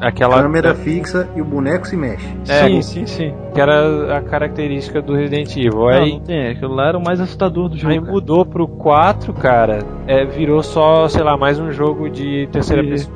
Aquela 0.07 0.41
Câmera 0.41 0.75
fixa 0.75 1.27
e 1.35 1.41
o 1.41 1.45
boneco 1.45 1.87
se 1.87 1.95
mexe. 1.95 2.25
É, 2.47 2.65
sim, 2.67 2.81
sim, 2.81 3.05
sim. 3.05 3.33
que 3.53 3.59
era 3.61 4.17
a 4.17 4.21
característica 4.21 5.01
do 5.01 5.15
Resident 5.15 5.55
Evil. 5.55 5.71
Não, 5.79 5.87
Aí, 5.87 6.11
não 6.13 6.19
tem, 6.19 6.49
aquilo 6.49 6.73
lá 6.75 6.89
era 6.89 6.97
o 6.97 7.03
mais 7.03 7.19
assustador 7.21 7.69
do 7.69 7.77
jogo. 7.77 7.91
aí 7.93 7.99
cara. 7.99 8.11
mudou 8.11 8.45
pro 8.45 8.67
4, 8.67 9.33
cara, 9.33 9.79
é, 10.07 10.25
virou 10.25 10.61
só, 10.61 11.07
sei 11.07 11.23
lá, 11.23 11.37
mais 11.37 11.59
um 11.59 11.71
jogo 11.71 12.09
de 12.09 12.47
terceira 12.51 12.83
E- 12.83 12.89
pessoa. 12.89 13.15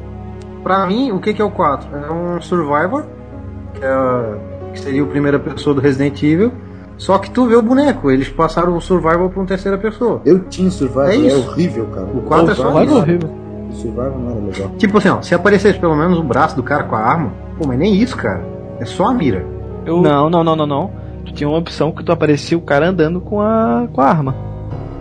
Pra 0.64 0.86
mim, 0.86 1.12
o 1.12 1.20
que, 1.20 1.34
que 1.34 1.42
é 1.42 1.46
o 1.46 1.52
4? 1.52 1.88
É 1.96 2.12
um 2.12 2.42
Survivor, 2.42 3.04
que, 3.74 3.84
é- 3.86 4.38
que 4.74 4.80
seria 4.80 5.04
o 5.04 5.08
primeira 5.08 5.40
pessoa 5.40 5.74
do 5.74 5.82
Resident 5.82 6.22
Evil. 6.24 6.52
Só 6.98 7.20
que 7.20 7.30
tu 7.30 7.46
vê 7.46 7.56
o 7.56 7.62
boneco, 7.62 8.10
eles 8.10 8.28
passaram 8.28 8.76
o 8.76 8.82
Survival 8.82 9.30
pra 9.30 9.40
uma 9.40 9.46
terceira 9.46 9.78
pessoa. 9.78 10.20
Eu 10.26 10.40
tinha 10.46 10.70
Survival, 10.72 11.10
É 11.10 11.16
é, 11.16 11.18
isso. 11.20 11.48
horrível, 11.50 11.86
cara. 11.94 12.08
O 12.08 12.22
quatro 12.24 12.52
é 12.52 12.56
só 12.56 12.70
horrível. 12.74 13.30
O 13.70 13.74
Survival 13.74 14.18
não 14.20 14.32
era 14.32 14.40
legal. 14.40 14.70
Tipo 14.78 14.98
assim, 14.98 15.10
ó, 15.10 15.22
se 15.22 15.36
aparecesse 15.36 15.80
pelo 15.80 15.96
menos 15.96 16.18
o 16.18 16.24
braço 16.24 16.56
do 16.56 16.64
cara 16.64 16.84
com 16.84 16.96
a 16.96 17.00
arma, 17.00 17.32
pô, 17.58 17.68
mas 17.68 17.78
nem 17.78 17.96
isso, 17.96 18.16
cara. 18.16 18.44
É 18.80 18.86
só 18.86 19.08
a 19.08 19.14
mira. 19.14 19.46
Eu, 19.86 20.02
Não, 20.02 20.30
não, 20.30 20.44
não, 20.44 20.56
não, 20.56 20.66
não. 20.68 20.92
Tu 21.26 21.34
tinha 21.34 21.50
uma 21.50 21.58
opção 21.58 21.92
que 21.92 22.04
tu 22.04 22.12
aparecia 22.12 22.58
o 22.58 22.62
cara 22.62 22.90
andando 22.90 23.20
com 23.20 23.42
a, 23.42 23.88
com 23.92 24.02
a 24.02 24.06
arma. 24.06 24.36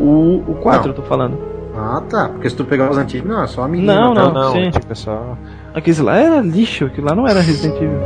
O, 0.00 0.42
o 0.48 0.55
4 0.62 0.83
Não. 0.83 0.88
eu 0.88 0.94
tô 0.94 1.02
falando. 1.02 1.38
Ah, 1.76 2.02
tá. 2.09 2.29
Porque 2.31 2.48
se 2.48 2.57
tu 2.57 2.64
pegar 2.64 2.90
os 2.90 2.96
antigos, 2.96 3.29
não, 3.29 3.42
é 3.42 3.46
só 3.46 3.62
a 3.62 3.68
mira. 3.68 3.85
Não, 3.94 4.14
não, 4.14 4.33
não, 4.33 4.44
não, 4.44 4.52
sim. 4.52 4.70
tipo, 4.70 4.90
é 4.90 4.94
só. 4.94 5.37
Aquele 5.74 6.00
lá 6.02 6.16
era 6.16 6.40
lixo, 6.40 6.87
aquilo 6.87 7.07
lá 7.07 7.14
não 7.14 7.26
era 7.29 7.40
Resident 7.40 7.76
Evil. 7.76 7.98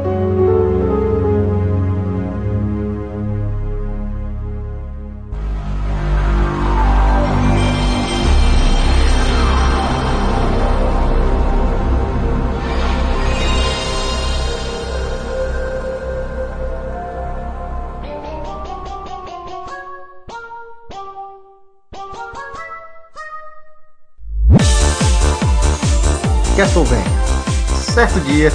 Dia, 28.33 28.51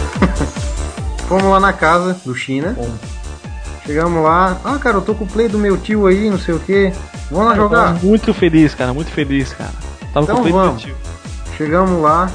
fomos 1.27 1.43
lá 1.45 1.59
na 1.59 1.73
casa 1.73 2.17
do 2.25 2.33
China. 2.35 2.75
Chegamos 3.85 4.23
lá, 4.23 4.57
ah, 4.63 4.79
cara, 4.79 4.97
eu 4.97 5.01
tô 5.01 5.13
com 5.13 5.25
o 5.25 5.27
play 5.27 5.47
do 5.47 5.59
meu 5.59 5.77
tio 5.77 6.07
aí, 6.07 6.29
não 6.29 6.39
sei 6.39 6.55
o 6.55 6.59
que. 6.59 6.91
Vamos 7.29 7.47
lá 7.49 7.55
jogar. 7.55 7.93
muito 8.03 8.33
feliz, 8.33 8.73
cara, 8.73 8.93
muito 8.93 9.11
feliz, 9.11 9.53
cara. 9.53 9.71
Tava 10.13 10.23
Então 10.23 10.37
com 10.37 10.43
peito 10.43 10.57
vamos. 10.57 10.81
tio. 10.81 10.95
Chegamos 11.57 12.01
lá, 12.01 12.29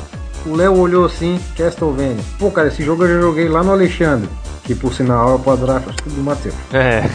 o 0.46 0.54
Léo 0.54 0.76
olhou 0.78 1.04
assim, 1.04 1.40
Castlevania. 1.56 2.16
Pô, 2.38 2.50
cara, 2.50 2.68
esse 2.68 2.84
jogo 2.84 3.04
eu 3.04 3.14
já 3.16 3.20
joguei 3.20 3.48
lá 3.48 3.62
no 3.64 3.72
Alexandre, 3.72 4.28
que 4.64 4.74
por 4.74 4.94
sinal 4.94 5.30
é 5.30 5.34
o 5.34 5.38
padrasto 5.38 5.92
do 6.08 6.22
Matheus. 6.22 6.54
É. 6.72 7.08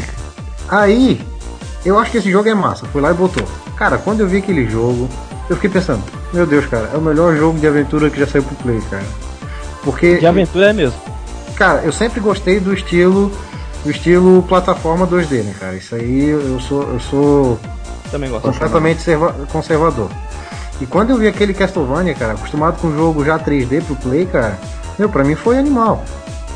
Aí, 0.67 1.21
eu 1.85 1.97
acho 1.97 2.11
que 2.11 2.17
esse 2.17 2.29
jogo 2.31 2.49
é 2.49 2.53
massa. 2.53 2.85
Fui 2.87 3.01
lá 3.01 3.11
e 3.11 3.13
botou. 3.13 3.43
Cara, 3.77 3.97
quando 3.97 4.19
eu 4.19 4.27
vi 4.27 4.37
aquele 4.37 4.69
jogo, 4.69 5.07
eu 5.49 5.55
fiquei 5.55 5.69
pensando, 5.69 6.03
meu 6.33 6.45
Deus, 6.45 6.65
cara, 6.65 6.89
é 6.93 6.97
o 6.97 7.01
melhor 7.01 7.35
jogo 7.37 7.57
de 7.57 7.67
aventura 7.67 8.09
que 8.09 8.19
já 8.19 8.27
saiu 8.27 8.43
pro 8.43 8.55
Play, 8.57 8.81
cara. 8.89 9.03
Porque, 9.85 10.17
De 10.17 10.25
aventura 10.27 10.71
é 10.71 10.73
mesmo. 10.73 10.99
cara, 11.55 11.81
eu 11.83 11.91
sempre 11.93 12.19
gostei 12.19 12.59
do 12.59 12.73
estilo 12.73 13.31
do 13.85 13.91
estilo 13.91 14.43
plataforma 14.43 15.05
2D, 15.07 15.43
né, 15.43 15.53
cara? 15.59 15.75
Isso 15.75 15.93
aí 15.95 16.27
eu 16.29 16.59
sou 16.59 16.83
eu 16.83 16.99
sou 16.99 17.59
Também 18.11 18.29
gosto. 18.31 18.43
completamente 18.51 19.01
serva- 19.01 19.33
conservador. 19.51 20.09
E 20.81 20.85
quando 20.85 21.11
eu 21.11 21.17
vi 21.17 21.27
aquele 21.27 21.53
Castlevania, 21.53 22.13
cara, 22.15 22.33
acostumado 22.33 22.81
com 22.81 22.87
um 22.87 22.95
jogo 22.97 23.23
já 23.23 23.37
3D 23.39 23.81
pro 23.83 23.95
Play, 23.95 24.25
cara, 24.25 24.57
meu, 24.99 25.07
pra 25.07 25.23
mim 25.23 25.35
foi 25.35 25.57
animal. 25.57 26.03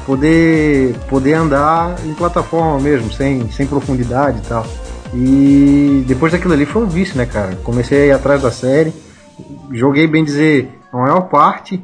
Poder 0.05 0.95
poder 1.07 1.33
andar 1.35 1.95
em 2.03 2.13
plataforma 2.15 2.79
mesmo, 2.79 3.11
sem, 3.13 3.49
sem 3.51 3.67
profundidade 3.67 4.39
e 4.39 4.41
tal. 4.41 4.65
E 5.13 6.03
depois 6.07 6.31
daquilo 6.31 6.53
ali 6.53 6.65
foi 6.65 6.81
um 6.83 6.87
vício, 6.87 7.15
né, 7.17 7.25
cara? 7.27 7.57
Comecei 7.63 8.03
a 8.03 8.05
ir 8.07 8.11
atrás 8.11 8.41
da 8.41 8.51
série, 8.51 8.93
joguei, 9.71 10.07
bem 10.07 10.23
dizer, 10.23 10.69
a 10.91 10.97
maior 10.97 11.21
parte, 11.29 11.83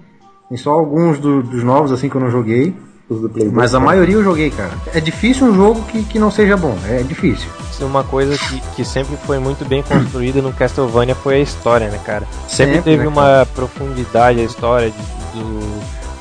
tem 0.49 0.57
só 0.57 0.71
alguns 0.71 1.19
do- 1.19 1.41
dos 1.43 1.63
novos 1.63 1.91
assim 1.91 2.09
que 2.09 2.15
eu 2.15 2.21
não 2.21 2.29
joguei, 2.31 2.75
Os 3.09 3.21
do 3.21 3.29
Play 3.29 3.49
mas 3.51 3.75
a 3.75 3.77
2, 3.79 3.85
maioria 3.85 4.15
eu 4.15 4.23
joguei, 4.23 4.49
cara. 4.49 4.71
É 4.93 4.99
difícil 4.99 5.47
um 5.47 5.53
jogo 5.55 5.81
que, 5.83 6.03
que 6.03 6.17
não 6.19 6.31
seja 6.31 6.57
bom, 6.57 6.75
é 6.87 7.03
difícil. 7.03 7.49
É 7.79 7.83
uma 7.85 8.03
coisa 8.03 8.35
que, 8.37 8.59
que 8.75 8.85
sempre 8.85 9.15
foi 9.27 9.37
muito 9.37 9.63
bem 9.65 9.83
construída 9.83 10.41
no 10.41 10.51
Castlevania 10.53 11.13
foi 11.13 11.35
a 11.35 11.39
história, 11.39 11.89
né, 11.89 11.99
cara? 12.03 12.25
Sempre, 12.47 12.75
Sempre, 12.77 12.91
teve 12.91 13.03
né, 13.03 13.07
uma 13.09 13.45
profundidade 13.53 14.39
a 14.39 14.43
história 14.43 14.89
de- 14.91 15.39
do. 15.39 15.59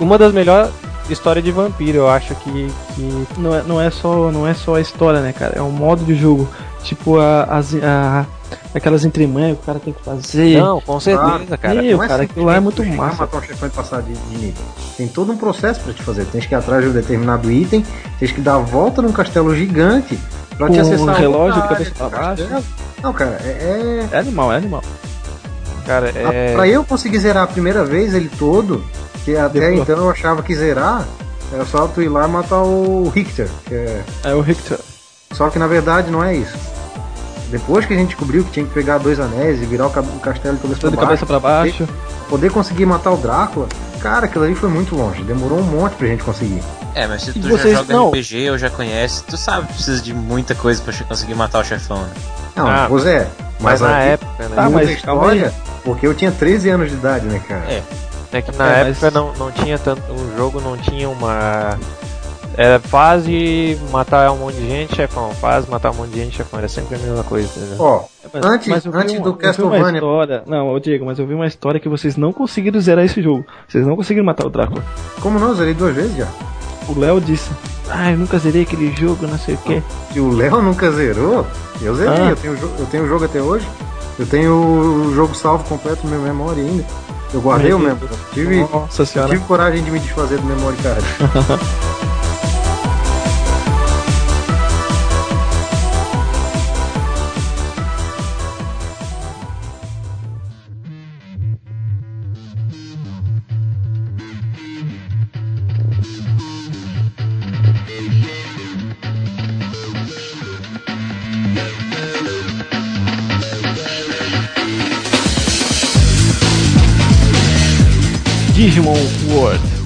Uma 0.00 0.18
das 0.18 0.32
melhores 0.32 0.70
histórias 1.08 1.44
de 1.44 1.52
vampiro, 1.52 1.98
eu 1.98 2.08
acho 2.08 2.34
que. 2.34 2.68
que... 2.94 3.26
Não 3.38 3.54
é, 3.54 3.62
não, 3.62 3.80
é 3.80 3.90
só, 3.90 4.30
não 4.32 4.46
é 4.46 4.52
só 4.52 4.74
a 4.74 4.80
história, 4.80 5.20
né, 5.20 5.32
cara? 5.32 5.54
É 5.56 5.62
um 5.62 5.70
modo 5.70 6.04
de 6.04 6.14
jogo. 6.16 6.48
Tipo, 6.82 7.18
a, 7.18 7.44
as, 7.44 7.72
a, 7.76 8.26
aquelas 8.74 9.04
entremanhas 9.04 9.56
que 9.56 9.62
o 9.62 9.66
cara 9.66 9.78
tem 9.80 9.92
que 9.92 10.02
fazer. 10.02 10.58
Não, 10.60 10.80
com 10.80 10.98
certeza, 11.00 11.56
cara. 11.56 11.82
Meu, 11.82 11.96
Não 11.96 12.04
é 12.04 12.08
cara, 12.08 12.22
aquilo 12.24 12.46
lá 12.46 12.56
é 12.56 12.60
muito 12.60 12.84
massa. 12.84 13.16
matar 13.22 13.38
um 13.38 13.42
chefão 13.42 13.68
e 13.68 13.70
passar 13.72 14.02
de, 14.02 14.12
de 14.12 14.36
nível. 14.36 14.64
Tem 14.96 15.08
todo 15.08 15.32
um 15.32 15.36
processo 15.36 15.80
pra 15.80 15.92
te 15.92 16.02
fazer. 16.02 16.24
Tens 16.26 16.46
que 16.46 16.54
ir 16.54 16.56
atrás 16.56 16.82
de 16.82 16.90
um 16.90 16.92
determinado 16.92 17.50
item, 17.50 17.84
tens 18.18 18.32
que 18.32 18.40
dar 18.40 18.56
a 18.56 18.58
volta 18.58 19.00
num 19.02 19.12
castelo 19.12 19.54
gigante 19.54 20.18
pra 20.56 20.68
te 20.68 20.74
Com 20.76 20.80
acessar. 20.80 21.00
um 21.00 21.18
relógio 21.18 21.62
de 21.62 21.68
área 21.74 21.90
pra 21.96 22.08
baixo. 22.08 22.48
Não, 23.02 23.12
cara, 23.12 23.38
é. 23.44 24.06
É 24.12 24.18
animal, 24.18 24.52
é 24.52 24.56
animal. 24.56 24.82
Cara, 25.86 26.10
é... 26.14 26.50
é. 26.50 26.54
Pra 26.54 26.66
eu 26.68 26.84
conseguir 26.84 27.18
zerar 27.18 27.44
a 27.44 27.46
primeira 27.46 27.84
vez 27.84 28.14
ele 28.14 28.30
todo, 28.38 28.84
que 29.24 29.36
até 29.36 29.60
Demorou. 29.60 29.82
então 29.82 29.96
eu 29.98 30.10
achava 30.10 30.42
que 30.42 30.54
zerar 30.54 31.06
era 31.52 31.64
só 31.66 31.86
tu 31.86 32.02
ir 32.02 32.08
lá 32.08 32.26
e 32.26 32.30
matar 32.30 32.62
o 32.62 33.08
Richter. 33.14 33.48
Que 33.66 33.74
é... 33.74 34.02
É 34.24 34.34
o 34.34 34.40
Richter. 34.40 34.78
Só 35.32 35.50
que 35.50 35.58
na 35.58 35.66
verdade 35.66 36.10
não 36.10 36.22
é 36.24 36.34
isso. 36.34 36.56
Depois 37.50 37.84
que 37.86 37.92
a 37.92 37.96
gente 37.96 38.08
descobriu 38.08 38.42
que 38.44 38.50
tinha 38.50 38.66
que 38.66 38.72
pegar 38.72 38.98
dois 38.98 39.20
anéis 39.20 39.62
e 39.62 39.64
virar 39.66 39.86
o 39.86 39.90
ca- 39.90 40.00
o 40.00 40.18
castelo 40.20 40.56
de 40.56 40.62
cabeça 40.62 40.90
de 40.90 40.96
baixo, 40.96 41.00
cabeça 41.08 41.26
pra 41.26 41.38
baixo. 41.40 41.88
poder 42.28 42.50
conseguir 42.50 42.86
matar 42.86 43.12
o 43.12 43.16
Drácula, 43.16 43.68
cara, 44.00 44.26
aquilo 44.26 44.44
ali 44.44 44.54
foi 44.54 44.68
muito 44.68 44.96
longe. 44.96 45.22
Demorou 45.22 45.58
um 45.58 45.62
monte 45.62 45.92
pra 45.94 46.06
gente 46.08 46.22
conseguir. 46.24 46.62
É, 46.94 47.06
mas 47.06 47.22
se 47.22 47.30
E 47.30 47.32
tu 47.34 47.48
vocês- 47.48 47.72
já 47.74 47.80
joga 47.80 47.94
não. 47.94 48.08
RPG 48.10 48.50
ou 48.50 48.58
já 48.58 48.70
conhece, 48.70 49.22
tu 49.24 49.36
sabe 49.36 49.66
que 49.68 49.74
precisa 49.74 50.00
de 50.02 50.12
muita 50.14 50.54
coisa 50.54 50.82
pra 50.82 50.92
conseguir 51.06 51.34
matar 51.34 51.60
o 51.60 51.64
chefão, 51.64 51.98
né? 52.02 52.10
Não, 52.56 52.66
Ah, 52.66 52.86
pois 52.88 53.04
é. 53.06 53.28
Mas, 53.60 53.80
na 53.80 53.96
aqui 53.98 54.06
época, 54.08 54.48
né? 54.48 54.48
Muda 54.62 54.70
mas 54.70 54.90
história, 54.90 55.54
porque 55.84 56.06
eu 56.06 56.14
tinha 56.14 56.30
13 56.32 56.68
anos 56.70 56.90
de 56.90 56.96
idade, 56.96 57.26
né, 57.26 57.40
cara? 57.48 57.64
É. 57.68 57.82
É 58.32 58.42
que 58.42 58.50
na 58.56 58.66
É, 58.68 58.84
mas- 58.84 59.02
época 59.02 59.10
não, 59.12 59.32
não 59.34 59.50
tinha 59.52 59.78
tanto. 59.78 60.02
O 60.10 60.36
jogo 60.36 60.60
não 60.60 60.76
tinha 60.76 61.08
uma. 61.08 61.78
Era 62.56 62.78
fase, 62.78 63.78
matar 63.90 64.30
um 64.30 64.36
monte 64.38 64.54
de 64.56 64.66
gente, 64.68 64.94
chefão. 64.94 65.30
Fase, 65.34 65.68
matar 65.68 65.90
um 65.90 65.94
monte 65.94 66.10
de 66.10 66.20
gente, 66.20 66.36
chefão. 66.36 66.58
Era 66.58 66.68
sempre 66.68 66.94
a 66.94 66.98
mesma 66.98 67.24
coisa, 67.24 67.48
entendeu? 67.48 67.76
Ó, 67.80 68.04
Mas- 68.32 68.44
Antes- 68.44 68.68
mas 68.68 68.84
eu 68.84 68.92
vi 68.92 68.98
antes 68.98 69.14
uma- 69.14 69.22
do 69.22 69.28
eu 69.30 69.34
Castlevania- 69.34 69.94
história. 69.94 70.42
Não, 70.46 70.68
ô 70.68 70.80
Diego, 70.80 71.04
mas 71.04 71.18
eu 71.18 71.26
vi 71.26 71.34
uma 71.34 71.46
história 71.46 71.78
que 71.80 71.88
vocês 71.88 72.16
não 72.16 72.32
conseguiram 72.32 72.80
zerar 72.80 73.04
esse 73.04 73.20
jogo. 73.22 73.44
Vocês 73.68 73.86
não 73.86 73.94
conseguiram 73.96 74.24
matar 74.26 74.46
o 74.46 74.50
Drácula. 74.50 74.82
como 75.20 75.38
não? 75.38 75.48
Eu 75.48 75.54
Zerei 75.56 75.74
duas 75.74 75.94
vezes 75.94 76.16
já. 76.16 76.26
O 76.88 76.98
Léo 76.98 77.20
disse: 77.20 77.50
Ah, 77.90 78.10
eu 78.12 78.18
nunca 78.18 78.38
zerei 78.38 78.62
aquele 78.62 78.94
jogo, 78.96 79.26
não 79.26 79.38
sei 79.38 79.54
o 79.54 79.58
quê. 79.58 79.82
E 80.14 80.20
o 80.20 80.30
Léo 80.34 80.60
nunca 80.62 80.90
zerou? 80.90 81.46
Eu 81.82 81.94
zerei, 81.94 82.14
Ah. 82.22 82.30
eu, 82.30 82.36
tenho, 82.36 82.54
eu 82.78 82.86
tenho 82.90 83.04
o 83.04 83.08
jogo 83.08 83.24
até 83.24 83.40
hoje. 83.42 83.66
Eu 84.18 84.26
tenho 84.26 84.52
o 84.52 85.14
jogo 85.14 85.34
salvo 85.34 85.64
completo 85.64 86.00
na 86.06 86.16
minha 86.16 86.32
memória 86.32 86.62
ainda. 86.62 86.84
Eu 87.32 87.40
guardei 87.40 87.72
o 87.74 87.78
mesmo. 87.80 87.98
Tive, 88.32 88.60
Nossa 88.72 89.04
senhora. 89.04 89.30
tive 89.32 89.44
coragem 89.44 89.82
de 89.82 89.90
me 89.90 89.98
desfazer 89.98 90.38
do 90.38 90.44
memory 90.46 90.76
card. 90.76 91.04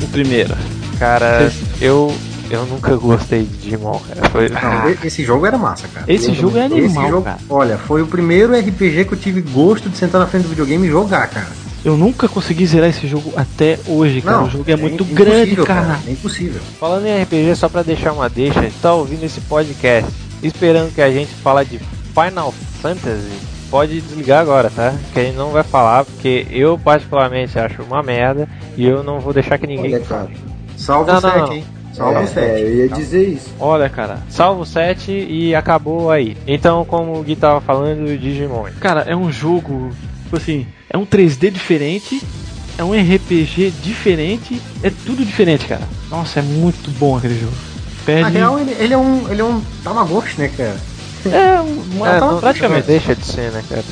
primeiro. 0.09 0.57
Cara, 0.99 1.53
eu 1.81 2.13
eu 2.51 2.65
nunca 2.65 2.97
gostei 2.97 3.43
de 3.43 3.57
Digimon, 3.59 3.99
cara. 3.99 4.31
Foi... 4.31 4.49
Não, 4.49 4.89
esse 5.05 5.23
jogo 5.23 5.45
era 5.45 5.59
massa, 5.59 5.87
cara. 5.89 6.07
Esse 6.11 6.33
jogo 6.33 6.57
é 6.57 6.67
Esse 6.67 6.77
animal, 6.77 7.11
jogo, 7.11 7.23
cara. 7.23 7.39
olha, 7.49 7.77
foi 7.77 8.01
o 8.01 8.07
primeiro 8.07 8.59
RPG 8.59 9.05
que 9.05 9.13
eu 9.13 9.19
tive 9.19 9.43
gosto 9.43 9.91
de 9.91 9.99
sentar 9.99 10.21
na 10.21 10.27
frente 10.27 10.45
do 10.45 10.49
videogame 10.49 10.87
e 10.87 10.91
jogar, 10.91 11.29
cara. 11.29 11.49
Eu 11.85 11.97
nunca 11.97 12.27
consegui 12.27 12.67
zerar 12.67 12.89
esse 12.89 13.07
jogo 13.07 13.33
até 13.37 13.79
hoje, 13.87 14.21
cara. 14.21 14.43
o 14.43 14.51
jogo 14.51 14.71
é 14.71 14.77
muito 14.77 15.05
impossível, 15.05 15.25
grande, 15.25 15.57
cara. 15.57 15.99
É 16.07 16.11
impossível. 16.11 16.61
Falando 16.81 17.07
em 17.07 17.23
RPG, 17.23 17.55
só 17.55 17.69
pra 17.69 17.83
deixar 17.83 18.13
uma 18.13 18.29
deixa, 18.29 18.71
tá 18.83 18.95
ouvindo 18.95 19.25
esse 19.25 19.41
podcast 19.43 20.11
esperando 20.43 20.93
que 20.95 21.01
a 21.01 21.11
gente 21.11 21.33
fala 21.35 21.65
de 21.65 21.79
Final 21.79 22.53
Fantasy, 22.81 23.31
pode 23.71 24.01
desligar 24.01 24.41
agora, 24.41 24.71
tá? 24.71 24.95
Que 25.13 25.21
a 25.21 25.25
gente 25.25 25.37
não 25.37 25.51
vai 25.51 25.63
falar, 25.63 26.05
porque 26.05 26.47
eu 26.51 26.79
particularmente 26.79 27.59
acho 27.59 27.83
uma 27.83 28.03
merda 28.03 28.49
e 28.77 28.87
eu 28.87 29.03
não 29.03 29.21
vou 29.21 29.33
deixar 29.33 29.59
que 29.59 29.67
ninguém 29.67 29.95
Olha, 29.95 30.01
cara. 30.05 30.29
Salve 30.77 31.11
Não, 31.11 31.19
o 31.19 31.21
não, 31.23 31.31
7, 31.31 31.39
não. 31.41 31.53
hein? 31.53 31.65
Salve 31.93 32.15
É, 32.15 32.23
o 32.23 32.27
7. 32.29 32.39
é, 32.39 32.63
eu 32.63 32.75
ia 32.77 32.89
dizer 32.89 33.29
isso. 33.29 33.51
Olha, 33.59 33.89
cara, 33.89 34.19
salvo 34.29 34.65
7 34.65 35.11
e 35.11 35.55
acabou 35.55 36.11
aí. 36.11 36.37
Então, 36.47 36.85
como 36.85 37.19
o 37.19 37.23
Gui 37.23 37.35
tava 37.37 37.61
falando, 37.61 38.17
Digimon. 38.19 38.67
Cara, 38.81 39.01
é 39.03 39.17
um 39.17 39.31
jogo, 39.33 39.91
tipo 40.25 40.37
assim, 40.37 40.67
é 40.89 40.97
um 40.97 41.05
3D 41.05 41.51
diferente, 41.51 42.23
é 42.79 42.85
um 42.85 42.93
RPG 42.93 43.73
diferente, 43.83 44.63
é 44.83 44.91
tudo 45.05 45.25
diferente, 45.25 45.67
cara. 45.67 45.83
Nossa, 46.09 46.39
é 46.39 46.43
muito 46.43 46.91
bom 46.99 47.17
aquele 47.17 47.39
jogo. 47.41 47.53
Na 47.53 48.05
Perde. 48.15 48.31
real, 48.39 48.59
ele, 48.59 48.71
ele 48.79 48.95
é 48.95 48.97
um. 48.97 49.29
Ele 49.31 49.41
é 49.43 49.45
um 49.45 49.61
Tamagotchi, 49.85 50.41
né, 50.41 50.49
cara? 50.57 50.77
É, 51.35 51.55
É, 51.57 52.21
tá- 52.21 52.27
não- 52.27 52.41
praticamente. 52.41 52.81
não 52.81 52.87
deixa 52.87 53.15
de 53.15 53.27
ser, 53.27 53.51
né, 53.53 53.63
cara? 53.69 53.85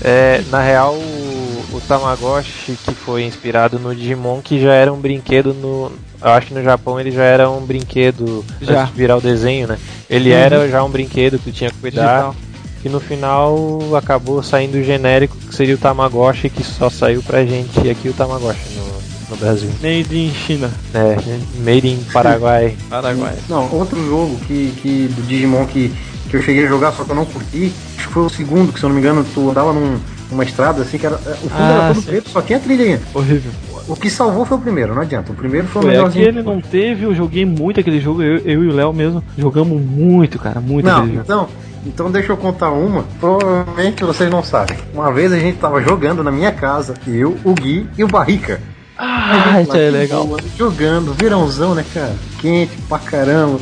É, 0.00 0.42
na 0.48 0.60
real, 0.60 0.94
o, 0.94 1.64
o 1.72 1.80
Tamagotchi 1.80 2.76
que 2.80 2.94
foi 2.94 3.24
inspirado 3.24 3.78
no 3.80 3.94
Digimon, 3.94 4.40
que 4.40 4.60
já 4.60 4.72
era 4.72 4.92
um 4.92 5.00
brinquedo 5.00 5.52
no. 5.52 5.90
Eu 6.22 6.30
acho 6.32 6.48
que 6.48 6.54
no 6.54 6.62
Japão 6.62 6.98
ele 7.00 7.10
já 7.10 7.24
era 7.24 7.50
um 7.50 7.64
brinquedo 7.64 8.44
Já. 8.60 8.82
antes 8.82 8.92
de 8.92 8.96
virar 8.98 9.16
o 9.16 9.20
desenho, 9.20 9.66
né? 9.68 9.78
Ele 10.08 10.30
Uhum. 10.30 10.36
era 10.38 10.68
já 10.68 10.82
um 10.84 10.90
brinquedo 10.90 11.38
que 11.38 11.44
tu 11.44 11.52
tinha 11.52 11.70
que 11.70 11.76
cuidar. 11.78 12.06
Digital. 12.32 12.36
E 12.84 12.88
no 12.88 13.00
final 13.00 13.56
acabou 13.96 14.40
saindo 14.40 14.78
o 14.78 14.82
genérico 14.84 15.36
que 15.36 15.54
seria 15.54 15.74
o 15.74 15.78
Tamagotchi, 15.78 16.48
que 16.48 16.62
só 16.62 16.88
saiu 16.88 17.20
pra 17.24 17.44
gente 17.44 17.90
aqui 17.90 18.08
o 18.08 18.14
Tamagotchi 18.14 18.68
no, 18.76 18.84
no 19.30 19.36
Brasil. 19.36 19.68
Made 19.82 20.16
in 20.16 20.32
China, 20.32 20.70
É, 20.94 21.16
made 21.60 21.88
in 21.88 22.04
Paraguai. 22.12 22.76
Paraguai. 22.88 23.34
Não, 23.48 23.68
outro 23.74 24.00
jogo 24.06 24.38
que, 24.46 24.70
que 24.80 25.08
do 25.08 25.22
Digimon 25.22 25.66
que, 25.66 25.92
que 26.28 26.36
eu 26.36 26.42
cheguei 26.42 26.64
a 26.66 26.68
jogar, 26.68 26.92
só 26.92 27.04
que 27.04 27.10
eu 27.10 27.16
não 27.16 27.24
curti, 27.24 27.72
acho 27.96 28.06
que 28.08 28.12
foi 28.14 28.22
o 28.24 28.28
segundo, 28.28 28.72
que 28.72 28.78
se 28.78 28.84
eu 28.84 28.88
não 28.88 28.94
me 28.96 29.00
engano, 29.00 29.24
tu 29.34 29.50
andava 29.50 29.72
num, 29.72 29.98
numa 30.30 30.44
estrada 30.44 30.82
assim, 30.82 30.98
que 30.98 31.06
era. 31.06 31.16
O 31.16 31.18
fundo 31.18 31.52
Ah, 31.54 31.72
era 31.84 31.94
todo 31.94 32.02
sim. 32.02 32.10
preto, 32.10 32.28
só 32.30 32.42
tinha 32.42 32.58
trilhinha. 32.60 33.00
Horrível. 33.14 33.50
O 33.88 33.96
que 33.96 34.10
salvou 34.10 34.44
foi 34.44 34.58
o 34.58 34.60
primeiro, 34.60 34.94
não 34.94 35.00
adianta. 35.02 35.32
O 35.32 35.34
primeiro 35.34 35.66
foi 35.66 35.82
o 35.82 35.86
melhorzinho. 35.86 36.28
aquele 36.28 36.42
não 36.42 36.60
teve, 36.60 37.04
eu 37.06 37.14
joguei 37.14 37.46
muito 37.46 37.80
aquele 37.80 38.00
jogo, 38.00 38.22
eu, 38.22 38.36
eu 38.44 38.64
e 38.64 38.68
o 38.68 38.72
Léo 38.74 38.92
mesmo 38.92 39.24
jogamos 39.38 39.80
muito, 39.80 40.38
cara, 40.38 40.60
muito 40.60 40.84
Não, 40.84 40.98
aquele 40.98 41.12
jogo. 41.14 41.22
então, 41.24 41.48
então 41.86 42.10
deixa 42.10 42.32
eu 42.32 42.36
contar 42.36 42.70
uma. 42.70 43.04
Provavelmente 43.18 44.04
vocês 44.04 44.30
não 44.30 44.42
sabem. 44.42 44.76
Uma 44.92 45.10
vez 45.10 45.32
a 45.32 45.38
gente 45.38 45.56
tava 45.58 45.80
jogando 45.82 46.22
na 46.22 46.30
minha 46.30 46.52
casa, 46.52 46.92
eu, 47.06 47.38
o 47.44 47.54
Gui 47.54 47.86
e 47.96 48.04
o 48.04 48.08
Barrica. 48.08 48.60
Ah, 48.98 49.62
isso 49.62 49.76
é 49.76 49.90
legal. 49.90 50.28
Jogando, 50.58 51.14
verãozão, 51.14 51.74
né, 51.74 51.84
cara? 51.94 52.14
Quente 52.40 52.76
pra 52.88 52.98
caramba. 52.98 53.58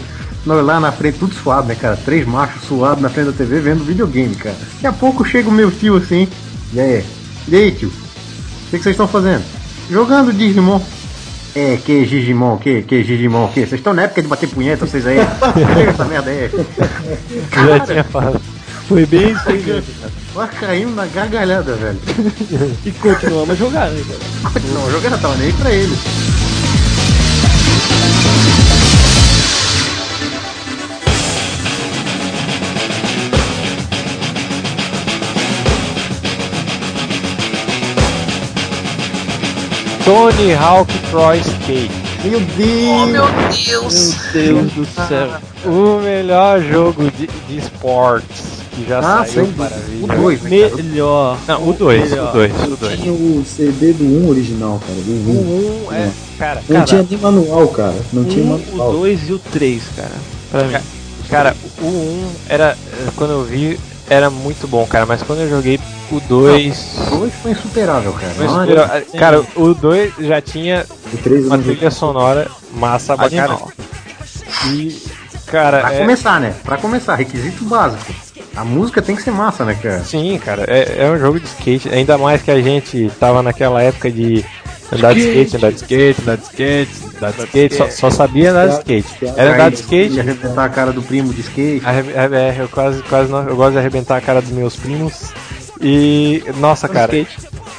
Nós 0.46 0.64
lá 0.64 0.78
na 0.78 0.92
frente, 0.92 1.18
tudo 1.18 1.34
suado, 1.34 1.66
né, 1.66 1.74
cara? 1.74 1.96
Três 1.96 2.24
machos 2.24 2.62
suados 2.62 3.02
na 3.02 3.08
frente 3.08 3.26
da 3.26 3.32
TV 3.32 3.58
vendo 3.58 3.84
videogame, 3.84 4.34
cara. 4.36 4.54
Daqui 4.74 4.86
a 4.86 4.92
pouco 4.92 5.24
chega 5.24 5.48
o 5.48 5.52
meu 5.52 5.72
tio 5.72 5.96
assim. 5.96 6.28
E 6.72 6.78
aí? 6.78 7.04
E 7.48 7.56
aí, 7.56 7.72
tio? 7.72 7.88
O 7.88 8.70
que 8.70 8.78
vocês 8.78 8.86
estão 8.86 9.08
fazendo? 9.08 9.42
Jogando 9.90 10.32
Digimon. 10.32 10.80
É, 11.52 11.78
que 11.84 12.04
Digimon, 12.04 12.58
que, 12.58 12.82
que 12.82 13.02
Digimon, 13.02 13.48
que? 13.48 13.60
Vocês 13.60 13.80
estão 13.80 13.92
na 13.92 14.02
época 14.02 14.22
de 14.22 14.28
bater 14.28 14.48
punheta, 14.48 14.86
vocês 14.86 15.04
aí? 15.04 15.18
Essa 15.88 16.04
merda 16.04 16.30
aí. 16.30 16.48
Já 17.50 17.80
tinha 17.80 18.04
falado. 18.04 18.40
Foi 18.86 19.04
bem 19.04 19.32
isso 19.32 19.48
aí 19.48 19.62
cara. 19.62 19.82
Vai 20.32 20.48
caindo 20.48 20.94
na 20.94 21.06
gargalhada, 21.06 21.74
velho. 21.74 21.98
E 22.84 22.92
continuamos 22.92 23.50
a 23.50 23.54
jogar, 23.54 23.90
né, 23.90 24.00
cara? 24.06 24.60
Não, 24.72 24.86
o 24.86 24.90
jogo 24.92 25.08
já 25.08 25.18
tava 25.18 25.34
nem 25.36 25.52
pra 25.52 25.72
ele. 25.72 25.96
Tony 40.06 40.54
Hawk 40.54 40.86
Pro 41.10 41.34
Skate. 41.34 41.90
Meu 42.24 42.40
Deus! 42.40 43.10
Meu 43.10 43.82
Deus 44.32 44.72
do 44.72 44.86
céu. 45.08 45.28
O 45.66 46.00
melhor 46.00 46.62
jogo 46.62 47.10
de, 47.10 47.26
de 47.26 47.58
esportes 47.58 48.60
que 48.70 48.86
já 48.88 49.00
Ah, 49.00 49.26
saiu 49.26 49.48
para. 49.56 49.74
O 50.00 50.06
2, 50.06 50.42
né? 50.42 50.70
Melhor. 50.76 51.36
Não, 51.48 51.68
o 51.68 51.72
2, 51.72 52.02
o 52.04 52.08
Melhor. 52.10 52.32
2, 52.32 52.52
o 52.72 52.76
2. 52.76 53.00
Tinha 53.00 53.12
o 53.12 53.44
CD 53.44 53.92
do 53.94 54.04
1 54.04 54.28
original, 54.28 54.80
cara. 54.86 55.00
Do 55.00 55.10
1. 55.10 55.14
O 55.14 55.88
1 55.90 55.92
é, 55.92 56.10
cara, 56.38 56.60
Não 56.68 56.74
cara, 56.76 56.84
tinha 56.86 57.06
nem 57.10 57.18
manual, 57.18 57.66
cara. 57.68 57.96
Não 58.12 58.24
tinha 58.26 58.44
Um, 58.44 58.58
manual. 58.58 58.90
o 58.90 58.98
2 59.00 59.28
e 59.28 59.32
o 59.32 59.38
3, 59.40 59.82
cara. 59.96 60.12
Pra 60.52 60.62
mim. 60.64 60.76
cara, 61.28 61.56
o 61.82 61.86
1 61.86 62.28
era, 62.48 62.78
quando 63.16 63.30
eu 63.32 63.42
vi, 63.42 63.80
era 64.08 64.30
muito 64.30 64.68
bom, 64.68 64.86
cara, 64.86 65.04
mas 65.04 65.20
quando 65.24 65.40
eu 65.40 65.50
joguei 65.50 65.80
o 66.10 66.20
2... 66.20 67.08
O 67.12 67.16
2 67.16 67.34
foi 67.42 67.50
insuperável, 67.52 68.12
cara. 68.12 68.32
Mas, 68.38 68.52
Olha, 68.52 69.04
cara, 69.18 69.44
o 69.54 69.74
2 69.74 70.12
já 70.20 70.40
tinha 70.40 70.86
O 71.12 71.16
3 71.16 71.42
eu 71.42 71.46
uma 71.48 71.58
trilha 71.58 71.90
sonora 71.90 72.48
massa. 72.72 73.14
Animal. 73.14 73.72
E, 74.66 75.02
cara, 75.46 75.80
Pra 75.80 75.94
é, 75.94 75.98
começar, 75.98 76.40
né? 76.40 76.54
Pra 76.62 76.76
começar, 76.76 77.14
requisito 77.14 77.64
básico. 77.64 78.14
A 78.54 78.64
música 78.64 79.02
tem 79.02 79.14
que 79.14 79.22
ser 79.22 79.32
massa, 79.32 79.64
né, 79.64 79.74
cara? 79.74 80.02
sim, 80.02 80.38
cara, 80.38 80.64
é, 80.66 81.04
é 81.06 81.10
um 81.10 81.18
jogo 81.18 81.38
de 81.38 81.46
skate, 81.46 81.90
ainda 81.90 82.16
mais 82.16 82.40
que 82.40 82.50
a 82.50 82.60
gente 82.60 83.10
tava 83.20 83.42
naquela 83.42 83.82
época 83.82 84.10
de 84.10 84.42
andar 84.90 85.12
de 85.12 85.20
skate, 85.20 85.56
andar 85.56 85.70
de 85.72 85.76
skate, 85.76 86.22
andar 86.22 86.36
de 86.36 86.42
skate, 86.44 86.90
andar 87.16 87.32
de 87.32 87.40
skate, 87.44 87.74
só, 87.74 87.90
só 87.90 88.10
sabia 88.10 88.52
andar 88.52 88.68
de 88.68 88.74
skate. 88.78 89.06
Era 89.36 89.54
andar 89.54 89.70
de 89.70 89.76
skate, 89.76 90.20
arrebentar 90.20 90.64
a 90.64 90.68
cara 90.70 90.90
do 90.92 91.02
primo 91.02 91.34
de 91.34 91.42
skate. 91.42 91.84
arre- 91.84 92.12
é, 92.14 92.56
eu 92.58 92.68
quase, 92.68 93.02
quase 93.02 93.30
não, 93.30 93.46
eu 93.46 93.56
gosto 93.56 93.72
de 93.72 93.78
arrebentar 93.78 94.16
a 94.16 94.20
cara 94.22 94.40
dos 94.40 94.50
meus 94.52 94.74
primos. 94.74 95.32
E, 95.80 96.42
nossa, 96.58 96.88
cara, 96.88 97.14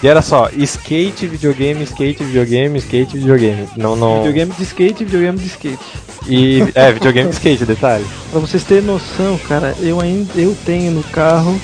e 0.01 0.07
era 0.07 0.21
só, 0.21 0.49
skate, 0.55 1.25
videogame, 1.25 1.83
skate, 1.83 2.23
videogame, 2.23 2.77
skate, 2.79 3.17
videogame. 3.17 3.67
Não, 3.75 3.95
não. 3.95 4.17
Videogame 4.17 4.53
de 4.53 4.63
skate, 4.63 5.05
videogame 5.05 5.39
de 5.39 5.47
skate. 5.47 5.79
E, 6.27 6.61
é, 6.75 6.91
videogame 6.91 7.29
de 7.29 7.35
skate, 7.35 7.65
detalhe. 7.65 8.05
Pra 8.31 8.39
vocês 8.39 8.63
terem 8.63 8.83
noção, 8.83 9.39
cara, 9.47 9.75
eu 9.79 9.99
ainda 9.99 10.31
eu 10.35 10.55
tenho 10.65 10.91
no 10.91 11.03
carro 11.03 11.59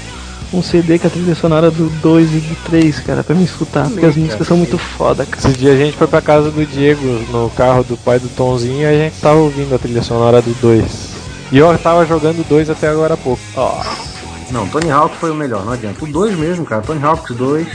um 0.51 0.61
CD 0.61 0.99
com 0.99 1.07
a 1.07 1.09
trilha 1.09 1.35
sonora 1.35 1.71
do 1.71 1.89
2 2.01 2.31
e 2.31 2.37
do 2.37 2.55
3, 2.65 2.99
cara, 2.99 3.23
pra 3.23 3.35
me 3.35 3.43
escutar, 3.43 3.89
porque 3.89 4.05
as 4.05 4.15
músicas 4.15 4.47
são 4.47 4.55
muito 4.55 4.77
foda, 4.77 5.25
cara. 5.25 5.47
Esse 5.47 5.57
dia 5.57 5.73
a 5.73 5.75
gente 5.75 5.97
foi 5.97 6.07
pra 6.07 6.21
casa 6.21 6.51
do 6.51 6.65
Diego 6.65 7.05
no 7.31 7.49
carro 7.51 7.83
do 7.83 7.97
pai 7.97 8.19
do 8.19 8.29
Tonzinho 8.29 8.81
e 8.81 8.85
a 8.85 8.93
gente 8.93 9.19
tava 9.19 9.39
ouvindo 9.39 9.73
a 9.73 9.79
trilha 9.79 10.03
sonora 10.03 10.41
do 10.41 10.53
2. 10.61 11.13
E 11.51 11.57
eu 11.57 11.77
tava 11.77 12.05
jogando 12.05 12.41
o 12.41 12.43
2 12.43 12.69
até 12.69 12.87
agora 12.87 13.15
há 13.15 13.17
pouco. 13.17 13.41
Não, 14.51 14.67
Tony 14.67 14.91
Hawk 14.91 15.15
foi 15.17 15.31
o 15.31 15.35
melhor, 15.35 15.65
não 15.65 15.73
adianta. 15.73 16.03
O 16.03 16.07
2 16.07 16.37
mesmo, 16.37 16.65
cara. 16.65 16.81
Tony 16.81 17.03
Hawk 17.03 17.33
2. 17.33 17.67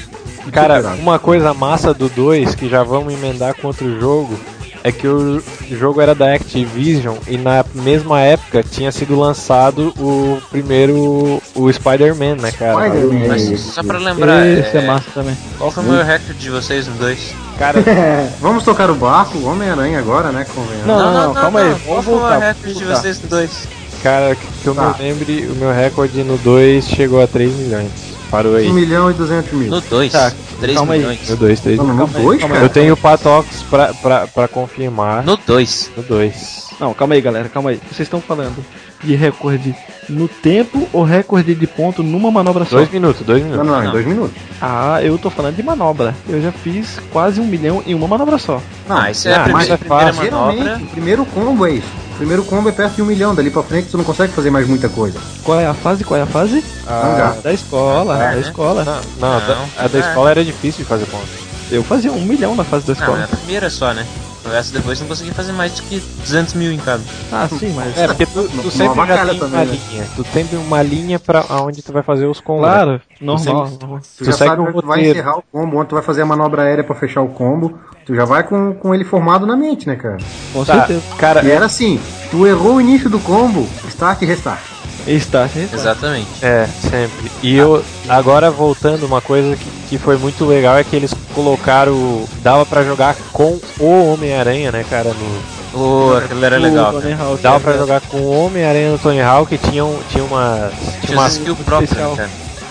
Cara, 0.53 0.95
uma 1.01 1.19
coisa 1.19 1.53
massa 1.53 1.93
do 1.93 2.09
2 2.09 2.55
que 2.55 2.69
já 2.69 2.83
vamos 2.83 3.13
emendar 3.13 3.55
com 3.55 3.67
outro 3.67 3.99
jogo 4.01 4.39
é 4.83 4.93
que 4.93 5.07
o 5.07 5.43
jogo 5.71 6.01
era 6.01 6.15
da 6.15 6.35
Activision 6.35 7.17
e 7.27 7.37
na 7.37 7.65
mesma 7.75 8.21
época 8.21 8.63
tinha 8.63 8.91
sido 8.93 9.19
lançado 9.19 9.93
o 9.99 10.41
primeiro 10.51 11.43
o 11.55 11.73
Spider-Man, 11.73 12.37
né, 12.37 12.53
cara? 12.53 12.89
Spider-Man. 12.89 13.29
Mas 13.29 13.61
só 13.61 13.83
pra 13.83 13.99
lembrar, 13.99 14.47
Esse 14.47 14.79
é 14.79 14.81
é, 14.81 14.87
massa 14.87 15.11
também. 15.13 15.37
qual 15.59 15.71
foi 15.71 15.85
o 15.85 15.87
maior 15.89 16.05
recorde 16.05 16.39
de 16.39 16.51
vocês 16.51 16.87
no 16.87 16.95
2? 16.95 17.35
Cara, 17.59 17.83
Vamos 18.41 18.65
tocar 18.65 18.91
o 18.91 18.95
barco, 18.95 19.45
Homem-Aranha 19.45 19.99
agora, 19.99 20.31
né? 20.31 20.47
Convenhamos. 20.55 20.87
Não, 20.87 21.13
não, 21.13 21.35
calma 21.35 21.61
aí, 21.61 21.77
Qual 21.85 22.03
foi 22.03 22.15
o 22.15 22.39
recorde 22.39 22.75
de 22.75 22.85
vocês 22.85 23.21
no 23.23 23.29
2? 23.29 23.78
Cara, 24.03 24.35
que 24.35 24.47
que 24.63 24.67
eu 24.67 24.75
Tá. 24.75 24.95
me 24.99 25.05
lembre, 25.05 25.47
o 25.51 25.55
meu 25.57 25.73
recorde 25.73 26.23
no 26.23 26.37
2 26.39 26.87
chegou 26.89 27.23
a 27.23 27.27
3 27.27 27.53
milhões. 27.55 27.91
Parou 28.31 28.57
aí. 28.57 28.69
1 28.69 28.73
milhão 28.75 29.11
e 29.11 29.15
200 29.15 29.53
mil. 29.53 29.71
No 29.71 29.81
2? 29.81 30.13
Tá, 30.13 30.31
3 30.61 30.77
calma 30.77 30.93
aí. 30.93 30.99
milhões. 31.01 31.29
No 31.31 31.37
2, 31.37 31.61
3 31.61 31.79
Não, 31.79 31.87
no 31.87 31.93
milhões. 31.95 32.13
2, 32.13 32.41
calma 32.41 32.55
aí. 32.57 32.61
cara. 32.61 32.65
Eu 32.65 32.69
tenho 32.69 32.93
o 32.93 32.97
Patox 32.97 33.63
pra, 33.71 33.95
pra, 33.95 34.27
pra 34.27 34.47
confirmar. 34.49 35.25
No 35.25 35.37
2. 35.39 35.91
No 35.97 36.03
2. 36.03 36.67
Não, 36.79 36.93
calma 36.93 37.15
aí, 37.15 37.21
galera, 37.23 37.49
calma 37.49 37.71
aí. 37.71 37.77
Vocês 37.91 38.01
estão 38.07 38.21
falando 38.21 38.63
de 39.03 39.15
recorde 39.17 39.75
no 40.11 40.29
tempo 40.29 40.87
ou 40.93 41.05
recorde 41.05 41.55
de 41.55 41.67
ponto 41.67 42.03
numa 42.03 42.31
manobra 42.31 42.65
só? 42.67 42.77
2 42.77 42.91
minutos, 42.91 43.23
2 43.27 43.43
Não, 43.43 43.51
minutos. 43.51 43.67
não, 43.73 43.81
em 43.81 43.85
Não. 43.87 43.93
dois 43.93 44.07
minutos. 44.07 44.37
Ah, 44.61 44.99
eu 45.03 45.17
tô 45.17 45.31
falando 45.31 45.57
de 45.57 45.63
manobra. 45.63 46.15
Eu 46.29 46.43
já 46.43 46.53
fiz 46.53 47.01
quase 47.11 47.41
um 47.41 47.47
milhão 47.47 47.83
em 47.87 47.95
uma 47.95 48.07
manobra 48.07 48.37
só. 48.37 48.61
Não, 48.87 48.97
Ah, 48.99 49.11
isso 49.11 49.27
é 49.27 49.33
Ah, 49.33 49.41
a 49.41 49.45
primeira, 49.45 49.69
mas 49.71 49.81
primeira 49.81 50.13
fácil. 50.13 50.31
manobra. 50.33 50.55
geralmente, 50.57 50.83
o 50.85 50.87
primeiro 50.89 51.25
combo 51.27 51.67
é 51.67 51.71
isso. 51.73 51.89
O 52.19 52.23
primeiro 52.27 52.43
combo 52.45 52.69
é 52.69 52.73
perto 52.73 52.97
de 52.97 53.03
um 53.03 53.05
milhão, 53.05 53.33
dali 53.33 53.49
pra 53.49 53.63
frente 53.63 53.91
tu 53.91 53.97
não 53.97 54.03
consegue 54.05 54.33
fazer 54.33 54.51
mais 54.51 54.67
muita 54.67 54.89
coisa. 54.89 55.21
Qual 55.45 55.61
é 55.61 55.67
a 55.67 55.73
fase? 55.75 56.03
Qual 56.03 56.19
é 56.19 56.23
a 56.25 56.27
fase? 56.27 56.65
Mangá. 56.85 57.37
Da 57.45 57.53
escola, 57.53 58.17
É, 58.17 58.19
da 58.31 58.35
né? 58.35 58.41
escola. 58.41 58.85
Não, 58.85 59.01
não, 59.21 59.37
a 59.37 59.39
da- 59.41 59.55
Não, 59.55 59.69
a 59.79 59.87
da 59.89 59.99
é. 59.99 60.01
escola 60.01 60.31
era 60.33 60.45
difícil 60.45 60.83
de 60.83 60.89
fazer 60.89 61.07
ponto. 61.07 61.29
Eu 61.71 61.85
fazia 61.85 62.11
um 62.11 62.21
milhão 62.25 62.57
na 62.57 62.65
fase 62.65 62.85
da 62.87 62.95
Não, 62.95 63.01
escola. 63.01 63.21
é 63.21 63.25
a 63.25 63.29
primeira 63.29 63.71
só, 63.71 63.93
né? 63.95 64.05
Resto 64.49 64.73
depois 64.73 65.01
não 65.01 65.07
consegui 65.09 65.31
fazer 65.33 65.53
mais 65.53 65.73
do 65.73 65.83
que 65.83 66.01
200 66.21 66.55
mil 66.55 66.73
em 66.73 66.79
cada. 66.79 67.03
Ah, 67.33 67.49
sim, 67.49 67.73
mas. 67.75 67.97
É, 67.97 68.07
porque 68.07 68.27
tu, 68.27 68.49
tu 68.49 68.71
sempre 68.71 69.07
já 69.07 69.27
tem 69.27 69.39
também, 69.39 69.61
uma 69.61 69.65
né? 69.65 69.79
linha. 69.91 70.09
Tu 70.17 70.25
tem 70.25 70.47
uma 70.59 70.83
linha 70.83 71.19
pra 71.19 71.45
onde 71.63 71.83
tu 71.83 71.93
vai 71.93 72.03
fazer 72.03 72.27
os 72.27 72.41
combos. 72.41 72.65
Claro, 72.67 73.01
normal. 73.21 73.67
sempre- 73.67 73.79
normal. 73.81 74.01
Tu 74.01 74.19
Tu 74.19 74.25
já 74.25 74.33
segue 74.33 74.51
sabe 74.51 74.63
um 74.63 74.65
onde 74.69 74.81
tu 74.81 74.87
vai 74.87 75.01
encerrar 75.01 75.39
o 75.39 75.43
combo, 75.53 75.77
onde 75.79 75.89
tu 75.89 75.95
vai 75.95 76.05
fazer 76.05 76.23
a 76.23 76.27
manobra 76.27 76.63
aérea 76.63 76.85
pra 76.85 76.95
fechar 76.95 77.23
o 77.23 77.29
combo. 77.29 77.79
Tu 78.07 78.15
já 78.15 78.25
vai 78.25 78.43
com, 78.43 78.73
com 78.75 78.95
ele 78.95 79.05
formado 79.05 79.47
na 79.47 79.57
mente, 79.57 79.87
né, 79.87 79.95
cara? 79.97 80.17
Com 80.53 80.65
Tá, 80.65 80.87
certeza. 80.87 81.03
cara, 81.19 81.45
E 81.45 81.51
era 81.51 81.67
assim, 81.67 82.01
tu 82.31 82.47
errou 82.47 82.77
o 82.77 82.81
início 82.81 83.11
do 83.11 83.19
combo, 83.21 83.67
start 83.89 84.23
e 84.23 84.25
restart. 84.27 84.78
Está. 85.09 85.49
Exatamente. 85.73 86.29
É, 86.43 86.67
sempre. 86.81 87.31
E 87.43 87.57
eu, 87.57 87.83
agora 88.09 88.51
voltando, 88.51 89.07
uma 89.07 89.21
coisa 89.21 89.57
que, 89.57 89.71
que 89.89 89.99
foi 89.99 90.17
muito 90.19 90.45
legal 90.45 90.77
é 90.77 90.85
que 90.85 90.95
eles 90.95 91.15
colocaram. 91.35 92.25
Dava 92.43 92.67
pra 92.67 92.83
jogar 92.85 93.17
com 93.33 93.59
o 93.81 94.13
Homem-Aranha, 94.13 94.71
né, 94.71 94.85
cara? 94.89 95.11
No, 95.15 95.59
Ô, 95.81 96.17
aquilo 96.17 96.45
era 96.45 96.59
legal. 96.59 96.91
O 96.95 97.01
Tony 97.01 97.15
Cara. 97.15 97.29
Hawk, 97.31 97.43
dava 97.43 97.57
é, 97.57 97.61
pra 97.61 97.73
jogar 97.77 98.01
com 98.03 98.17
o 98.19 98.47
Homem-Aranha 98.47 98.93
no 98.93 98.99
Tony 98.99 99.21
Hawk 99.21 99.55
e 99.55 99.59
tinha, 99.59 99.85
um, 99.85 99.99
tinha 100.11 100.25
uma. 100.25 100.71
Tinha 100.71 101.01
Tinha 101.01 101.13
uma, 101.19 101.23
uma 101.23 101.29
skill 101.29 101.57
própria, 101.57 101.85
especial. 101.85 102.17
cara. 102.17 102.31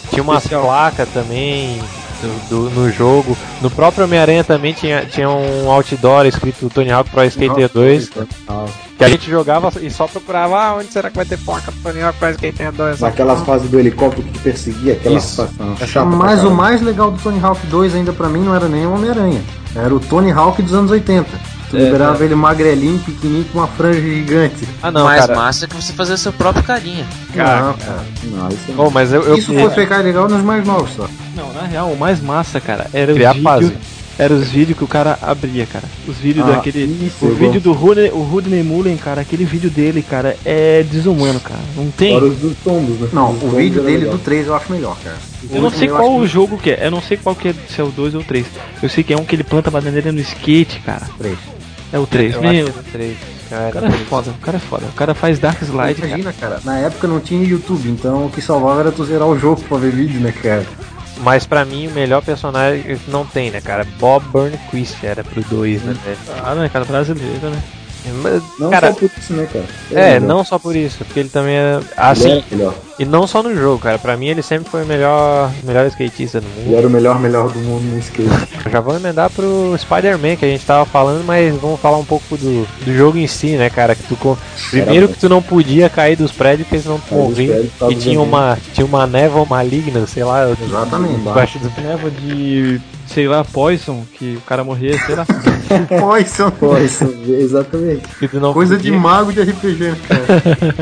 tinha 0.09 0.23
umas 0.23 0.37
especial. 0.43 0.63
placas 0.63 1.09
também 1.13 1.81
do, 2.21 2.49
do- 2.49 2.69
no 2.71 2.91
jogo. 2.91 3.37
No 3.61 3.69
próprio 3.69 4.05
Homem-Aranha 4.05 4.43
também 4.43 4.73
tinha, 4.73 5.05
tinha 5.05 5.29
um 5.29 5.71
outdoor 5.71 6.25
escrito 6.25 6.69
Tony 6.69 6.91
Hawk 6.91 7.09
Pro 7.09 7.23
Skater 7.25 7.69
2. 7.73 8.09
Que 8.97 9.03
a 9.03 9.09
gente 9.09 9.29
jogava 9.29 9.71
e 9.79 9.91
só 9.91 10.07
procurava 10.07 10.57
ah, 10.59 10.75
onde 10.75 10.91
será 10.91 11.09
que 11.11 11.15
vai 11.15 11.25
ter 11.25 11.37
placa 11.37 11.71
do 11.71 11.77
Tony 11.83 12.01
Hawk 12.01 12.17
Pro 12.17 12.29
Skater 12.31 12.71
2. 12.71 12.99
Naquelas 12.99 13.41
fases 13.41 13.69
do 13.69 13.79
helicóptero 13.79 14.27
que 14.27 14.39
perseguia, 14.39 14.93
aquela 14.93 15.15
É 15.15 15.19
Mas 16.17 16.43
o 16.43 16.51
mais 16.51 16.81
legal 16.81 17.11
do 17.11 17.21
Tony 17.21 17.39
Hawk 17.43 17.65
2 17.67 17.93
ainda 17.95 18.11
pra 18.13 18.27
mim 18.27 18.39
não 18.41 18.55
era 18.55 18.67
nem 18.67 18.85
o 18.87 18.93
Homem-Aranha. 18.93 19.41
Era 19.75 19.93
o 19.93 19.99
Tony 19.99 20.31
Hawk 20.31 20.61
dos 20.63 20.73
anos 20.73 20.89
80. 20.89 21.27
Tu 21.69 21.77
É, 21.77 21.79
liberava 21.85 22.23
ele 22.23 22.33
magrelinho, 22.35 22.97
pequenininho, 22.99 23.45
com 23.51 23.59
uma 23.59 23.67
franja 23.67 23.99
gigante. 23.99 24.67
Ah, 24.81 24.89
não, 24.89 25.03
mais 25.03 25.21
cara. 25.21 25.35
massa 25.35 25.65
é 25.65 25.67
que 25.67 25.75
você 25.75 25.91
fazer 25.93 26.17
seu 26.17 26.31
próprio 26.31 26.63
carinha. 26.63 27.05
Cara, 27.33 27.61
não, 27.67 27.73
cara. 27.73 28.05
Não, 28.23 28.47
isso 28.49 28.59
é 28.69 28.73
Oh, 28.77 28.89
mas 28.89 29.11
eu, 29.11 29.21
eu 29.23 29.37
Isso 29.37 29.53
foi 29.53 29.69
ficar 29.71 29.97
legal 29.97 30.29
nos 30.29 30.41
mais 30.43 30.65
novos 30.65 30.91
só. 30.95 31.07
Não, 31.35 31.51
na 31.53 31.63
real, 31.63 31.91
o 31.91 31.97
mais 31.97 32.21
massa, 32.21 32.59
cara, 32.61 32.87
era 32.93 33.11
os 33.11 33.17
Criar 33.17 33.33
vídeos. 33.33 33.43
fase. 33.51 33.73
Era 34.19 34.33
os 34.33 34.47
vídeos 34.47 34.75
que 34.75 34.83
o 34.83 34.87
cara 34.87 35.15
abria, 35.21 35.67
cara. 35.67 35.83
Os 36.07 36.17
vídeos 36.17 36.43
Ah, 36.47 36.53
daquele. 36.53 36.85
isso, 37.05 37.23
o 37.23 37.29
eu 37.29 37.35
vídeo 37.35 37.61
do 37.61 37.71
Rudney, 37.71 38.09
o 38.11 38.23
Rudney 38.23 38.63
Mullen, 38.63 38.97
cara, 38.97 39.21
aquele 39.21 39.45
vídeo 39.45 39.69
dele, 39.69 40.01
cara, 40.01 40.35
é 40.43 40.81
desumano, 40.89 41.39
cara. 41.39 41.59
Não 41.75 41.91
tem. 41.91 42.13
Fora 42.13 42.25
os 42.25 42.37
dos 42.37 42.57
tombos, 42.63 42.99
né? 42.99 43.09
Não, 43.13 43.29
o 43.29 43.51
vídeo 43.55 43.83
dele 43.83 43.97
legal. 44.05 44.13
do 44.13 44.19
3 44.23 44.47
eu 44.47 44.55
acho 44.55 44.71
melhor, 44.71 44.97
cara. 45.03 45.17
Eu 45.51 45.61
não 45.61 45.69
sei 45.69 45.87
qual 45.87 46.15
o 46.15 46.25
jogo 46.25 46.57
que 46.57 46.71
é. 46.71 46.87
Eu 46.87 46.89
não 46.89 47.01
sei 47.01 47.15
qual 47.17 47.35
que 47.35 47.49
é 47.49 47.53
se 47.69 47.79
é 47.79 47.83
o 47.83 47.89
2 47.89 48.15
ou 48.15 48.21
o 48.21 48.23
3. 48.23 48.47
Eu 48.81 48.89
sei 48.89 49.03
que 49.03 49.13
é 49.13 49.17
um 49.17 49.23
que 49.23 49.35
ele 49.35 49.43
planta 49.43 49.69
bananeira 49.69 50.11
no 50.11 50.19
skate, 50.21 50.79
cara. 50.79 51.07
3. 51.19 51.37
É 51.91 51.99
o 51.99 52.05
3. 52.05 52.35
eu 52.35 52.41
Meu, 52.41 52.65
acho 52.65 52.73
que 52.73 52.79
era 52.79 52.91
três. 52.91 53.17
o 53.17 53.49
Cara, 53.49 53.71
cara 53.71 53.87
é 53.87 53.91
foda, 53.91 54.31
o 54.31 54.33
cara 54.35 54.57
é 54.57 54.59
foda. 54.59 54.85
O 54.87 54.91
cara 54.93 55.13
faz 55.15 55.39
Dark 55.39 55.61
Slide, 55.61 55.95
cara. 56.01 56.07
Imagina, 56.09 56.33
cara, 56.33 56.59
na 56.65 56.77
época 56.79 57.07
não 57.07 57.19
tinha 57.19 57.47
YouTube, 57.47 57.89
então 57.89 58.25
o 58.25 58.29
que 58.29 58.41
salvava 58.41 58.81
era 58.81 58.91
tu 58.91 59.05
zerar 59.05 59.27
o 59.27 59.39
jogo 59.39 59.61
pra 59.63 59.77
ver 59.77 59.91
vídeo, 59.91 60.19
né, 60.19 60.31
cara? 60.33 60.65
Mas 61.19 61.45
pra 61.47 61.63
mim 61.65 61.87
o 61.87 61.91
melhor 61.91 62.21
personagem 62.21 62.99
não 63.07 63.25
tem, 63.25 63.49
né, 63.49 63.61
cara? 63.61 63.85
Bob 63.99 64.23
Burnquist 64.27 64.97
era 65.03 65.23
pro 65.23 65.41
2, 65.43 65.81
né, 65.83 65.95
velho? 66.05 66.17
Ah, 66.43 66.53
né, 66.55 66.69
cara, 66.69 66.83
brasileiro, 66.85 67.49
né? 67.49 67.61
Mas, 68.21 68.41
Não 68.59 68.69
cara, 68.69 68.91
só 68.91 68.99
por 68.99 69.09
isso, 69.17 69.33
né, 69.33 69.47
cara? 69.51 69.65
é, 69.91 70.19
melhor. 70.19 70.27
não 70.27 70.43
só 70.43 70.59
por 70.59 70.75
isso, 70.75 70.97
porque 70.99 71.19
ele 71.19 71.29
também 71.29 71.55
é. 71.55 71.75
Ele 71.77 71.85
Assim, 71.95 72.31
é 72.51 72.55
melhor. 72.55 72.73
e 72.99 73.05
não 73.05 73.25
só 73.27 73.41
no 73.43 73.55
jogo, 73.55 73.79
cara. 73.79 73.97
Pra 73.99 74.15
mim 74.17 74.27
ele 74.27 74.41
sempre 74.41 74.69
foi 74.69 74.83
o 74.83 74.85
melhor, 74.85 75.51
melhor 75.63 75.85
skatista 75.87 76.41
do 76.41 76.47
Ele 76.57 76.65
mundo. 76.65 76.77
era 76.77 76.87
o 76.87 76.89
melhor, 76.89 77.19
melhor 77.19 77.49
do 77.49 77.59
mundo 77.59 77.83
no 77.83 77.99
skate. 77.99 78.29
Já 78.71 78.79
vou 78.79 78.95
emendar 78.95 79.29
pro 79.29 79.75
Spider-Man 79.77 80.35
que 80.35 80.45
a 80.45 80.49
gente 80.49 80.65
tava 80.65 80.85
falando, 80.85 81.23
mas 81.25 81.55
vamos 81.57 81.79
falar 81.79 81.97
um 81.97 82.05
pouco 82.05 82.37
do, 82.37 82.67
do 82.85 82.93
jogo 82.95 83.17
em 83.17 83.27
si, 83.27 83.55
né, 83.55 83.69
cara? 83.69 83.95
Que 83.95 84.03
tu, 84.03 84.37
primeiro 84.69 85.07
que 85.09 85.19
tu 85.19 85.29
não 85.29 85.41
podia 85.41 85.89
cair 85.89 86.15
dos 86.15 86.31
prédios 86.31 86.67
porque 86.67 86.81
senão 86.81 86.99
tu 86.99 87.13
morria. 87.15 87.69
E 87.89 87.95
tinha 87.95 88.19
uma, 88.21 88.57
tinha 88.73 88.85
uma 88.85 89.05
névoa 89.07 89.45
maligna, 89.45 90.05
sei 90.07 90.23
lá, 90.23 90.49
Exatamente. 90.49 91.15
debaixo 91.17 91.59
do 91.59 91.71
Névoa 91.81 92.11
de, 92.11 92.81
sei 93.07 93.27
lá, 93.27 93.43
Poison, 93.45 94.03
que 94.13 94.35
o 94.37 94.41
cara 94.41 94.63
morria, 94.63 94.97
sei 95.05 95.15
lá. 95.15 95.25
Poison. 95.99 96.51
Pô, 96.51 96.77
isso, 96.77 97.03
exatamente. 97.27 98.03
Coisa 98.53 98.77
de 98.77 98.89
podia. 98.89 98.99
mago 98.99 99.33
de 99.33 99.41
RPG, 99.41 99.83
né, 99.83 99.97
cara? 100.07 100.25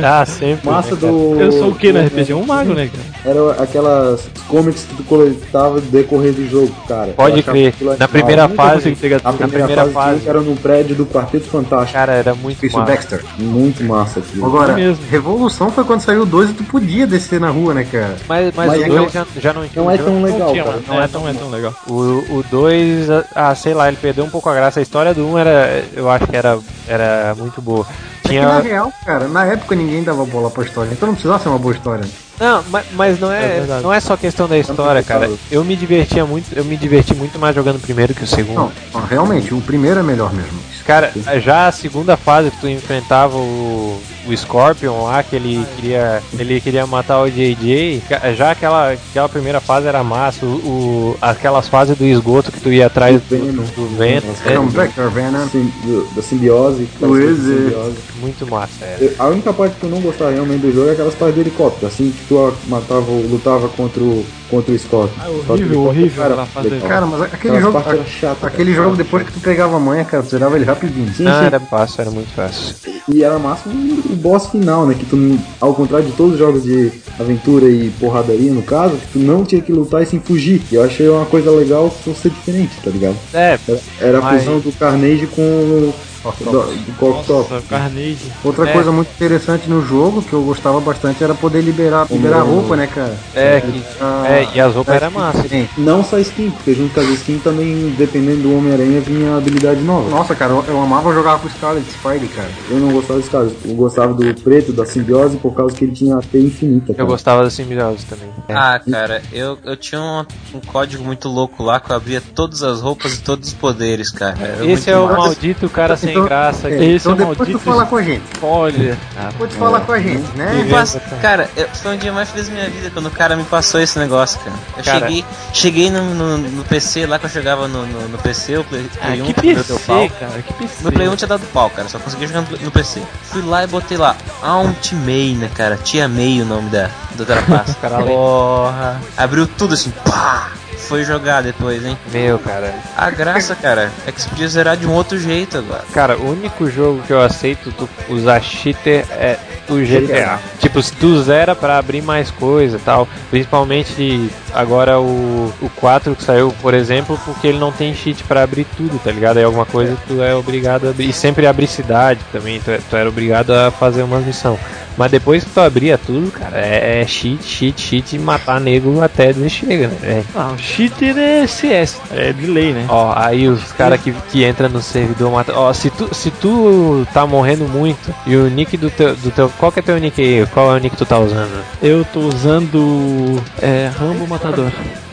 Ah, 0.22 0.26
sempre. 0.26 0.66
Massa 0.70 0.96
né, 0.96 1.02
cara? 1.02 1.12
do. 1.12 1.40
Eu 1.40 1.52
sou 1.52 1.72
o 1.72 1.76
que 1.76 1.92
na 1.92 2.04
RPG? 2.04 2.34
Um 2.34 2.46
mago, 2.46 2.74
né, 2.74 2.90
cara? 2.90 3.15
Era 3.26 3.64
aquelas 3.64 4.28
comics 4.48 4.84
que 4.84 4.96
tu 4.98 5.04
coletava 5.04 5.76
no 5.76 5.82
decorrer 5.82 6.32
do 6.32 6.48
jogo, 6.48 6.72
cara. 6.88 7.12
Pode 7.14 7.42
crer. 7.42 7.74
Na 7.98 8.08
primeira 8.08 8.48
fase, 8.48 8.90
A 8.90 9.32
na 9.32 9.34
primeira, 9.34 9.48
primeira 9.48 9.86
fase, 9.86 10.20
fase. 10.20 10.30
era 10.30 10.42
no 10.42 10.56
prédio 10.56 10.96
do 10.96 11.06
Quarteto 11.08 11.46
Fantástico. 11.46 11.94
cara, 11.94 12.14
era 12.14 12.36
muito 12.36 12.64
Isso, 12.64 12.78
massa. 12.78 12.92
Dexter. 12.92 13.26
Muito 13.40 13.84
massa 13.84 14.20
aquilo. 14.20 14.46
Agora, 14.46 14.74
É 14.74 14.76
mesmo. 14.76 15.04
Revolução 15.10 15.72
foi 15.72 15.84
quando 15.84 16.02
saiu 16.02 16.22
o 16.22 16.26
2 16.26 16.52
e 16.52 16.54
tu 16.54 16.64
podia 16.66 17.08
descer 17.08 17.40
na 17.40 17.50
rua, 17.50 17.74
né, 17.74 17.88
cara? 17.92 18.16
Mas, 18.28 18.54
mas, 18.56 18.68
Mas 18.68 18.82
o 18.82 18.84
é 18.84 18.88
2 18.88 19.08
que 19.08 19.14
já, 19.14 19.26
já 19.38 19.54
não 19.54 19.68
tinha. 19.68 19.84
Não 19.84 19.92
é 19.92 19.98
tão 19.98 20.22
legal, 20.22 20.52
tinha, 20.52 20.64
cara. 20.64 20.80
Não 20.88 21.02
é 21.02 21.08
tão, 21.08 21.28
é 21.28 21.34
tão 21.34 21.50
legal. 21.50 21.74
O 21.88 22.44
2, 22.52 23.08
ah, 23.34 23.56
sei 23.56 23.74
lá, 23.74 23.88
ele 23.88 23.98
perdeu 24.00 24.24
um 24.24 24.30
pouco 24.30 24.50
a 24.50 24.54
graça. 24.54 24.80
A 24.80 24.84
história 24.84 25.14
do 25.14 25.26
1 25.26 25.32
um 25.32 25.38
era, 25.40 25.84
eu 25.96 26.10
acho 26.10 26.28
que 26.28 26.36
era, 26.36 26.60
era 26.88 27.34
muito 27.36 27.60
boa. 27.62 27.86
É 28.24 28.28
que 28.28 28.40
na 28.40 28.62
Tinha. 28.62 28.74
real, 28.74 28.94
cara, 29.06 29.28
na 29.28 29.46
época 29.46 29.76
ninguém 29.76 30.04
dava 30.04 30.26
bola 30.26 30.50
pra 30.50 30.64
história, 30.64 30.90
então 30.92 31.08
não 31.08 31.14
precisava 31.14 31.42
ser 31.42 31.50
uma 31.50 31.60
boa 31.60 31.74
história. 31.74 32.06
Não, 32.40 32.64
mas, 32.70 32.86
mas 32.92 33.20
não 33.20 33.32
É 33.32 33.58
é, 33.60 33.66
não 33.82 33.94
é 33.94 34.00
só 34.00 34.18
questão 34.18 34.48
da 34.48 34.58
história, 34.58 35.02
cara. 35.02 35.30
Eu 35.50 35.64
me 35.64 35.76
divertia 35.76 36.26
muito, 36.26 36.54
eu 36.54 36.66
me 36.66 36.76
diverti 36.76 37.16
muito 37.16 37.40
mais 37.40 37.56
jogando 37.56 37.78
o 37.78 37.80
primeiro 37.80 38.14
que 38.14 38.24
o 38.24 38.28
segundo. 38.28 38.72
Não, 38.94 39.02
realmente, 39.02 39.54
o 39.54 39.62
primeiro 39.62 40.00
é 40.00 40.04
melhor 40.04 40.34
mesmo. 40.34 40.60
Cara, 40.86 41.12
já 41.42 41.68
a 41.68 41.72
segunda 41.72 42.16
fase 42.18 42.52
que 42.52 42.58
tu 42.58 42.68
enfrentava 42.68 43.36
o, 43.38 44.00
o 44.28 44.38
Scorpion 44.38 45.04
lá, 45.06 45.24
que 45.24 45.36
ele 45.36 45.66
queria, 45.76 46.22
ele 46.38 46.62
queria 46.62 46.86
matar 46.86 47.22
o 47.22 47.30
JJ, 47.30 48.04
já 48.36 48.52
aquela, 48.52 48.92
aquela 48.92 49.30
primeira 49.30 49.60
fase 49.60 49.88
era 49.88 50.04
massa, 50.04 50.46
o, 50.46 50.50
o- 50.50 51.18
aquelas 51.22 51.68
fases 51.68 51.96
do 51.98 52.06
esgoto 52.06 52.52
que 52.52 52.60
tu 52.60 52.70
ia 52.72 52.86
atrás 52.88 53.20
do, 53.22 53.38
do 53.72 53.88
vento, 53.98 54.28
é 54.28 55.10
Venom. 55.10 55.48
Sim, 55.48 55.72
do- 55.84 56.06
da 56.14 56.22
simbiose. 56.22 56.86
de 56.86 57.06
é. 57.52 57.64
simbiose. 57.64 57.98
muito 58.20 58.46
massa, 58.48 58.86
era. 58.86 59.04
Eu- 59.04 59.16
A 59.18 59.28
única 59.28 59.54
parte 59.54 59.78
que 59.78 59.86
eu 59.86 59.90
não 59.90 60.02
gostava 60.02 60.32
realmente 60.32 60.62
do 60.62 60.72
jogo 60.72 60.90
é 60.90 60.92
aquelas 60.92 61.16
partes 61.16 61.36
do 61.36 61.42
helicóptero, 61.42 61.88
assim 61.88 62.14
tu 62.28 62.36
matava, 62.68 63.12
lutava 63.12 63.70
contra 63.70 64.04
o, 64.04 64.26
contra 64.50 64.74
o 64.74 64.80
Scorpion. 64.80 65.16
Ah, 65.24 65.30
horrível, 65.52 65.84
horrível 65.86 66.24
legal. 66.24 66.48
Cara, 66.88 67.06
mas 67.06 67.22
aquele 67.22 67.60
jogo, 67.60 67.78
aquele 67.78 68.74
cara. 68.74 68.84
jogo 68.84 68.96
depois 68.96 69.24
que 69.26 69.32
tu 69.32 69.40
pegava 69.40 69.76
a 69.76 69.80
manha, 69.80 70.06
cara, 70.06 70.24
tu 70.24 70.30
zerava 70.30 70.56
ele 70.56 70.66
rapidinho. 70.66 71.12
Sim, 71.14 71.24
Não, 71.24 71.40
sim. 71.40 71.46
era 71.46 71.60
fácil, 71.60 72.02
era 72.02 72.12
muito 72.12 72.30
fácil. 72.34 72.76
E 73.08 73.24
era 73.24 73.38
massa 73.38 73.70
o 73.70 74.16
boss 74.16 74.48
final, 74.48 74.86
né? 74.86 74.96
Que 74.98 75.06
tu, 75.06 75.16
não- 75.16 75.40
ao 75.62 75.74
contrário 75.74 76.06
de 76.08 76.14
todos 76.14 76.34
os 76.34 76.40
jogos 76.40 76.64
de 76.64 76.92
aventura 77.20 77.66
e 77.70 77.90
porradaria, 78.00 78.52
no 78.52 78.62
caso, 78.64 78.96
que 78.98 79.08
tu 79.14 79.20
não 79.20 79.44
tinha 79.46 79.62
que 79.62 79.72
lutar 79.72 80.02
e 80.04 80.06
sem 80.06 80.20
fugir. 80.20 80.62
E 80.72 80.76
eu 80.76 80.84
achei 80.84 81.08
uma 81.08 81.26
coisa 81.26 81.50
legal 81.52 81.94
ser 82.16 82.30
diferente, 82.30 82.72
tá 82.84 82.90
ligado? 82.92 83.16
É, 83.34 83.58
Era, 83.68 83.80
era 84.00 84.18
a 84.18 84.22
Mas- 84.22 84.44
fusão 84.44 84.60
do 84.60 84.72
Carnage 84.72 85.28
com 85.28 85.42
o 85.42 85.94
do, 86.40 86.52
do 86.52 86.92
Cocktop. 86.98 87.54
Nossa, 87.54 87.62
Carnage. 87.70 88.32
Outra 88.44 88.68
É. 88.68 88.74
coisa 88.74 88.92
muito 88.92 89.10
interessante 89.16 89.70
no 89.70 89.86
jogo, 89.86 90.24
que 90.24 90.34
eu 90.34 90.42
gostava 90.42 90.80
bastante, 90.82 91.24
era 91.24 91.36
poder 91.36 91.62
liberar, 91.62 92.08
liberar 92.10 92.40
a 92.40 92.42
roupa, 92.44 92.76
né, 92.76 92.88
cara? 92.88 93.16
é, 93.36 93.62
que, 93.62 93.84
Ah, 94.02 94.24
é, 94.28 94.35
e 94.44 94.60
as 94.60 94.74
roupas 94.74 94.96
eram 94.96 95.12
massa. 95.12 95.48
Sim. 95.48 95.68
Não 95.78 96.04
só 96.04 96.18
skin, 96.20 96.52
porque 96.52 96.74
junto 96.74 96.94
com 96.94 97.00
as 97.02 97.08
skins 97.10 97.44
também, 97.44 97.90
dependendo 97.98 98.44
do 98.44 98.58
Homem-Aranha, 98.58 99.02
vinha 99.02 99.38
habilidade 99.38 99.82
nova. 99.82 100.10
Nossa, 100.10 100.36
cara, 100.36 100.52
eu, 100.54 100.64
eu 100.68 100.82
amava 100.82 101.14
jogar 101.14 101.40
com 101.40 101.48
o 101.48 101.52
Scarlet 101.52 101.86
Spidey, 101.90 102.28
cara. 102.30 102.50
Eu 102.70 102.78
não 102.78 102.92
gostava 102.92 103.20
desse 103.20 103.32
caso. 103.32 103.56
Eu 103.66 103.76
gostava 103.76 104.14
do 104.14 104.42
preto, 104.42 104.72
da 104.74 104.86
simbiose, 104.86 105.38
por 105.38 105.54
causa 105.54 105.76
que 105.76 105.86
ele 105.86 105.94
tinha 105.94 106.16
AP 106.18 106.34
infinita. 106.36 106.92
Eu 106.92 106.96
cara. 106.96 107.08
gostava 107.10 107.44
da 107.44 107.50
simbiose 107.50 108.06
também. 108.06 108.30
Ah, 108.50 108.80
cara, 108.80 109.22
eu, 109.32 109.58
eu 109.64 109.76
tinha 109.78 110.02
um, 110.02 110.26
um 110.58 110.62
código 110.62 111.04
muito 111.04 111.28
louco 111.30 111.64
lá 111.64 111.80
que 111.80 111.92
eu 111.92 111.96
abria 111.96 112.22
todas 112.22 112.64
as 112.64 112.82
roupas 112.82 113.14
e 113.16 113.22
todos 113.22 113.50
os 113.50 113.54
poderes, 113.54 114.10
cara. 114.12 114.36
Era 114.40 114.66
Esse 114.66 114.90
é 114.90 114.98
o 114.98 115.06
massa. 115.06 115.18
maldito 115.18 115.70
cara 115.70 115.96
sem 115.98 116.12
Então- 116.12 116.26
graça. 116.26 116.68
É, 116.70 116.78
que- 116.78 116.84
Esse 116.84 117.08
então 117.08 117.12
é 117.12 117.16
o 117.16 117.18
depois 117.18 117.38
maldito 117.38 117.60
tu 117.60 117.64
fala 117.64 117.86
com 117.86 117.96
a 117.98 118.02
gente. 118.04 118.24
Spoiler. 118.34 118.98
Ah, 119.18 119.30
Depois 119.32 119.50
tu 119.52 119.58
fala 119.58 119.80
com 119.82 119.92
a 119.92 120.00
gente, 120.00 120.38
né? 120.38 120.68
Mas, 120.70 120.98
cara, 121.22 121.50
eu- 121.56 121.68
foi 121.70 121.94
um 121.96 121.98
dia 121.98 122.12
mais 122.12 122.30
feliz 122.30 122.48
da 122.48 122.54
minha 122.54 122.70
vida 122.70 122.90
quando 122.92 123.08
o 123.08 123.12
cara 123.12 123.36
me 123.36 123.44
passou 123.44 123.80
esse 123.80 123.98
negócio, 124.00 124.25
cara. 124.34 124.56
Eu 124.78 124.84
Cara. 124.84 125.00
cheguei, 125.00 125.26
cheguei 125.54 125.92
no, 125.92 126.14
no, 126.14 126.38
no 126.38 126.64
PC 126.64 127.06
lá 127.06 127.20
que 127.20 127.26
eu 127.26 127.30
jogava 127.30 127.68
no, 127.68 127.86
no, 127.86 128.08
no 128.10 128.18
PC, 128.18 128.58
o 128.58 128.64
Play, 128.64 128.90
ah, 129.02 129.06
Play 129.08 129.22
1, 129.22 129.34
que 129.34 129.54
meu 129.54 129.64
deu 129.64 129.80
pau. 129.80 130.10
PC, 130.10 130.20
cara, 130.20 130.42
que 130.42 130.54
PC. 130.54 130.84
Meu 130.84 130.92
Play 130.92 131.08
1 131.10 131.16
tinha 131.16 131.28
dado 131.28 131.46
pau, 131.48 131.70
cara, 131.70 131.88
só 131.88 132.00
consegui 132.00 132.28
jogar 132.28 132.42
no, 132.42 132.58
no 132.58 132.72
PC. 132.72 133.02
Fui 133.24 133.42
lá 133.42 133.64
e 133.64 133.68
botei 133.68 133.98
lá, 133.98 134.16
Aunt 134.42 134.94
May, 134.94 135.36
né, 135.36 135.50
cara? 135.54 135.78
Tia 135.78 136.08
May 136.08 136.42
o 136.42 136.46
nome 136.46 136.70
da, 136.70 136.90
da 137.16 137.26
trapaça. 137.26 137.76
Cara, 137.82 138.04
Porra. 138.04 139.02
Abriu 139.18 139.46
tudo 139.46 139.74
assim, 139.74 139.92
pá! 140.04 140.52
Foi 140.78 141.04
jogar 141.04 141.42
depois, 141.42 141.86
hein? 141.86 141.98
Meu, 142.12 142.38
cara. 142.40 142.74
A 142.96 143.10
graça, 143.10 143.56
cara, 143.56 143.92
é 144.06 144.12
que 144.12 144.22
você 144.22 144.30
podia 144.30 144.48
zerar 144.48 144.78
de 144.78 144.86
um 144.86 144.92
outro 144.94 145.18
jeito 145.20 145.58
agora. 145.58 145.84
Cara, 145.94 146.18
o 146.18 146.30
único 146.32 146.70
jogo 146.70 147.02
que 147.06 147.14
eu 147.14 147.22
aceito 147.22 147.72
tu 147.72 147.90
usar 148.10 148.42
cheater 148.42 149.06
é 149.12 149.38
o 149.70 149.76
GTA. 149.78 150.40
Tipo, 150.60 150.82
se 150.82 150.92
tu 150.94 151.22
zera 151.24 151.56
pra 151.56 151.78
abrir 151.78 152.02
mais 152.02 152.30
coisa 152.30 152.78
e 152.78 152.80
tal. 152.80 153.08
Principalmente 153.32 154.30
agora 154.54 155.00
o, 155.00 155.52
o 155.62 155.70
4 155.76 156.16
que 156.16 156.24
saiu, 156.24 156.54
por 156.62 156.74
exemplo, 156.74 157.20
porque 157.26 157.48
ele 157.48 157.58
não 157.60 157.72
tem 157.72 157.94
cheat 157.94 158.24
pra 158.24 158.44
abrir 158.44 158.66
tudo, 158.78 159.00
tá 159.04 159.12
ligado? 159.12 159.38
Aí 159.38 159.44
alguma 159.44 159.66
coisa 159.66 159.98
tu 160.08 160.22
é 160.22 160.36
obrigado 160.36 160.88
a 160.88 160.90
abrir. 160.92 161.10
E 161.10 161.14
sempre 161.14 161.48
abrir 161.48 161.68
cidade 161.68 162.20
também, 162.32 162.60
tu, 162.60 162.70
é- 162.72 162.80
tu 162.90 162.96
era 162.96 163.10
obrigado 163.10 163.52
a 163.52 163.72
fazer 163.72 164.04
uma 164.04 164.20
missão. 164.20 164.58
Mas 164.98 165.12
depois 165.12 165.44
que 165.44 165.50
tu 165.50 165.60
abria 165.60 165.98
tudo, 165.98 166.32
cara, 166.32 166.58
é, 166.58 167.02
é 167.02 167.08
cheat, 167.08 167.44
cheat, 167.44 167.82
cheat 167.82 168.16
e 168.16 168.20
matar 168.20 168.60
nego 168.60 169.02
até 169.02 169.34
dizer 169.34 169.50
chega, 169.50 169.88
né? 169.88 169.98
É. 170.04 170.24
Ah, 170.34 170.52
o 170.54 170.58
cheater 170.58 171.18
é 171.18 171.48
CS, 171.48 172.00
é 172.12 172.32
de 172.32 172.48
lei, 172.48 172.74
né? 172.74 172.86
Ó, 172.90 173.14
aí 173.16 173.48
os 173.48 173.72
caras 173.72 174.02
que, 174.02 174.12
que 174.32 174.46
entram 174.46 174.70
no 174.70 174.82
servidor 174.82 175.32
matam. 175.32 175.56
Ó, 175.58 175.74
se 175.74 175.90
tu, 175.90 176.14
se 176.14 176.32
tu 176.32 177.06
tá 177.14 177.26
morrendo 177.26 177.68
muito 177.68 178.14
e 178.26 178.36
o 178.36 178.50
nick 178.50 178.78
do 178.78 178.90
teu, 178.90 179.16
do 179.16 179.32
teu. 179.32 179.50
Qual 179.58 179.72
que 179.72 179.80
é 179.80 179.84
teu 179.84 179.98
nick 179.98 180.22
aí? 180.22 180.46
Qual 180.48 180.72
é 180.72 180.78
o 180.78 180.80
nick 180.80 180.92
que 180.92 180.98
tu 180.98 181.06
tá 181.06 181.20
usando? 181.20 181.64
Eu 181.82 182.06
tô 182.06 182.22
usando 182.22 183.42
é, 183.62 183.92
Rambo 183.98 184.28
Matador. 184.28 184.72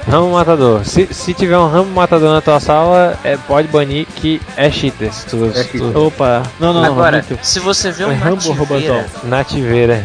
Ramo 0.09 0.33
Matador. 0.33 0.85
Se, 0.85 1.09
se 1.13 1.33
tiver 1.33 1.57
um 1.59 1.69
Ramo 1.69 1.91
Matador 1.91 2.33
na 2.35 2.41
tua 2.41 2.59
sala, 2.61 3.17
é, 3.25 3.37
pode 3.37 3.69
banir 3.69 4.07
que 4.17 4.41
é 4.57 4.71
cheater. 4.71 5.13
Se 5.13 5.27
tu, 5.27 5.45
É 5.47 5.63
se 5.63 5.65
tu- 5.65 5.79
cheater. 5.79 5.97
Opa, 5.99 6.43
não, 6.59 6.73
não, 6.73 6.83
não, 6.83 6.93
Agora, 6.93 7.25
Rambo. 7.29 7.39
se 7.43 7.61
você 7.61 7.91
vê 7.91 8.03
É 8.03 8.07
um 8.09 8.19
Rambo 8.19 8.49
ou 8.49 8.55
nativeira, 8.55 8.95
Robozão? 8.95 9.05
Nativeira. 9.25 10.05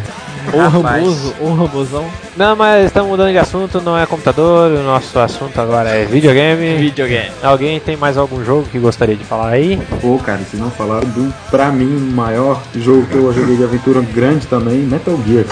Ou 0.53 0.61
Rapaz. 0.61 1.03
Ramboso, 1.03 1.35
ou 1.41 1.53
Rambozão. 1.55 2.05
Não, 2.37 2.55
mas 2.55 2.85
estamos 2.85 3.09
mudando 3.09 3.31
de 3.31 3.37
assunto, 3.37 3.81
não 3.81 3.97
é 3.97 4.05
computador, 4.05 4.71
o 4.71 4.83
nosso 4.83 5.19
assunto 5.19 5.59
agora 5.59 5.89
é 5.89 6.05
videogame. 6.05 6.77
Videogame. 6.77 7.31
Alguém 7.43 7.77
tem 7.81 7.97
mais 7.97 8.17
algum 8.17 8.45
jogo 8.45 8.65
que 8.71 8.79
gostaria 8.79 9.15
de 9.15 9.25
falar 9.25 9.49
aí? 9.49 9.77
Pô, 9.99 10.17
cara, 10.19 10.39
se 10.49 10.55
não 10.55 10.69
falar 10.71 11.01
do, 11.01 11.33
pra 11.51 11.65
mim, 11.69 12.11
maior 12.13 12.61
jogo 12.75 13.05
que 13.07 13.15
eu 13.15 13.33
joguei 13.33 13.57
de 13.57 13.63
aventura 13.65 13.99
grande 14.01 14.47
também, 14.47 14.77
Metal 14.77 15.19
Gear. 15.27 15.45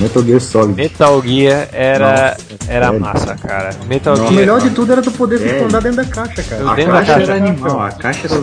Cara, 0.00 0.08
Metal 0.08 0.22
Gear 0.24 0.40
Solid. 0.40 0.74
Metal 0.74 1.22
Gear 1.22 1.68
era, 1.72 2.36
era 2.68 2.86
sério? 2.86 3.00
massa, 3.00 3.34
cara. 3.36 3.70
Metal 3.86 4.12
Nossa. 4.16 4.22
O 4.24 4.28
Gear. 4.28 4.40
melhor 4.40 4.60
de 4.60 4.70
tudo 4.70 4.92
era 4.92 5.02
tu 5.02 5.10
poder 5.12 5.38
se 5.38 5.46
esconder 5.46 5.82
dentro 5.82 5.96
da 5.96 6.04
caixa, 6.04 6.42
cara. 6.42 6.70
A 6.70 6.74
dentro 6.74 6.92
da 6.92 6.98
caixa, 6.98 7.12
caixa. 7.14 7.32
era 7.32 7.44
animal, 7.46 7.80
a 7.82 7.90
caixa 7.92 8.26
era, 8.26 8.42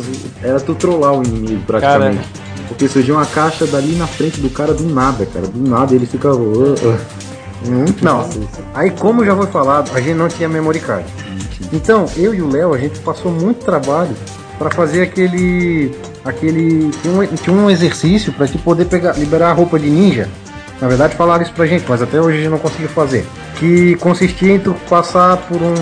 era 0.49 0.59
tu 0.59 0.75
trollar 0.75 1.13
o 1.13 1.23
inimigo 1.23 1.61
praticamente. 1.65 2.27
Porque 2.67 2.87
surgiu 2.87 3.15
uma 3.15 3.25
caixa 3.25 3.65
dali 3.65 3.95
na 3.95 4.05
frente 4.07 4.39
do 4.41 4.49
cara 4.49 4.73
do 4.73 4.83
nada, 4.83 5.25
cara. 5.25 5.47
Do 5.47 5.69
nada 5.69 5.95
ele 5.95 6.05
fica. 6.05 6.29
"Ah, 6.29 6.33
ah". 6.33 6.97
Hum, 7.65 7.85
Não. 8.01 8.29
Aí, 8.73 8.91
como 8.91 9.25
já 9.25 9.35
foi 9.35 9.47
falado, 9.47 9.89
a 9.95 9.99
gente 9.99 10.15
não 10.15 10.27
tinha 10.27 10.47
memory 10.47 10.79
card. 10.79 11.05
Então, 11.73 12.05
eu 12.15 12.33
e 12.33 12.41
o 12.41 12.49
Léo, 12.51 12.73
a 12.73 12.77
gente 12.77 12.99
passou 12.99 13.31
muito 13.31 13.65
trabalho 13.65 14.15
para 14.59 14.69
fazer 14.69 15.01
aquele. 15.01 15.91
aquele. 16.23 16.91
Tinha 17.01 17.13
um, 17.13 17.25
tinha 17.25 17.55
um 17.55 17.69
exercício 17.69 18.31
para 18.33 18.47
te 18.47 18.57
poder 18.59 18.85
pegar, 18.85 19.13
liberar 19.17 19.49
a 19.49 19.53
roupa 19.53 19.79
de 19.79 19.89
ninja. 19.89 20.29
Na 20.81 20.87
verdade, 20.87 21.15
falaram 21.15 21.41
isso 21.41 21.53
pra 21.53 21.65
gente, 21.65 21.85
mas 21.87 22.01
até 22.01 22.21
hoje 22.21 22.37
a 22.37 22.41
gente 22.41 22.51
não 22.51 22.59
conseguiu 22.59 22.89
fazer. 22.89 23.25
Que 23.55 23.95
consistia 23.95 24.53
em 24.53 24.59
tu 24.59 24.75
passar 24.89 25.37
por 25.37 25.61
um, 25.61 25.73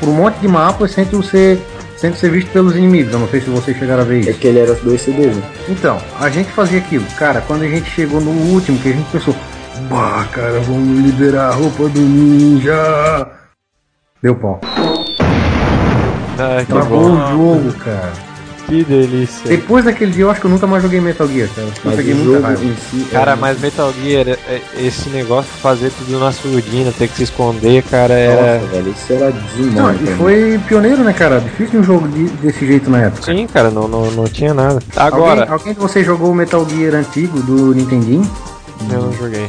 por 0.00 0.08
um 0.08 0.14
monte 0.14 0.38
de 0.38 0.48
mapas 0.48 0.92
sem 0.92 1.04
tu 1.04 1.22
ser, 1.22 1.60
sem 1.96 2.10
tu 2.10 2.16
ser 2.16 2.30
visto 2.30 2.50
pelos 2.50 2.74
inimigos. 2.74 3.12
Eu 3.12 3.18
não 3.18 3.28
sei 3.28 3.40
se 3.42 3.50
vocês 3.50 3.76
chegaram 3.76 4.02
a 4.02 4.04
ver 4.06 4.20
isso. 4.20 4.30
É 4.30 4.32
que 4.32 4.46
ele 4.46 4.58
era 4.58 4.74
dois 4.74 5.02
CDs, 5.02 5.36
né? 5.36 5.42
Então, 5.68 5.98
a 6.18 6.30
gente 6.30 6.50
fazia 6.50 6.78
aquilo. 6.78 7.04
Cara, 7.18 7.42
quando 7.42 7.62
a 7.62 7.68
gente 7.68 7.90
chegou 7.90 8.20
no 8.20 8.30
último, 8.30 8.78
que 8.78 8.88
a 8.88 8.92
gente 8.92 9.10
pensou, 9.10 9.36
bah, 9.90 10.26
cara, 10.32 10.60
vamos 10.60 11.04
liberar 11.04 11.48
a 11.50 11.54
roupa 11.54 11.88
do 11.88 12.00
ninja. 12.00 13.28
Deu 14.22 14.34
pau. 14.34 14.60
Ah, 16.38 16.60
que 16.60 16.72
Travou 16.72 17.00
bom. 17.00 17.12
o 17.12 17.30
jogo, 17.30 17.72
cara. 17.74 18.12
Que 18.66 18.82
delícia. 18.82 19.48
Depois 19.48 19.84
daquele 19.84 20.10
dia, 20.10 20.24
eu 20.24 20.30
acho 20.30 20.40
que 20.40 20.46
eu 20.46 20.50
nunca 20.50 20.66
mais 20.66 20.82
joguei 20.82 21.00
Metal 21.00 21.28
Gear, 21.28 21.48
cara. 21.54 21.68
Eu 21.84 21.92
peguei 21.92 22.14
muita 22.14 22.46
raiva. 22.48 22.64
em 22.64 22.74
si. 22.76 23.04
Cara, 23.12 23.22
era- 23.32 23.36
mas 23.36 23.60
Metal 23.60 23.92
Gear, 23.92 24.26
é- 24.28 24.60
esse 24.78 25.08
negócio 25.08 25.52
de 25.54 25.60
fazer 25.60 25.92
tudo 25.92 26.18
na 26.18 26.32
surdina, 26.32 26.90
ter 26.90 27.06
que 27.08 27.16
se 27.16 27.22
esconder, 27.22 27.84
cara, 27.84 28.14
era. 28.14 28.54
Nossa, 28.58 28.66
velho, 28.74 28.90
isso 28.90 29.12
era 29.12 29.30
Não, 29.30 29.40
desumano. 29.56 29.98
e 30.02 30.06
foi 30.16 30.60
pioneiro, 30.66 31.04
né, 31.04 31.12
cara? 31.12 31.38
Difícil 31.40 31.78
um 31.78 31.84
jogo 31.84 32.08
de- 32.08 32.24
desse 32.38 32.66
jeito 32.66 32.90
na 32.90 33.02
época. 33.02 33.22
Sim, 33.32 33.46
cara, 33.46 33.70
não, 33.70 33.86
não, 33.86 34.10
não 34.10 34.24
tinha 34.24 34.52
nada. 34.52 34.82
Agora, 34.96 35.42
Alguém, 35.42 35.52
alguém 35.52 35.72
de 35.74 35.78
vocês 35.78 36.04
jogou 36.04 36.32
o 36.32 36.34
Metal 36.34 36.66
Gear 36.68 36.94
antigo 36.96 37.38
do 37.40 37.72
Nintendinho? 37.72 38.28
eu 38.90 39.00
não 39.02 39.12
joguei. 39.12 39.48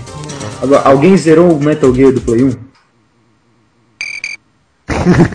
Agora, 0.62 0.82
alguém 0.88 1.18
zerou 1.18 1.52
o 1.58 1.60
Metal 1.64 1.92
Gear 1.94 2.12
do 2.12 2.22
Play 2.22 2.44
1? 2.44 2.52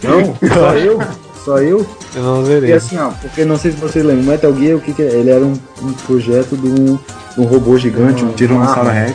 Não? 0.05 0.37
Só 0.49 0.75
eu? 0.75 0.99
Só 1.45 1.59
eu? 1.59 1.87
Eu 2.15 2.23
não 2.23 2.43
E 2.43 2.47
zerei. 2.47 2.73
assim, 2.73 2.99
ó, 2.99 3.11
porque 3.21 3.45
não 3.45 3.57
sei 3.57 3.73
se 3.73 3.79
vocês 3.79 4.05
lembram, 4.05 4.25
o 4.25 4.29
Metal 4.29 4.55
Gear, 4.55 4.77
o 4.77 4.81
que, 4.81 4.93
que 4.93 5.03
é? 5.03 5.07
Ele 5.07 5.31
era 5.31 5.45
um, 5.45 5.55
um 5.83 5.93
projeto 6.07 6.57
de 6.57 6.67
um, 6.69 6.97
de 6.97 7.41
um 7.41 7.45
robô 7.45 7.77
gigante, 7.79 8.25
um 8.25 8.33
Tiranossauro 8.33 8.91
Rex. 8.91 9.15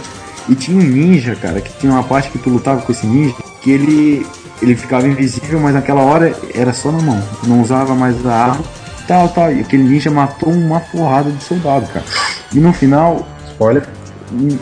E 0.49 0.55
tinha 0.55 0.77
um 0.77 0.81
ninja, 0.83 1.35
cara, 1.35 1.59
que 1.61 1.71
tinha 1.79 1.91
uma 1.91 2.03
parte 2.03 2.29
que 2.29 2.37
tu 2.39 2.49
lutava 2.49 2.81
com 2.81 2.91
esse 2.91 3.05
ninja, 3.05 3.35
que 3.61 3.69
ele, 3.69 4.25
ele 4.61 4.75
ficava 4.75 5.07
invisível, 5.07 5.59
mas 5.59 5.73
naquela 5.73 6.01
hora 6.01 6.33
era 6.55 6.71
só 6.73 6.91
na 6.91 7.01
mão. 7.01 7.21
Não 7.45 7.61
usava 7.61 7.93
mais 7.93 8.25
a 8.25 8.33
arma, 8.33 8.63
tal, 9.07 9.27
tal. 9.29 9.51
E 9.51 9.59
aquele 9.59 9.83
ninja 9.83 10.09
matou 10.09 10.49
uma 10.51 10.79
porrada 10.79 11.29
de 11.29 11.43
soldado, 11.43 11.85
cara. 11.87 12.05
E 12.53 12.59
no 12.59 12.71
final, 12.71 13.27
Spoiler. 13.51 13.83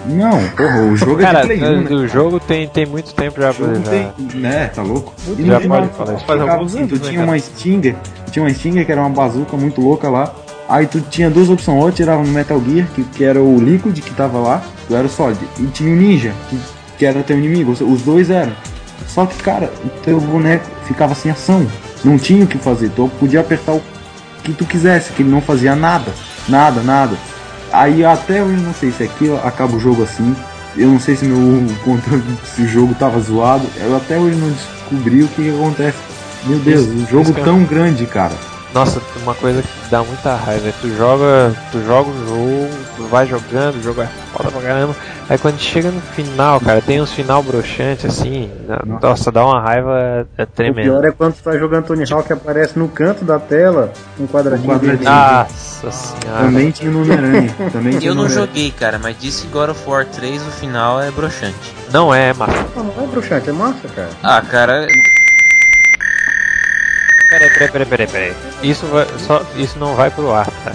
não, 0.08 0.44
porra, 0.58 0.82
o 0.82 0.96
jogo 0.98 1.20
é 1.22 1.24
Cara, 1.24 1.42
de 1.42 1.48
Play 1.48 1.64
1, 1.64 1.82
né? 1.84 1.96
o 1.96 2.08
jogo 2.08 2.40
tem, 2.40 2.68
tem 2.68 2.86
muito 2.88 3.14
tempo 3.14 3.40
já 3.40 3.52
O 3.52 3.54
jogo 3.54 3.80
pra 3.80 3.92
tem, 3.92 4.12
né, 4.40 4.72
tá 4.74 4.82
louco? 4.82 5.14
E 5.38 5.46
Já 5.46 5.60
pode 5.62 5.88
falar. 5.90 6.18
Faz 6.20 6.42
alguns 6.42 6.76
anos, 6.76 6.90
tu 6.90 6.96
né, 6.96 7.02
tinha 7.10 7.20
cara? 7.20 7.32
uma 7.32 7.40
Stinger, 7.40 7.96
tinha 8.36 8.44
uma 8.44 8.54
Stinger 8.54 8.86
que 8.86 8.92
era 8.92 9.00
uma 9.00 9.10
bazuca 9.10 9.56
muito 9.56 9.80
louca 9.80 10.10
lá. 10.10 10.36
Aí 10.68 10.88
tu 10.88 11.00
tinha 11.00 11.30
duas 11.30 11.50
opções, 11.50 11.82
ou 11.82 11.90
tirava 11.90 12.22
no 12.22 12.30
Metal 12.30 12.62
Gear, 12.68 12.86
que, 12.94 13.04
que 13.04 13.24
era 13.24 13.42
o 13.42 13.58
Liquid 13.58 13.98
que 14.02 14.14
tava 14.14 14.40
lá, 14.40 14.62
tu 14.88 14.96
era 14.96 15.06
o 15.06 15.10
Solid, 15.10 15.40
e 15.58 15.68
tinha 15.68 15.94
o 15.94 15.96
Ninja, 15.96 16.34
que, 16.50 16.60
que 16.98 17.06
era 17.06 17.24
teu 17.24 17.38
inimigo, 17.38 17.72
os 17.72 18.02
dois 18.02 18.30
eram. 18.30 18.52
Só 19.08 19.26
que, 19.26 19.42
cara, 19.42 19.72
o 19.86 19.90
teu 20.02 20.20
boneco 20.20 20.66
ficava 20.86 21.16
sem 21.16 21.32
ação, 21.32 21.66
não 22.04 22.18
tinha 22.18 22.44
o 22.44 22.48
que 22.48 22.58
fazer, 22.58 22.90
tu 22.90 23.10
podia 23.20 23.40
apertar 23.40 23.74
o 23.74 23.82
que 24.44 24.52
tu 24.52 24.66
quisesse, 24.66 25.14
que 25.14 25.22
ele 25.22 25.30
não 25.30 25.40
fazia 25.40 25.76
nada, 25.76 26.12
nada, 26.50 26.82
nada. 26.82 27.16
Aí 27.72 28.04
até 28.04 28.40
eu 28.40 28.48
não 28.48 28.74
sei 28.74 28.92
se 28.92 29.04
aqui 29.04 29.32
acaba 29.46 29.78
o 29.78 29.80
jogo 29.80 30.04
assim, 30.04 30.36
eu 30.76 30.90
não 30.90 31.00
sei 31.00 31.16
se 31.16 31.26
meu 31.26 31.64
controle, 31.86 32.24
se 32.44 32.64
o 32.64 32.68
jogo 32.68 32.96
tava 32.96 33.20
zoado, 33.20 33.66
eu 33.78 33.96
até 33.96 34.18
hoje 34.18 34.36
não 34.36 34.50
descobri 34.50 35.24
o 35.24 35.28
que, 35.28 35.44
que 35.44 35.50
acontece. 35.50 36.15
Meu 36.46 36.60
Deus, 36.60 36.82
Isso- 36.82 36.92
um 36.94 37.08
jogo 37.08 37.34
tão 37.44 37.64
grande, 37.64 38.06
cara. 38.06 38.34
Nossa, 38.74 39.02
uma 39.24 39.34
coisa 39.34 39.62
que 39.62 39.70
dá 39.90 40.04
muita 40.04 40.36
raiva 40.36 40.68
é 40.68 40.74
tu 40.82 40.90
joga, 40.98 41.56
tu 41.72 41.82
joga 41.86 42.10
o 42.10 42.28
jogo, 42.28 42.70
tu 42.98 43.04
vai 43.04 43.26
jogando, 43.26 43.78
o 43.78 43.82
jogo 43.82 44.02
é 44.02 44.08
foda 44.34 44.52
pra 44.52 44.62
caramba. 44.62 44.94
Aí 45.30 45.38
quando 45.38 45.58
chega 45.58 45.90
no 45.92 46.02
final, 46.02 46.60
cara, 46.60 46.82
tem 46.82 47.02
uns 47.02 47.14
final 47.14 47.42
broxantes 47.42 48.04
assim, 48.04 48.52
nossa, 49.02 49.32
dá 49.32 49.46
uma 49.46 49.62
raiva 49.62 50.28
é 50.38 50.44
O 50.44 50.46
tremenda. 50.48 50.82
pior 50.92 51.06
é 51.06 51.12
quando 51.12 51.36
tu 51.36 51.44
tá 51.44 51.58
jogando 51.58 51.86
Tony 51.86 52.04
Hawk 52.12 52.28
que 52.28 52.34
aparece 52.34 52.78
no 52.78 52.90
canto 52.90 53.24
da 53.24 53.40
tela 53.40 53.94
um 54.20 54.28
quadradinho. 54.28 54.70
Um 54.70 54.76
quadradinho. 54.78 55.10
Nossa 55.10 55.92
senhora. 55.92 56.42
Também 56.44 56.72
tinha 56.72 56.92
no 56.92 57.02
Homem-Aranha. 57.02 57.56
Também 57.72 57.98
tinha 57.98 58.12
Eu 58.12 58.16
não 58.16 58.28
joguei, 58.28 58.72
cara, 58.72 59.00
mas 59.02 59.16
disse 59.18 59.44
que 59.44 59.54
God 59.54 59.70
of 59.70 59.90
War 59.90 60.06
3 60.06 60.42
o 60.42 60.52
final 60.52 61.02
é 61.02 61.10
broxante. 61.12 61.74
Não 61.94 62.14
é, 62.14 62.34
massa. 62.34 62.66
Não, 62.76 62.84
não 62.84 63.04
é 63.06 63.08
bruxante, 63.08 63.50
é 63.50 63.54
massa, 63.54 63.88
cara. 63.96 64.10
Ah, 64.22 64.42
cara, 64.42 64.86
Peraí, 67.36 67.50
peraí, 67.50 67.70
peraí, 67.70 67.88
peraí, 67.88 68.08
peraí. 68.08 68.34
Isso, 68.64 68.88
vai, 68.88 69.06
só, 69.20 69.46
isso 69.58 69.78
não 69.78 69.94
vai 69.94 70.10
pro 70.10 70.32
ar, 70.34 70.48
tá? 70.48 70.72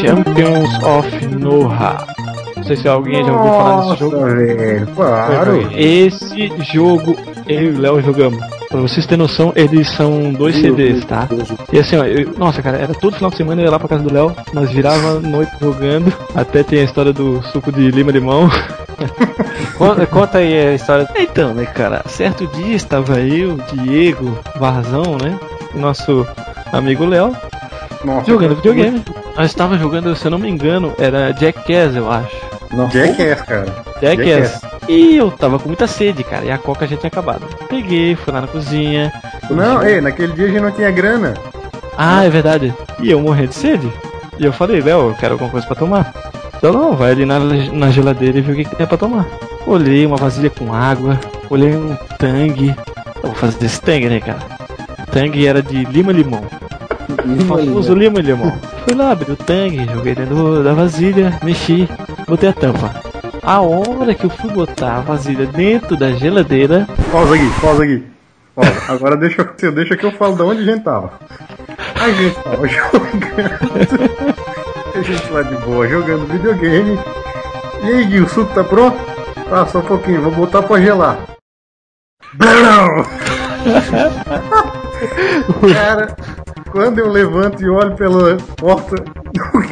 Champions 0.00 0.82
of 0.82 1.26
Noah. 1.26 2.06
Não 2.70 2.76
sei 2.76 2.82
se 2.84 2.88
alguém 2.88 3.24
já 3.24 3.32
ouviu 3.32 3.50
falar 3.52 3.80
desse 3.82 3.98
jogo. 3.98 4.16
Nossa, 4.16 4.34
velho, 4.36 4.86
claro. 4.94 5.68
Esse 5.76 6.52
jogo 6.72 7.16
eu 7.48 7.62
e 7.62 7.68
o 7.70 7.80
Léo 7.80 8.00
jogamos. 8.00 8.38
Pra 8.68 8.80
vocês 8.80 9.04
terem 9.04 9.22
noção, 9.24 9.52
eles 9.56 9.90
são 9.90 10.32
dois 10.32 10.54
CDs, 10.54 11.04
tá? 11.04 11.26
E 11.72 11.78
assim, 11.80 11.96
ó, 11.96 12.04
eu- 12.04 12.32
nossa, 12.38 12.62
cara, 12.62 12.76
era 12.76 12.94
todo 12.94 13.16
final 13.16 13.28
de 13.30 13.36
semana 13.36 13.60
eu 13.60 13.64
ia 13.64 13.70
lá 13.72 13.80
pra 13.80 13.88
casa 13.88 14.04
do 14.04 14.14
Léo, 14.14 14.32
nós 14.52 14.70
virava 14.70 15.18
noite 15.18 15.50
jogando. 15.60 16.12
Até 16.32 16.62
tem 16.62 16.78
a 16.80 16.84
história 16.84 17.12
do 17.12 17.42
suco 17.50 17.72
de 17.72 17.90
lima 17.90 18.12
limão. 18.12 18.48
Conta, 19.76 20.06
conta 20.06 20.38
aí 20.38 20.68
a 20.68 20.74
história. 20.74 21.08
Então, 21.16 21.54
né, 21.54 21.64
cara, 21.64 22.02
certo 22.06 22.46
dia 22.48 22.76
estava 22.76 23.18
eu, 23.18 23.58
Diego, 23.72 24.38
Varzão, 24.58 25.16
né? 25.20 25.38
E 25.74 25.78
nosso 25.78 26.24
amigo 26.70 27.04
Léo 27.06 27.34
Nossa, 28.04 28.30
jogando 28.30 28.56
videogame. 28.56 29.02
Nós 29.36 29.46
estávamos 29.46 29.80
jogando, 29.80 30.14
se 30.14 30.26
eu 30.26 30.30
não 30.30 30.38
me 30.38 30.48
engano, 30.50 30.92
era 30.98 31.32
Jackass, 31.32 31.96
eu 31.96 32.10
acho. 32.12 32.36
Jackass, 32.92 33.42
cara. 33.42 33.84
Jackass. 34.00 34.60
E 34.88 35.16
eu 35.16 35.30
tava 35.30 35.58
com 35.58 35.68
muita 35.68 35.86
sede, 35.86 36.24
cara, 36.24 36.44
e 36.44 36.50
a 36.50 36.58
coca 36.58 36.86
já 36.86 36.96
tinha 36.96 37.08
acabado. 37.08 37.46
Peguei, 37.68 38.16
fui 38.16 38.32
lá 38.32 38.40
na 38.40 38.46
cozinha. 38.46 39.12
Não, 39.50 39.82
ei, 39.82 40.00
naquele 40.00 40.32
dia 40.32 40.46
a 40.46 40.48
gente 40.48 40.60
não 40.60 40.70
tinha 40.72 40.90
grana. 40.90 41.34
Ah, 41.96 42.24
é 42.24 42.30
verdade. 42.30 42.74
E 43.00 43.10
eu 43.10 43.20
morrendo 43.20 43.48
de 43.48 43.54
sede. 43.54 43.92
E 44.38 44.44
eu 44.44 44.52
falei, 44.52 44.80
Léo, 44.80 45.10
eu 45.10 45.14
quero 45.14 45.34
alguma 45.34 45.50
coisa 45.50 45.66
pra 45.66 45.76
tomar. 45.76 46.12
Então 46.56 46.72
não, 46.72 46.94
vai 46.94 47.12
ali 47.12 47.24
na, 47.24 47.38
na 47.38 47.90
geladeira 47.90 48.38
e 48.38 48.40
vê 48.40 48.52
o 48.52 48.56
que, 48.56 48.64
que 48.64 48.76
tem 48.76 48.86
pra 48.86 48.96
tomar. 48.96 49.26
Olhei 49.66 50.06
uma 50.06 50.16
vasilha 50.16 50.50
com 50.50 50.72
água, 50.72 51.18
olhei 51.48 51.74
um 51.74 51.96
tangue. 52.18 52.74
Eu 53.16 53.30
vou 53.30 53.34
fazer 53.34 53.58
desse 53.58 53.80
tangue, 53.80 54.08
né, 54.08 54.20
cara? 54.20 54.40
Tangue 55.12 55.46
era 55.46 55.62
de 55.62 55.84
lima-limão. 55.84 56.42
Lima, 57.24 57.58
Famoso 57.58 57.94
lima 57.94 58.18
e 58.18 58.22
limão. 58.22 58.52
Fui 58.84 58.94
lá, 58.94 59.12
abri 59.12 59.32
o 59.32 59.36
tangue, 59.36 59.86
joguei 59.92 60.14
dentro 60.14 60.62
da 60.62 60.72
vasilha, 60.72 61.38
mexi, 61.42 61.88
botei 62.30 62.48
a 62.48 62.52
tampa. 62.52 62.94
A 63.42 63.60
hora 63.60 64.14
que 64.14 64.24
eu 64.24 64.30
fui 64.30 64.50
botar 64.50 64.96
a 64.96 65.00
vasilha 65.00 65.46
dentro 65.46 65.96
da 65.96 66.12
geladeira, 66.12 66.86
Pausa 67.10 67.34
aqui, 67.34 67.50
pausa 67.60 67.82
aqui. 67.84 68.04
Pausa. 68.54 68.72
Agora 68.92 69.16
deixa, 69.16 69.48
eu- 69.62 69.72
deixa 69.72 69.96
que 69.96 70.04
eu 70.06 70.12
falo 70.12 70.36
de 70.36 70.42
onde 70.42 70.62
a 70.62 70.64
gente 70.74 70.84
tava. 70.84 71.12
A 72.00 72.08
gente 72.10 72.36
tava 72.40 72.66
jogando. 72.68 74.34
A 74.94 75.02
gente 75.02 75.30
lá 75.30 75.42
de 75.42 75.54
boa, 75.56 75.88
jogando 75.88 76.26
videogame. 76.26 76.98
E 77.82 77.86
aí, 77.86 78.04
Gui, 78.06 78.20
o 78.20 78.28
suco 78.28 78.52
tá 78.54 78.62
pronto? 78.64 78.98
Tá, 79.48 79.66
só 79.66 79.78
um 79.78 79.82
pouquinho, 79.82 80.22
vou 80.22 80.32
botar 80.32 80.62
pra 80.62 80.80
gelar. 80.80 81.18
Cara, 85.74 86.14
quando 86.70 86.98
eu 86.98 87.08
levanto 87.10 87.62
e 87.62 87.68
olho 87.68 87.94
pela 87.96 88.36
porta, 88.56 88.94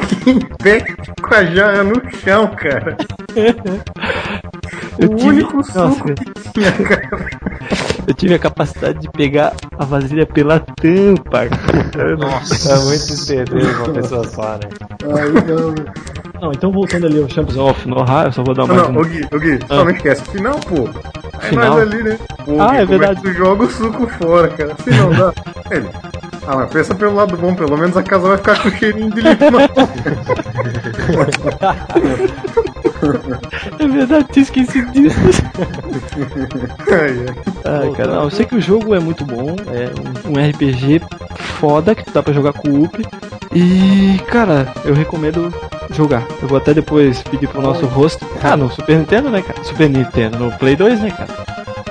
em 0.27 0.39
pé 0.61 0.83
com 1.21 1.33
a 1.33 1.45
jarra 1.45 1.83
no 1.83 2.01
chão, 2.11 2.55
cara. 2.55 2.97
eu 4.97 5.09
O 5.09 5.15
tive, 5.15 5.29
único 5.29 5.57
nossa, 5.73 5.89
suco 5.91 6.13
que 6.15 6.31
tinha, 6.53 6.71
cara. 6.71 7.09
Eu 8.09 8.13
tive 8.15 8.33
a 8.33 8.39
capacidade 8.39 8.99
de 8.99 9.09
pegar 9.11 9.53
a 9.77 9.85
vasilha 9.85 10.25
pela 10.25 10.59
tampa. 10.59 11.45
Nossa. 12.19 12.73
É 12.73 12.79
muito 12.79 12.97
CD 12.97 13.61
uma 13.63 13.93
pessoa 13.93 14.27
só, 14.27 14.53
né? 14.53 14.59
Aí, 15.15 15.31
não, 15.47 15.75
Não, 16.41 16.51
então 16.51 16.71
voltando 16.71 17.05
ali 17.05 17.21
ao 17.21 17.29
Champions 17.29 17.57
of 17.57 17.87
Noha, 17.87 18.23
eu 18.25 18.31
só 18.31 18.43
vou 18.43 18.55
dar 18.55 18.65
mais 18.65 18.81
Não, 18.81 18.89
um. 18.91 18.97
ô 18.99 19.03
Gui, 19.03 19.25
ô 19.31 19.37
Gui, 19.39 19.59
Ah. 19.69 19.75
só 19.75 19.83
não 19.85 19.91
esquece. 19.91 20.23
Final, 20.31 20.55
pô. 20.59 20.89
Aí 21.41 21.49
Final? 21.49 21.69
nós 21.75 21.81
ali, 21.81 22.03
né? 22.03 22.17
Pô, 22.45 22.61
Ah, 22.61 22.71
Gui, 22.71 22.77
é 22.77 22.85
verdade. 22.85 23.21
tu 23.21 23.33
joga 23.33 23.63
o 23.63 23.69
suco 23.69 24.07
fora, 24.07 24.47
cara. 24.49 24.75
Se 24.83 24.89
não 24.91 25.11
dá. 25.11 25.33
Ele. 25.71 25.89
Ah, 26.47 26.55
mas 26.55 26.69
pensa 26.71 26.95
pelo 26.95 27.13
lado 27.15 27.37
bom, 27.37 27.53
pelo 27.53 27.77
menos 27.77 27.95
a 27.95 28.01
casa 28.01 28.27
vai 28.27 28.37
ficar 28.37 28.59
com 28.63 28.71
cheirinho 28.71 29.11
de 29.11 29.21
limão. 29.21 29.37
É 33.79 33.87
verdade, 33.87 34.27
tinha 34.31 34.43
esquecido 34.43 34.91
disso. 34.91 35.17
Ai, 37.65 37.91
cara, 37.95 38.15
não, 38.15 38.23
eu 38.23 38.29
sei 38.29 38.45
que 38.45 38.55
o 38.55 38.61
jogo 38.61 38.93
é 38.93 38.99
muito 38.99 39.25
bom, 39.25 39.55
é 39.67 39.91
um, 40.27 40.33
um 40.33 40.49
RPG 40.49 41.01
foda 41.59 41.95
que 41.95 42.09
dá 42.11 42.21
pra 42.21 42.33
jogar 42.33 42.53
com 42.53 42.69
o 42.69 42.83
Up. 42.83 43.01
E, 43.53 44.19
cara, 44.27 44.71
eu 44.85 44.93
recomendo 44.93 45.53
jogar. 45.91 46.25
Eu 46.41 46.47
vou 46.47 46.57
até 46.57 46.73
depois 46.73 47.21
pedir 47.23 47.47
pro 47.47 47.61
nosso 47.61 47.85
host. 47.85 48.23
Ah, 48.43 48.55
no 48.55 48.69
Super 48.69 48.97
Nintendo, 48.97 49.29
né, 49.29 49.41
cara? 49.41 49.63
Super 49.63 49.89
Nintendo, 49.89 50.37
no 50.37 50.51
Play 50.57 50.75
2, 50.75 51.01
né, 51.01 51.11
cara? 51.11 51.29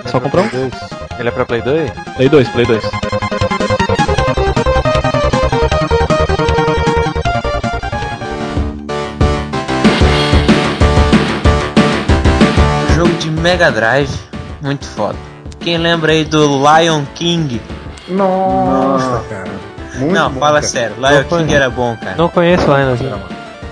É 0.04 0.08
só 0.08 0.20
comprar 0.20 0.42
um? 0.42 0.48
Play 0.48 0.70
2. 0.70 0.98
Ele 1.18 1.28
é 1.28 1.32
pra 1.32 1.44
Play 1.44 1.62
2? 1.62 1.90
Play 2.16 2.28
2, 2.28 2.48
Play 2.48 2.66
2. 2.66 2.84
Mega 13.38 13.70
Drive, 13.70 14.10
muito 14.60 14.86
foda. 14.86 15.16
Quem 15.60 15.78
lembra 15.78 16.12
aí 16.12 16.24
do 16.24 16.46
Lion 16.58 17.02
King? 17.14 17.60
Nossa, 18.08 19.22
cara. 19.28 19.50
Muito 19.96 20.12
não, 20.14 20.30
bom, 20.30 20.40
fala 20.40 20.54
cara. 20.60 20.66
sério, 20.66 20.96
Lion 20.96 21.08
Não 21.10 21.16
King 21.24 21.28
conheço. 21.28 21.54
era 21.54 21.70
bom, 21.70 21.96
cara. 21.96 22.14
Não 22.16 22.28
conheço 22.28 22.64
Linus. 22.66 23.00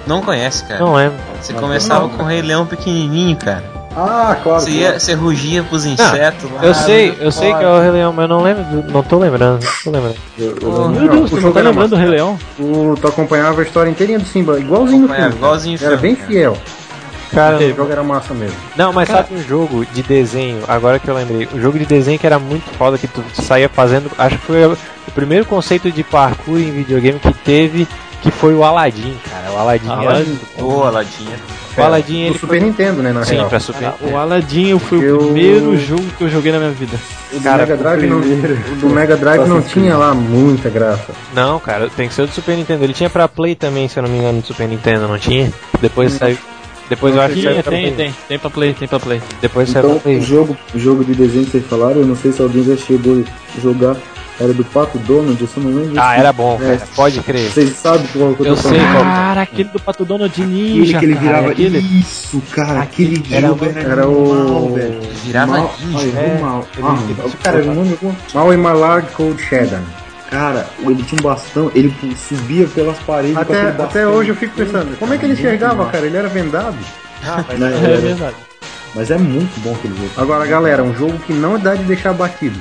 Não 0.06 0.22
conhece, 0.22 0.64
cara. 0.64 0.80
Não 0.80 0.94
lembro. 0.94 1.18
Você 1.40 1.52
começava 1.52 2.02
não, 2.02 2.10
com 2.10 2.22
o 2.22 2.26
Rei 2.26 2.42
Leão 2.42 2.66
pequenininho, 2.66 3.36
cara. 3.36 3.64
Ah, 3.96 4.36
claro. 4.42 4.60
Você, 4.60 4.70
ia, 4.72 5.00
você 5.00 5.14
rugia 5.14 5.62
pros 5.62 5.86
insetos 5.86 6.50
lá. 6.52 6.62
Eu 6.62 6.74
sei, 6.74 7.16
eu 7.18 7.32
sei 7.32 7.54
que 7.54 7.64
é 7.64 7.66
o 7.66 7.80
Rei 7.80 7.90
Leão, 7.92 8.12
mas 8.12 8.24
eu 8.24 8.28
não 8.28 8.42
lembro. 8.42 8.64
Não 8.92 9.02
tô 9.02 9.18
lembrando. 9.18 9.64
Não 9.64 9.72
tô 9.84 9.90
lembrando. 9.90 10.16
Pô, 10.60 10.88
Meu 10.88 11.08
Deus, 11.08 11.32
o 11.32 11.36
tu 11.36 11.40
não 11.40 11.52
tá 11.52 11.60
lembrando 11.60 11.90
do 11.90 11.96
Rei 11.96 12.06
Leão? 12.08 12.38
Tu, 12.56 12.94
tu 13.00 13.08
acompanhava 13.08 13.60
a 13.62 13.64
história 13.64 13.88
inteirinha 13.90 14.18
do 14.18 14.26
Simba, 14.26 14.60
igualzinho 14.60 15.08
no 15.08 15.14
filme. 15.14 15.34
igualzinho 15.34 15.78
Era 15.80 15.96
filme, 15.98 16.02
bem 16.02 16.14
cara. 16.14 16.28
fiel. 16.28 16.56
Cara, 17.32 17.56
O 17.58 17.74
jogo 17.74 17.92
era 17.92 18.02
massa 18.02 18.32
mesmo. 18.34 18.56
não, 18.76 18.92
mas 18.92 19.08
sabe 19.08 19.34
um 19.34 19.42
jogo 19.42 19.84
de 19.92 20.02
desenho, 20.02 20.62
agora 20.68 20.98
que 20.98 21.08
eu 21.08 21.14
lembrei, 21.14 21.48
um 21.52 21.60
jogo 21.60 21.78
de 21.78 21.84
desenho 21.86 22.18
que 22.18 22.26
era 22.26 22.38
muito 22.38 22.70
foda, 22.76 22.96
que 22.96 23.06
tu 23.08 23.22
saía 23.34 23.68
fazendo, 23.68 24.10
acho 24.18 24.38
que 24.38 24.44
foi 24.46 24.64
o 24.66 24.76
primeiro 25.14 25.44
conceito 25.44 25.90
de 25.90 26.02
parkour 26.04 26.58
em 26.58 26.70
videogame 26.70 27.18
que 27.18 27.32
teve, 27.32 27.86
que 28.22 28.30
foi 28.30 28.54
o 28.54 28.64
Aladdin, 28.64 29.16
cara. 29.30 29.52
O 29.52 29.58
Aladdin 29.58 29.86
era 29.86 29.96
Aladdin. 30.00 30.38
Ladinha. 30.58 31.36
O 31.76 31.82
Aladdin, 31.82 32.14
Do 32.14 32.26
ele 32.30 32.38
Super 32.38 32.62
Nintendo, 32.62 33.02
né, 33.02 33.12
na 33.12 33.22
Sim, 33.22 33.34
real. 33.34 33.48
pra 33.50 33.60
Super 33.60 33.80
Cara, 33.82 33.92
Nintendo. 33.92 34.12
o 34.14 34.18
Aladdin 34.18 34.78
foi 34.78 34.98
Eu- 35.06 35.16
o 35.16 35.24
primeiro 35.24 35.76
jogo 35.76 36.04
que 36.16 36.24
eu 36.24 36.28
joguei 36.30 36.50
na 36.50 36.58
minha 36.58 36.70
vida. 36.70 36.96
O 37.32 37.36
do 37.38 37.42
Cara, 37.42 37.58
Mega 37.58 37.76
Drive, 37.76 38.06
não, 38.06 38.16
o 38.18 38.76
do 38.80 38.88
Mega 38.88 39.16
Drive 39.16 39.46
não 39.46 39.60
tinha 39.60 39.94
lá 39.96 40.14
muita 40.14 40.70
graça. 40.70 41.12
Não, 41.34 41.60
cara, 41.60 41.90
tem 41.94 42.08
que 42.08 42.14
ser 42.14 42.22
o 42.22 42.26
do 42.26 42.32
Super 42.32 42.56
Nintendo. 42.56 42.82
Ele 42.82 42.94
tinha 42.94 43.10
pra 43.10 43.28
Play 43.28 43.54
também, 43.54 43.88
se 43.88 43.98
eu 43.98 44.02
não 44.04 44.08
me 44.10 44.16
engano, 44.18 44.40
do 44.40 44.46
Super 44.46 44.66
Nintendo, 44.66 45.06
não 45.06 45.18
tinha? 45.18 45.52
Depois 45.80 46.12
saiu. 46.14 46.38
Depois 46.88 47.14
eu 47.14 47.20
acho 47.22 47.34
que 47.34 47.42
tem, 47.42 47.62
Play. 47.62 47.90
tem, 47.92 48.14
tem 48.28 48.38
pra 48.38 48.50
play, 48.50 48.72
tem 48.74 48.86
pra 48.88 49.00
play. 49.00 49.20
Depois 49.40 49.68
Então, 49.70 49.90
pra 49.90 50.00
Play. 50.00 50.18
o 50.18 50.22
jogo, 50.22 50.56
o 50.74 50.78
jogo 50.78 51.04
de 51.04 51.14
desenho 51.14 51.44
que 51.44 51.50
vocês 51.52 51.66
falaram, 51.66 51.96
eu 52.00 52.06
não 52.06 52.14
sei 52.16 52.32
se 52.32 52.40
alguém 52.40 52.62
já 52.64 52.76
chegou 52.76 53.24
a 53.56 53.60
jogar, 53.60 53.96
era 54.38 54.52
do 54.52 54.64
Pato 54.66 54.98
Donald, 54.98 55.40
eu 55.40 55.48
só 55.48 55.58
não 55.60 55.70
lembro. 55.74 55.94
Ah, 56.00 56.16
era 56.16 56.32
bom, 56.32 56.58
É. 56.62 56.76
cara. 56.76 56.88
Pode 56.94 57.20
crer. 57.22 57.50
Vocês 57.50 57.70
sabem 57.70 58.06
qual 58.12 58.34
que 58.34 58.40
eu 58.40 58.44
tô 58.46 58.52
Eu 58.52 58.56
sei 58.56 58.78
falando? 58.78 58.92
qual. 58.92 59.04
Cara, 59.04 59.42
aquele 59.42 59.68
do 59.70 59.80
Pato 59.80 60.04
Donald 60.04 60.32
de 60.34 60.42
Aquele 60.42 60.62
ninja, 60.78 60.98
que 60.98 61.04
ele 61.06 61.14
cara, 61.14 61.26
virava. 61.26 61.50
aquele... 61.50 61.78
Isso, 61.78 62.42
cara, 62.52 62.80
aquele 62.82 63.22
Era, 63.34 63.46
jogo 63.48 63.64
era, 63.64 63.80
era 63.80 64.08
o. 64.08 64.74
Virava 65.24 65.52
Mal, 65.52 65.74
ninja. 65.80 66.18
É, 66.18 66.38
mal. 66.40 66.66
ele- 66.76 66.86
Ah, 66.86 66.98
ele- 67.24 67.32
cara, 67.42 67.62
o 67.62 67.74
nome 67.74 67.98
é 68.02 68.12
Mal 68.34 68.52
e 68.52 68.56
Malard 68.56 69.08
Cold 69.12 69.42
Shadow. 69.42 69.80
Cara, 70.36 70.66
ele 70.80 71.02
tinha 71.02 71.18
um 71.18 71.22
bastão, 71.22 71.72
ele 71.74 71.90
subia 72.14 72.66
pelas 72.66 72.98
paredes 72.98 73.34
com 73.36 73.40
Até, 73.40 73.68
até 73.68 74.06
hoje 74.06 74.28
eu 74.28 74.36
fico 74.36 74.54
pensando, 74.54 74.94
como 74.98 75.14
é 75.14 75.16
que 75.16 75.24
ele 75.24 75.32
enxergava, 75.32 75.86
cara? 75.86 76.04
Ele 76.04 76.14
era 76.14 76.28
vendado. 76.28 76.76
Não, 77.58 77.66
É 77.68 77.72
era- 77.92 77.96
verdade. 77.96 78.36
Mas 78.94 79.10
é 79.10 79.16
muito 79.16 79.58
bom 79.62 79.72
aquele 79.74 79.94
jogo. 79.96 80.10
Agora, 80.14 80.44
galera, 80.46 80.82
um 80.84 80.94
jogo 80.94 81.18
que 81.20 81.32
não 81.32 81.58
dá 81.58 81.74
de 81.74 81.84
deixar 81.84 82.12
batido. 82.12 82.58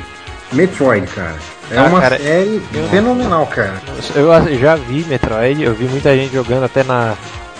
Metroid, 0.53 1.05
cara. 1.07 1.35
É 1.69 1.77
Ah, 1.77 1.83
uma 1.83 1.99
cara, 1.99 2.17
série 2.17 2.61
fenomenal, 2.89 3.45
cara. 3.47 3.73
Eu 4.15 4.57
já 4.57 4.75
vi 4.77 5.03
Metroid, 5.09 5.61
eu 5.61 5.73
vi 5.73 5.83
muita 5.85 6.15
gente 6.15 6.31
jogando 6.33 6.63
até 6.63 6.81
na, 6.83 7.13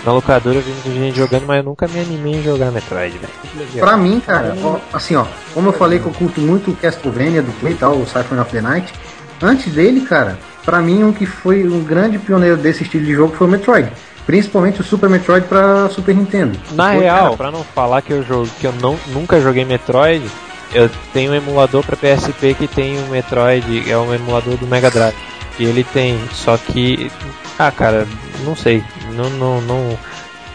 na 0.06 0.14
locadora, 0.14 0.56
eu 0.56 0.62
vi 0.62 0.72
muita 0.72 0.90
gente 0.92 1.18
jogando, 1.18 1.44
mas 1.46 1.58
eu 1.58 1.64
nunca 1.64 1.90
me 1.90 2.00
animei 2.00 2.36
em 2.36 2.44
jogar 2.44 2.72
Metroid, 2.72 3.18
velho. 3.18 3.70
Pra 3.80 3.98
mim, 3.98 4.22
cara, 4.26 4.56
ó, 4.64 4.78
assim, 4.94 5.16
ó, 5.18 5.26
como 5.54 5.68
eu 5.70 5.74
falei 5.74 6.00
que 6.00 6.06
eu 6.06 6.14
curto 6.14 6.40
muito 6.40 6.72
o 6.72 6.76
Castlevania 6.76 7.42
do 7.42 7.52
Play 7.60 7.74
e 7.74 7.78
tal, 7.78 7.98
o 7.98 8.08
Symphony 8.08 8.40
of 8.40 8.52
the 8.52 8.62
Night, 8.62 8.94
antes 9.42 9.74
dele, 9.74 10.02
cara, 10.02 10.38
pra 10.64 10.82
mim 10.82 11.04
um 11.04 11.14
que 11.14 11.26
foi 11.26 11.68
um 11.68 11.84
grande 11.84 12.18
pioneiro 12.18 12.58
desse 12.58 12.84
estilo 12.84 13.06
de 13.06 13.14
jogo 13.14 13.36
foi 13.36 13.48
o 13.48 13.50
Metroid. 13.50 13.92
Principalmente 14.26 14.82
o 14.82 14.84
Super 14.84 15.10
Metroid 15.10 15.46
pra 15.48 15.88
Super 15.90 16.16
Nintendo. 16.16 16.58
Na 16.72 16.94
Foi, 16.94 17.04
real, 17.04 17.24
cara, 17.26 17.38
pra 17.38 17.52
não 17.52 17.64
falar 17.64 18.02
que 18.02 18.12
eu 18.12 18.24
jogo, 18.24 18.50
que 18.60 18.66
eu 18.66 18.74
não, 18.82 18.98
nunca 19.08 19.40
joguei 19.40 19.64
Metroid, 19.64 20.26
eu 20.74 20.90
tenho 21.14 21.32
um 21.32 21.36
emulador 21.36 21.84
pra 21.84 21.96
PSP 21.96 22.56
que 22.56 22.68
tem 22.68 22.98
o 22.98 23.08
Metroid, 23.08 23.90
é 23.90 23.98
um 23.98 24.14
emulador 24.14 24.58
do 24.58 24.66
Mega 24.66 24.90
Drive. 24.90 25.16
E 25.58 25.64
ele 25.64 25.84
tem, 25.84 26.20
só 26.34 26.58
que. 26.58 27.10
Ah 27.58 27.72
cara, 27.72 28.06
não 28.44 28.56
sei. 28.56 28.84
Não, 29.14 29.30
não, 29.30 29.62
não. 29.62 29.98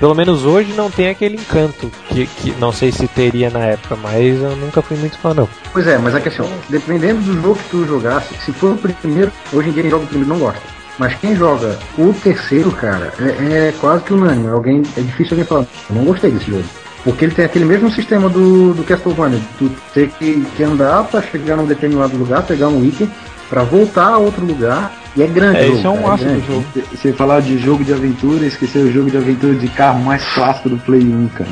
Pelo 0.01 0.15
menos 0.15 0.47
hoje 0.47 0.73
não 0.73 0.91
tem 0.91 1.11
aquele 1.11 1.37
encanto 1.37 1.91
que, 2.09 2.27
que 2.27 2.53
não 2.53 2.73
sei 2.73 2.91
se 2.91 3.07
teria 3.07 3.51
na 3.51 3.61
época, 3.61 3.95
mas 3.97 4.41
eu 4.41 4.57
nunca 4.57 4.81
fui 4.81 4.97
muito 4.97 5.19
fã 5.19 5.35
não. 5.35 5.47
Pois 5.75 5.87
é, 5.87 5.99
mas 5.99 6.15
a 6.15 6.21
questão, 6.21 6.49
dependendo 6.71 7.21
do 7.21 7.35
jogo 7.35 7.57
que 7.57 7.69
tu 7.69 7.87
jogasse, 7.87 8.35
se 8.43 8.51
for 8.51 8.73
o 8.73 8.77
primeiro, 8.79 9.31
hoje 9.53 9.69
em 9.69 9.73
dia 9.73 9.83
quem 9.83 9.91
joga 9.91 10.05
o 10.05 10.09
primeiro 10.09 10.31
não 10.31 10.39
gosta. 10.39 10.63
Mas 10.99 11.15
quem 11.17 11.37
joga 11.37 11.79
o 11.99 12.15
terceiro, 12.15 12.73
cara, 12.73 13.13
é, 13.21 13.69
é 13.69 13.75
quase 13.79 14.03
que 14.05 14.15
unânime. 14.15 14.49
Alguém, 14.49 14.83
é 14.97 15.01
difícil 15.03 15.33
alguém 15.33 15.45
falar, 15.45 15.67
eu 15.91 15.97
não 15.97 16.05
gostei 16.05 16.31
desse 16.31 16.51
jogo. 16.51 16.65
Porque 17.05 17.27
ele 17.27 17.35
tem 17.35 17.45
aquele 17.45 17.67
mesmo 17.67 17.91
sistema 17.91 18.29
do, 18.31 18.73
do 18.73 18.83
Castlevania, 18.85 19.41
tu 19.59 19.71
ter 19.93 20.09
que, 20.09 20.47
que 20.57 20.63
andar 20.63 21.05
pra 21.05 21.21
chegar 21.21 21.57
num 21.57 21.67
determinado 21.67 22.17
lugar, 22.17 22.43
pegar 22.43 22.69
um 22.69 22.83
item, 22.83 23.11
pra 23.51 23.63
voltar 23.65 24.09
a 24.09 24.19
outro 24.19 24.45
lugar, 24.47 24.93
e 25.17 25.23
é 25.23 25.27
grande. 25.27 25.59
É, 25.59 25.69
esse 25.69 25.85
é 25.85 25.89
um 25.89 26.03
cara, 26.03 26.15
aço 26.15 26.25
do 26.25 26.31
grande. 26.31 26.47
jogo. 26.47 26.65
Você 26.93 27.13
falar 27.13 27.41
de 27.41 27.59
jogo 27.59 27.85
de 27.85 27.93
aventura, 27.93 28.47
esqueceu 28.47 28.83
o 28.83 28.93
jogo 28.93 29.11
de 29.11 29.17
aventura 29.17 29.55
de 29.55 29.69
carro 29.69 30.01
mais 30.05 30.25
clássico 30.35 30.69
do 30.69 30.79
Play 30.79 31.03
1, 31.03 31.29
cara. 31.29 31.51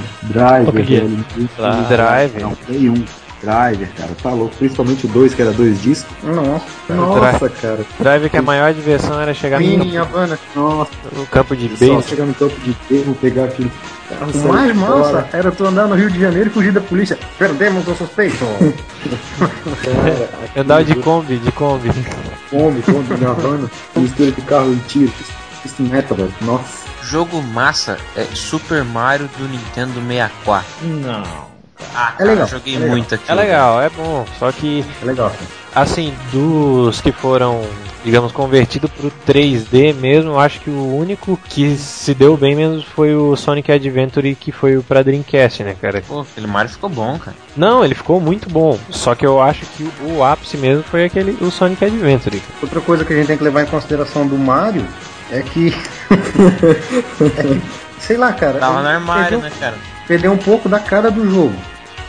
Gear. 0.85 1.05
velho. 1.05 1.25
Driver. 1.89 2.43
Não, 2.43 2.55
Play 2.55 2.89
1. 2.89 3.05
Driver, 3.43 3.89
cara, 3.97 4.11
tá 4.20 4.30
louco. 4.30 4.55
Principalmente 4.57 5.07
o 5.07 5.09
2, 5.09 5.34
que 5.34 5.43
era 5.43 5.53
dois 5.53 5.80
discos. 5.80 6.11
Nossa, 6.22 6.64
Nossa, 6.89 7.49
cara. 7.49 7.84
Drive 8.01 8.30
que 8.30 8.36
a 8.36 8.43
maior 8.43 8.74
diversão 8.74 9.20
era 9.20 9.32
chegar 9.32 9.61
no 9.61 9.66
Mini 9.66 9.93
campo, 9.93 10.16
Havana. 10.16 10.39
Nossa, 10.57 10.91
no 11.12 11.26
campo 11.26 11.57
de 11.57 11.76
só 11.76 11.95
base. 11.95 12.09
chegar 12.09 12.26
no 12.26 12.34
campo 12.34 12.61
de 12.61 12.74
termo, 12.89 13.14
pegar 13.14 13.45
aquele 13.45 13.70
O 14.20 14.49
mais 14.49 14.74
massa 14.74 15.28
era 15.32 15.53
tu 15.53 15.64
andar 15.64 15.86
no 15.86 15.95
Rio 15.95 16.11
de 16.11 16.20
Janeiro 16.20 16.49
e 16.49 16.53
fugir 16.53 16.72
da 16.72 16.80
polícia. 16.80 17.16
Perdemos 17.39 17.86
o 17.86 17.95
suspeito. 17.95 18.45
Eu 20.55 20.62
andava 20.62 20.84
de 20.84 20.95
Kombi, 20.97 21.36
de 21.39 21.53
Kombi. 21.53 21.91
Come, 22.51 22.82
come, 22.82 23.16
minha 23.18 23.30
Havana, 23.30 23.70
mistura 23.95 24.32
de 24.32 24.43
carro 24.43 24.72
e 24.72 24.76
tiro. 24.89 25.12
Isso 25.64 25.82
meta, 25.82 26.14
velho. 26.14 26.34
Nossa. 26.41 26.89
Jogo 27.03 27.41
massa 27.43 27.99
é 28.16 28.24
Super 28.34 28.84
Mario 28.84 29.28
do 29.39 29.49
Nintendo 29.49 29.95
64. 30.01 30.66
Não. 30.82 31.58
Ah, 31.95 32.14
É 32.18 32.24
legal, 32.24 32.45
eu 32.45 32.49
joguei 32.49 32.74
é 32.74 32.79
legal. 32.79 32.97
muito 32.97 33.14
aqui. 33.14 33.31
É 33.31 33.35
legal, 33.35 33.81
é 33.81 33.91
bom. 33.91 34.24
Só 34.39 34.51
que, 34.53 34.85
É 35.03 35.05
legal. 35.05 35.33
assim, 35.74 36.14
dos 36.33 37.01
que 37.01 37.12
foram, 37.12 37.64
digamos, 38.05 38.33
convertidos 38.33 38.91
pro 38.91 39.12
3D 39.26 39.95
mesmo, 39.95 40.33
eu 40.33 40.41
acho 40.41 40.61
que 40.61 40.70
o 40.70 40.97
único 40.97 41.39
que 41.49 41.76
se 41.76 42.14
deu 42.14 42.37
bem 42.37 42.55
mesmo 42.55 42.83
foi 42.83 43.14
o 43.14 43.37
Sonic 43.37 43.70
Adventure, 43.70 44.35
que 44.35 44.53
foi 44.53 44.76
o 44.76 44.83
pra 44.83 45.03
Dreamcast, 45.03 45.62
né, 45.62 45.76
cara? 45.81 46.03
Pô, 46.07 46.20
aquele 46.20 46.47
Mario 46.47 46.70
ficou 46.70 46.91
bom, 46.91 47.18
cara. 47.18 47.37
Não, 47.57 47.85
ele 47.85 47.95
ficou 47.95 48.20
muito 48.20 48.49
bom. 48.49 48.79
Só 48.91 49.14
que 49.14 49.26
eu 49.26 49.41
acho 49.41 49.64
que 49.66 49.89
o, 50.03 50.22
ápice 50.24 50.57
mesmo 50.57 50.83
foi 50.83 51.05
aquele, 51.05 51.37
o 51.41 51.51
Sonic 51.51 51.85
Adventure. 51.85 52.43
Outra 52.62 52.81
coisa 52.81 53.05
que 53.05 53.12
a 53.12 53.16
gente 53.16 53.26
tem 53.26 53.39
que 53.39 53.45
levar 53.45 53.62
em 53.62 53.66
consideração 53.66 54.26
do 54.26 54.37
Mario 54.37 54.87
é 55.31 55.43
que. 55.43 55.74
é 56.11 57.43
que 57.43 57.62
sei 58.01 58.16
lá, 58.16 58.33
cara. 58.33 58.59
Tava 58.59 58.74
ele 58.81 58.83
no 58.83 58.89
armário, 58.89 59.39
né, 59.39 59.51
cara? 59.59 59.76
Perdeu 60.09 60.33
um 60.33 60.39
pouco 60.39 60.69
da 60.69 60.81
cara 60.81 61.11
do 61.11 61.31
jogo. 61.31 61.55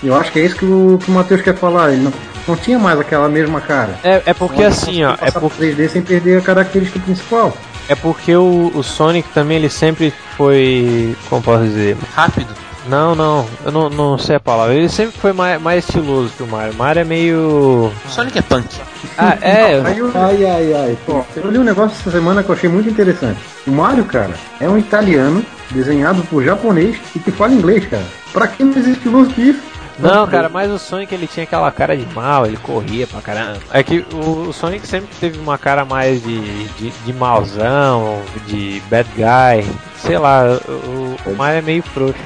Eu 0.01 0.15
acho 0.15 0.31
que 0.31 0.39
é 0.39 0.45
isso 0.45 0.55
que 0.55 0.65
o, 0.65 0.97
que 0.97 1.11
o 1.11 1.13
Matheus 1.13 1.41
quer 1.41 1.55
falar. 1.55 1.91
Ele 1.91 2.03
não, 2.03 2.13
não 2.47 2.55
tinha 2.55 2.79
mais 2.79 2.97
aquela 2.99 3.27
mesma 3.27 3.59
cara. 3.59 3.99
É, 4.01 4.21
é 4.25 4.33
porque 4.33 4.63
assim, 4.63 5.03
ó, 5.03 5.13
é, 5.13 5.17
passar 5.17 5.41
por, 5.41 5.51
pro 5.51 5.65
3D 5.65 5.89
sem 5.89 6.01
perder 6.01 6.37
a 6.37 6.41
característica 6.41 6.99
principal. 6.99 7.55
É 7.89 7.95
porque 7.95 8.35
o, 8.35 8.71
o 8.73 8.83
Sonic 8.83 9.27
também, 9.33 9.57
ele 9.57 9.69
sempre 9.69 10.13
foi, 10.37 11.15
como 11.29 11.41
posso 11.41 11.63
dizer, 11.63 11.97
Rápido. 12.15 12.53
Não, 12.87 13.13
não, 13.13 13.45
eu 13.65 13.71
não, 13.71 13.89
não 13.89 14.17
sei 14.17 14.37
a 14.37 14.39
palavra. 14.39 14.73
Ele 14.73 14.89
sempre 14.89 15.15
foi 15.19 15.31
mais, 15.33 15.61
mais 15.61 15.83
estiloso 15.85 16.31
que 16.35 16.41
o 16.41 16.47
Mario. 16.47 16.73
O 16.73 16.77
Mario 16.77 17.01
é 17.01 17.03
meio. 17.03 17.91
Sonic 18.07 18.39
é 18.39 18.41
punk. 18.41 18.79
Ah, 19.17 19.37
é. 19.41 19.75
Eu, 19.95 20.11
Ai, 20.15 20.45
ai, 20.45 20.73
ai. 20.73 20.97
ó, 21.07 21.21
eu 21.35 21.51
li 21.51 21.59
um 21.59 21.63
negócio 21.63 21.95
essa 21.99 22.09
semana 22.09 22.41
que 22.41 22.49
eu 22.49 22.55
achei 22.55 22.69
muito 22.69 22.89
interessante. 22.89 23.39
O 23.67 23.71
Mario, 23.71 24.05
cara, 24.05 24.33
é 24.59 24.67
um 24.67 24.77
italiano 24.77 25.45
desenhado 25.69 26.23
por 26.23 26.43
japonês 26.43 26.97
e 27.15 27.19
que 27.19 27.31
fala 27.31 27.53
inglês, 27.53 27.85
cara. 27.85 28.05
Pra 28.33 28.47
que 28.47 28.63
mais 28.63 28.87
estiloso 28.87 29.29
que 29.31 29.41
isso? 29.49 29.61
Não, 29.99 30.25
cara, 30.27 30.47
mas 30.49 30.71
o 30.71 30.79
Sonic 30.79 31.13
ele 31.13 31.27
tinha 31.27 31.43
aquela 31.43 31.71
cara 31.71 31.95
de 31.95 32.05
mal, 32.15 32.45
ele 32.45 32.57
corria 32.57 33.05
pra 33.05 33.21
caramba. 33.21 33.59
É 33.71 33.83
que 33.83 34.05
o, 34.13 34.47
o 34.49 34.53
Sonic 34.53 34.87
sempre 34.87 35.09
teve 35.19 35.37
uma 35.39 35.57
cara 35.57 35.83
mais 35.85 36.23
de, 36.23 36.67
de, 36.69 36.89
de 36.89 37.13
malzão, 37.13 38.21
de 38.47 38.81
bad 38.89 39.09
guy. 39.15 39.69
Sei 39.97 40.17
lá, 40.17 40.43
o, 40.67 41.17
o 41.29 41.35
Mario 41.35 41.59
é 41.59 41.61
meio 41.61 41.83
frouxo 41.83 42.17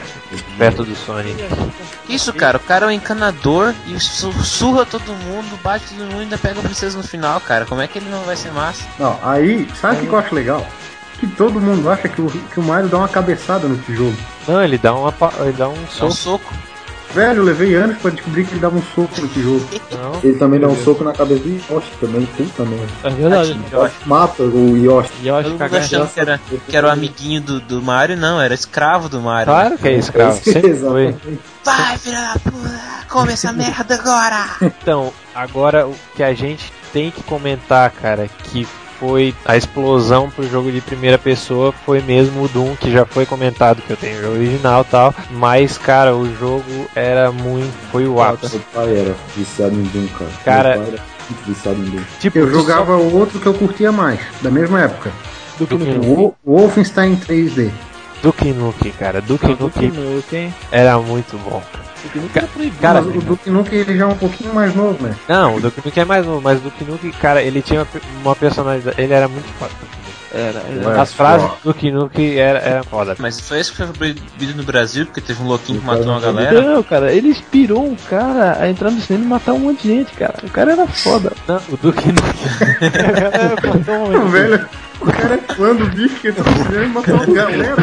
perto 0.58 0.84
do 0.84 0.96
Sonic. 0.96 1.36
Isso, 2.08 2.32
cara, 2.34 2.58
o 2.58 2.60
cara 2.60 2.86
é 2.86 2.90
um 2.90 2.92
encanador 2.92 3.74
e 3.88 4.00
su- 4.00 4.32
surra 4.44 4.86
todo 4.86 5.14
mundo, 5.14 5.58
bate 5.64 5.86
todo 5.90 6.06
mundo 6.06 6.20
e 6.20 6.24
ainda 6.24 6.38
pega 6.38 6.60
a 6.60 6.64
princesa 6.64 6.98
no 6.98 7.04
final, 7.04 7.40
cara. 7.42 7.66
Como 7.66 7.82
é 7.82 7.88
que 7.88 7.98
ele 7.98 8.10
não 8.10 8.22
vai 8.24 8.36
ser 8.36 8.52
massa? 8.52 8.84
Não, 9.00 9.18
aí, 9.24 9.68
sabe 9.80 9.96
o 9.96 10.00
que 10.02 10.08
que 10.08 10.14
eu 10.14 10.20
acho 10.20 10.36
legal? 10.36 10.66
Que 11.20 11.28
todo 11.28 11.60
mundo 11.62 11.90
acha 11.90 12.10
que 12.10 12.22
o, 12.22 12.30
que 12.30 12.60
o 12.60 12.64
Mario 12.64 12.90
dá 12.90 12.98
uma 12.98 13.08
cabeçada 13.08 13.68
no 13.68 13.78
tijolo. 13.78 14.16
Não, 14.48 14.62
ele 14.62 14.78
dá 14.78 14.94
uma 14.94 15.14
ele 15.40 15.54
dá 15.54 15.70
um 15.70 15.88
Só 15.90 16.08
um 16.08 16.12
soco. 16.12 16.54
Velho, 17.14 17.42
eu 17.42 17.44
levei 17.44 17.76
anos 17.76 17.98
pra 17.98 18.10
descobrir 18.10 18.44
que 18.46 18.54
ele 18.54 18.60
dava 18.60 18.76
um 18.76 18.82
soco 18.82 19.22
no 19.22 19.28
tijolo. 19.28 19.70
Não. 19.92 20.20
Ele 20.24 20.38
também 20.38 20.60
dá 20.60 20.68
um 20.68 20.84
soco 20.84 21.04
na 21.04 21.14
cabeça 21.14 21.44
do 21.44 21.50
Yoshi 21.50 21.92
também, 22.00 22.26
puta 22.26 22.66
merda. 22.66 22.88
É 23.04 23.10
verdade. 23.10 23.60
Mata 24.06 24.44
o 24.44 24.78
Yoshi. 24.78 25.12
Eu 25.24 25.36
acho 25.36 25.52
Todo 25.52 25.62
mundo 25.62 25.76
achando 25.78 26.08
que 26.12 26.20
era, 26.20 26.42
que 26.68 26.78
era 26.78 26.88
o 26.88 26.90
amiguinho 26.90 27.42
do, 27.42 27.60
do 27.60 27.82
Mario, 27.82 28.18
não, 28.18 28.42
era 28.42 28.54
escravo 28.54 29.08
do 29.10 29.22
Mario. 29.22 29.46
Claro 29.46 29.78
que 29.78 29.88
é 29.88 29.94
escravo, 29.94 30.42
sempre 30.44 30.76
foi. 30.76 31.16
Vai, 31.64 31.98
filha 32.00 32.20
da 32.20 32.40
puta, 32.40 32.82
come 33.10 33.34
essa 33.34 33.54
merda 33.54 33.94
agora! 33.94 34.46
Então, 34.62 35.14
agora 35.36 35.88
o 35.88 35.96
que 36.16 36.24
a 36.24 36.34
gente 36.34 36.74
tem 36.92 37.12
que 37.12 37.22
comentar, 37.24 37.92
cara, 37.92 38.28
que 38.28 38.68
foi 39.06 39.36
a 39.46 39.58
explosão 39.58 40.30
pro 40.30 40.48
jogo 40.50 40.72
de 40.72 40.80
primeira 40.80 41.18
pessoa 41.18 41.74
foi 41.86 42.00
mesmo 42.02 42.44
o 42.44 42.48
Doom, 42.48 42.74
que 42.78 42.90
já 42.90 43.06
foi 43.06 43.26
comentado 43.26 43.82
que 43.82 43.92
eu 43.92 43.98
tenho 43.98 44.18
o 44.20 44.22
jogo 44.22 44.36
original 44.36 44.82
e 44.88 44.92
tal, 44.92 45.14
mas 45.32 45.78
cara, 45.78 46.16
o 46.16 46.26
jogo 46.38 46.64
era 46.96 47.30
muito, 47.30 47.74
foi 47.92 48.08
o 48.08 48.22
ápice. 48.22 48.56
Meu 48.56 48.66
pai 48.74 48.98
era 48.98 49.14
viciado 49.36 49.76
em 49.76 49.84
Doom, 49.84 50.08
cara. 50.18 50.32
Cara- 50.46 50.76
Meu 50.78 50.86
pai 50.86 50.94
era 50.94 51.04
viciado 51.46 51.80
em 51.82 51.86
Doom. 51.90 52.02
Tipo, 52.20 52.38
Eu 52.40 52.50
jogava 52.50 52.96
o 52.96 53.18
outro 53.20 53.40
que 53.42 53.46
eu 53.46 53.54
curtia 53.54 53.92
mais, 53.92 54.22
da 54.42 54.50
mesma 54.50 54.80
época. 54.82 55.12
só- 55.12 55.34
Duke 55.60 55.76
Nukem. 55.76 56.00
O 56.00 56.34
o 56.46 56.58
Wolfenstein 56.60 57.16
3D. 57.18 57.70
Duke 58.24 58.54
Nukem, 58.54 58.92
cara, 58.94 59.22
Duke 59.22 59.48
Nukem. 59.60 60.54
era 60.72 60.98
muito 60.98 61.38
bom. 61.40 61.62
Duke 62.04 62.20
Nukem 62.20 62.38
era 62.38 62.48
proibido. 62.48 62.82
Cara, 62.82 63.02
Mas 63.02 63.16
o 63.16 63.20
Duke 63.20 63.50
Nukem 63.50 63.80
ele 63.80 63.98
já 63.98 64.06
é 64.06 64.08
um 64.08 64.16
pouquinho 64.16 64.54
mais 64.54 64.74
novo, 64.74 65.04
né? 65.04 65.14
Não, 65.28 65.56
o 65.56 65.60
Duke 65.60 65.82
Nukem 65.84 66.02
é 66.04 66.06
mais 66.06 66.26
novo, 66.26 66.42
mas 66.42 66.58
o 66.60 66.62
Duke 66.62 66.86
Nukem, 66.86 67.12
cara, 67.12 67.42
ele 67.44 67.62
tinha 67.62 67.82
uma, 67.82 67.88
uma 68.22 68.36
personalidade, 68.36 69.00
ele 69.00 69.14
era 69.14 69.28
muito 69.28 69.48
foda. 69.60 69.72
Era, 70.34 70.64
era. 70.68 71.02
As 71.02 71.14
frases 71.14 71.48
do 71.48 71.58
Duke 71.66 71.92
Nukem 71.92 72.38
era, 72.38 72.60
era 72.60 72.84
foda. 72.84 73.16
Mas 73.20 73.40
foi 73.40 73.60
isso 73.60 73.72
que 73.72 73.78
foi 73.78 73.88
proibido 73.88 74.56
no 74.56 74.64
Brasil, 74.64 75.06
porque 75.06 75.22
teve 75.22 75.44
um 75.44 75.48
louquinho 75.48 75.80
que 75.80 75.86
matou 75.86 76.06
uma 76.06 76.20
galera. 76.20 76.62
Não, 76.62 76.82
cara, 76.82 77.12
ele 77.14 77.28
inspirou 77.28 77.86
um 77.86 77.96
cara 77.96 78.58
a 78.60 78.68
entrar 78.68 78.90
no 78.90 79.00
cinema 79.00 79.26
e 79.26 79.28
matar 79.28 79.54
um 79.54 79.60
monte 79.60 79.84
de 79.84 79.90
gente, 79.90 80.12
cara. 80.14 80.34
O 80.42 80.50
cara 80.50 80.72
era 80.72 80.88
foda. 80.88 81.32
Não, 81.48 81.62
o 81.70 81.78
Duke 81.78 82.08
Nukem. 82.08 83.84
um 83.94 84.00
momento. 84.00 84.28
Velho, 84.34 84.70
o 85.04 85.12
cara 85.14 85.36
é 85.36 85.54
fã 85.54 85.76
do 85.76 85.86
bicho 85.88 86.16
que 86.22 86.32
cinema 86.32 86.84
e 86.86 86.88
matou 86.90 87.16
uma 87.16 87.26
galera. 87.34 87.76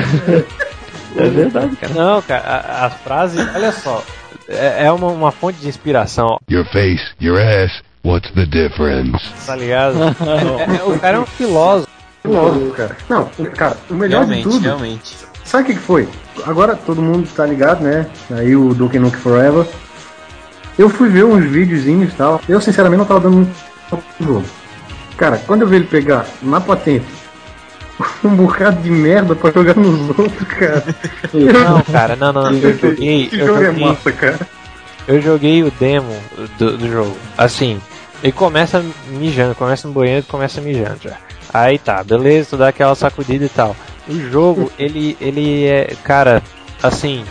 É 1.17 1.29
verdade, 1.29 1.77
cara. 1.77 1.93
Não, 1.95 2.23
cara, 2.23 2.43
a- 2.47 2.87
as 2.87 2.95
frases, 3.03 3.47
olha 3.55 3.73
só, 3.73 4.03
é, 4.49 4.87
é 4.87 4.93
uma, 4.93 5.09
uma 5.09 5.33
fonte 5.33 5.59
de 5.61 5.69
inspiração, 5.69 6.39
Your 6.51 6.65
face, 6.67 7.03
your 7.21 7.41
ass, 7.41 7.83
what's 8.05 8.31
the 8.33 8.47
difference? 8.47 9.19
tá 9.47 9.57
ligado? 9.57 9.97
É- 10.21 10.77
é- 10.77 10.83
o 10.85 10.99
cara 10.99 11.17
é 11.17 11.21
um 11.21 11.27
filósofo. 11.27 11.89
Lógico, 12.25 12.71
cara. 12.75 12.97
Não, 13.09 13.31
cara, 13.57 13.77
o 13.91 13.95
melhor 13.95 14.25
de 14.25 14.31
Realmente, 14.35 14.43
tudo. 14.53 14.63
realmente. 14.63 15.17
Sabe 15.43 15.65
o 15.65 15.67
que, 15.69 15.73
que 15.75 15.81
foi? 15.81 16.09
Agora 16.47 16.77
todo 16.77 17.01
mundo 17.03 17.27
tá 17.35 17.45
ligado, 17.47 17.81
né? 17.83 18.07
Aí 18.31 18.55
o 18.55 18.73
Duke 18.75 18.99
Nukem 18.99 19.19
Forever. 19.21 19.67
Eu 20.79 20.89
fui 20.89 21.09
ver 21.09 21.25
uns 21.25 21.45
videozinhos 21.45 22.13
e 22.13 22.17
tal. 22.17 22.41
Eu 22.49 22.61
sinceramente 22.61 22.99
não 22.99 23.05
tava 23.07 23.21
dando 23.21 23.37
muito 23.37 23.53
jogo. 24.21 24.45
Cara, 25.21 25.37
quando 25.47 25.61
eu 25.61 25.69
vi 25.69 25.77
ele 25.77 25.85
pegar 25.85 26.25
na 26.41 26.63
patente 26.63 27.05
um 28.25 28.31
bocado 28.31 28.81
de 28.81 28.91
merda 28.91 29.37
pra 29.37 29.51
jogar 29.51 29.77
nos 29.77 30.09
outros, 30.19 30.49
cara. 30.49 30.83
Não, 31.35 31.83
cara, 31.83 32.17
não, 32.17 32.33
não, 32.33 32.51
eu 32.51 32.73
joguei, 32.81 33.27
Que 33.27 33.39
eu 33.39 33.47
jogo 33.47 33.63
é 33.63 33.71
massa, 33.71 34.11
cara. 34.13 34.41
eu 35.07 35.21
joguei 35.21 35.63
o 35.63 35.71
demo 35.79 36.17
do, 36.59 36.79
do 36.79 36.91
jogo. 36.91 37.15
Assim, 37.37 37.79
ele 38.23 38.33
começa 38.33 38.83
mijando, 39.09 39.55
começa 39.55 39.87
no 39.87 39.93
banheiro 39.93 40.21
e 40.27 40.31
começa 40.31 40.59
mijando 40.63 41.01
já. 41.05 41.19
Aí 41.53 41.79
tá, 41.79 42.03
beleza, 42.03 42.49
tu 42.51 42.57
dá 42.57 42.69
aquela 42.69 42.95
sacudida 42.95 43.45
e 43.45 43.49
tal. 43.51 43.77
O 44.09 44.19
jogo, 44.31 44.73
ele, 44.79 45.19
ele 45.21 45.67
é, 45.67 45.95
cara, 46.03 46.43
assim, 46.83 47.27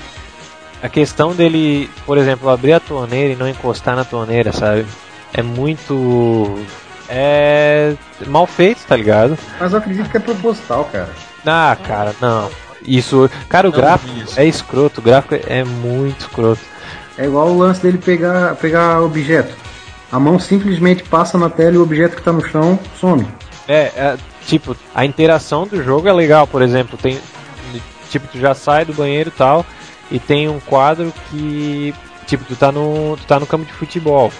a 0.83 0.87
questão 0.87 1.33
dele, 1.33 1.89
por 2.05 2.19
exemplo, 2.19 2.49
abrir 2.51 2.73
a 2.73 2.79
torneira 2.79 3.33
e 3.33 3.35
não 3.35 3.49
encostar 3.49 3.95
na 3.95 4.05
torneira, 4.05 4.51
sabe? 4.51 4.85
É 5.33 5.41
muito. 5.41 6.63
É. 7.09 7.95
mal 8.27 8.45
feito, 8.45 8.85
tá 8.85 8.95
ligado? 8.95 9.37
Mas 9.59 9.71
eu 9.71 9.79
acredito 9.79 10.09
que 10.09 10.17
é 10.17 10.19
proposital, 10.19 10.85
cara. 10.85 11.09
Ah, 11.45 11.75
cara, 11.83 12.15
não. 12.21 12.49
Isso. 12.85 13.29
Cara, 13.47 13.67
o 13.67 13.71
Não 13.71 13.79
gráfico 13.79 14.13
é 14.37 14.45
escroto, 14.45 15.01
o 15.01 15.03
gráfico 15.03 15.35
é 15.47 15.63
muito 15.63 16.21
escroto. 16.21 16.61
É 17.17 17.25
igual 17.25 17.49
o 17.49 17.57
lance 17.57 17.81
dele 17.81 17.97
pegar, 17.97 18.55
pegar 18.55 19.01
objeto. 19.01 19.53
A 20.11 20.19
mão 20.19 20.39
simplesmente 20.39 21.03
passa 21.03 21.37
na 21.37 21.49
tela 21.49 21.75
e 21.75 21.77
o 21.77 21.83
objeto 21.83 22.15
que 22.15 22.21
tá 22.21 22.31
no 22.31 22.43
chão 22.43 22.79
some. 22.99 23.27
É, 23.67 23.91
é, 23.95 24.17
tipo, 24.45 24.75
a 24.95 25.05
interação 25.05 25.67
do 25.67 25.83
jogo 25.83 26.07
é 26.07 26.13
legal, 26.13 26.47
por 26.47 26.61
exemplo, 26.61 26.97
tem. 26.97 27.19
Tipo, 28.09 28.27
tu 28.27 28.39
já 28.39 28.55
sai 28.55 28.85
do 28.85 28.93
banheiro 28.93 29.29
e 29.29 29.37
tal, 29.37 29.63
e 30.09 30.19
tem 30.19 30.49
um 30.49 30.59
quadro 30.59 31.13
que. 31.29 31.93
Tipo, 32.25 32.43
tu 32.45 32.55
tá 32.55 32.71
no. 32.71 33.17
Tu 33.17 33.25
tá 33.27 33.39
no 33.39 33.45
campo 33.45 33.65
de 33.65 33.73
futebol. 33.73 34.31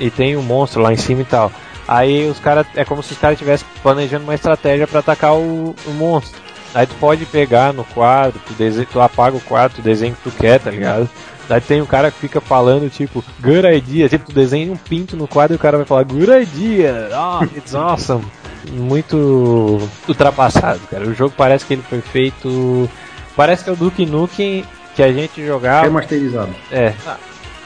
E 0.00 0.10
tem 0.10 0.36
um 0.36 0.42
monstro 0.42 0.80
lá 0.80 0.92
em 0.92 0.96
cima 0.96 1.22
e 1.22 1.24
tal. 1.24 1.52
Aí 1.88 2.28
os 2.28 2.38
caras. 2.38 2.66
É 2.76 2.84
como 2.84 3.02
se 3.02 3.12
os 3.12 3.18
caras 3.18 3.34
estivessem 3.36 3.66
planejando 3.82 4.24
uma 4.24 4.34
estratégia 4.34 4.86
pra 4.86 5.00
atacar 5.00 5.34
o, 5.34 5.74
o 5.86 5.90
monstro. 5.92 6.38
Aí 6.74 6.86
tu 6.86 6.94
pode 6.96 7.24
pegar 7.24 7.72
no 7.72 7.82
quadro, 7.82 8.38
tu, 8.46 8.52
dese... 8.52 8.84
tu 8.84 9.00
apaga 9.00 9.36
o 9.36 9.40
quadro, 9.40 9.76
tu 9.76 9.82
desenha 9.82 10.12
o 10.12 10.16
que 10.16 10.30
tu 10.30 10.30
quer, 10.30 10.60
tá 10.60 10.70
ligado? 10.70 11.08
Daí 11.48 11.62
tem 11.62 11.80
um 11.80 11.86
cara 11.86 12.10
que 12.10 12.18
fica 12.18 12.42
falando, 12.42 12.90
tipo, 12.90 13.24
good 13.40 13.66
idea. 13.66 14.06
Tipo, 14.06 14.26
tu 14.26 14.34
desenha 14.34 14.70
um 14.70 14.76
pinto 14.76 15.16
no 15.16 15.26
quadro 15.26 15.54
e 15.54 15.56
o 15.56 15.58
cara 15.58 15.78
vai 15.78 15.86
falar, 15.86 16.04
good 16.04 16.30
idea, 16.30 17.08
oh, 17.10 17.42
it's 17.56 17.74
awesome. 17.74 18.22
Muito 18.70 19.80
ultrapassado, 20.06 20.80
cara. 20.90 21.06
O 21.06 21.14
jogo 21.14 21.32
parece 21.34 21.64
que 21.64 21.72
ele 21.72 21.82
foi 21.82 22.02
feito. 22.02 22.90
Parece 23.34 23.64
que 23.64 23.70
é 23.70 23.72
o 23.72 23.76
Duke 23.76 24.04
Nukem 24.04 24.62
que 24.94 25.02
a 25.02 25.10
gente 25.10 25.44
jogava. 25.46 25.86
Remasterizado. 25.86 26.54
É, 26.70 26.92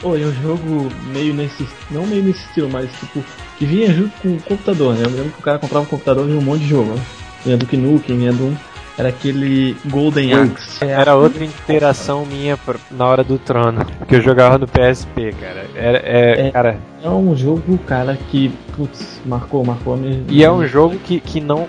Pô, 0.03 0.15
é 0.15 0.19
um 0.19 0.33
jogo 0.33 0.89
meio 1.07 1.33
nesse. 1.33 1.67
Não 1.89 2.05
meio 2.05 2.23
nesse 2.23 2.45
estilo, 2.45 2.69
mas 2.69 2.91
tipo. 2.99 3.23
Que 3.57 3.65
vinha 3.65 3.91
junto 3.93 4.11
com 4.21 4.29
o 4.29 4.41
computador, 4.41 4.93
né? 4.95 5.03
Eu 5.05 5.09
lembro 5.11 5.31
que 5.31 5.39
o 5.39 5.43
cara 5.43 5.59
comprava 5.59 5.85
um 5.85 5.87
computador 5.89 6.23
e 6.25 6.27
vinha 6.27 6.39
um 6.39 6.43
monte 6.43 6.61
de 6.61 6.67
jogo. 6.69 6.93
Né? 6.93 7.01
Vinha 7.45 7.57
Duke 7.57 7.77
Nukem, 7.77 8.17
vinha 8.17 8.33
Doom. 8.33 8.53
era 8.97 9.09
aquele 9.09 9.75
Golden 9.85 10.33
Axe. 10.33 10.83
Era 10.85 11.15
outra 11.15 11.43
interação 11.43 12.25
minha 12.25 12.57
na 12.91 13.05
hora 13.05 13.23
do 13.23 13.37
trono, 13.37 13.85
que 14.07 14.15
eu 14.15 14.21
jogava 14.21 14.57
no 14.57 14.67
PSP, 14.67 15.33
cara. 15.39 15.65
Era, 15.75 15.97
é, 15.99 16.47
É. 16.47 16.51
cara, 16.51 16.77
É 17.03 17.09
um 17.09 17.35
jogo, 17.35 17.77
cara, 17.79 18.17
que, 18.29 18.49
putz, 18.75 19.21
marcou, 19.25 19.63
marcou 19.65 19.93
a 19.93 19.97
minha 19.97 20.23
e 20.29 20.43
é 20.43 20.51
um 20.51 20.65
jogo 20.65 20.97
que, 20.99 21.19
que 21.19 21.41
não. 21.41 21.67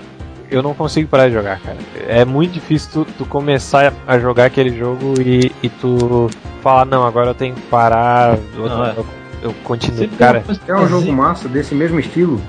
Eu 0.51 0.63
não 0.63 0.75
consigo 0.75 1.09
parar 1.09 1.29
de 1.29 1.35
jogar, 1.35 1.59
cara. 1.59 1.79
É 2.07 2.25
muito 2.25 2.53
difícil 2.53 3.05
tu, 3.05 3.13
tu 3.19 3.25
começar 3.27 3.93
a 4.07 4.19
jogar 4.19 4.45
aquele 4.45 4.77
jogo 4.79 5.15
e, 5.21 5.51
e 5.63 5.69
tu 5.69 6.29
falar, 6.63 6.85
não, 6.85 7.05
agora 7.05 7.31
eu 7.31 7.35
tenho 7.35 7.55
que 7.55 7.63
parar, 7.63 8.39
Não, 8.55 8.85
é. 8.85 8.95
Eu, 9.45 9.55
continuo. 9.63 10.09
Cara, 10.19 10.43
É 10.67 10.75
um 10.75 10.89
jogo 10.89 11.13
massa 11.13 11.49
desse 11.49 11.75
mesmo 11.75 12.01
estilo. 12.01 12.41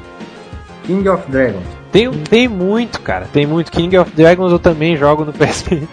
King 0.84 1.08
of 1.10 1.30
Dragons. 1.32 1.64
tem, 1.92 2.12
tem 2.12 2.48
muito, 2.48 3.00
cara. 3.02 3.28
Tem 3.32 3.46
muito. 3.46 3.72
King 3.72 3.98
of 3.98 4.12
Dragons 4.12 4.52
eu 4.52 4.60
também 4.60 4.96
jogo 4.98 5.26
no 5.26 5.34
PSP. 5.38 5.88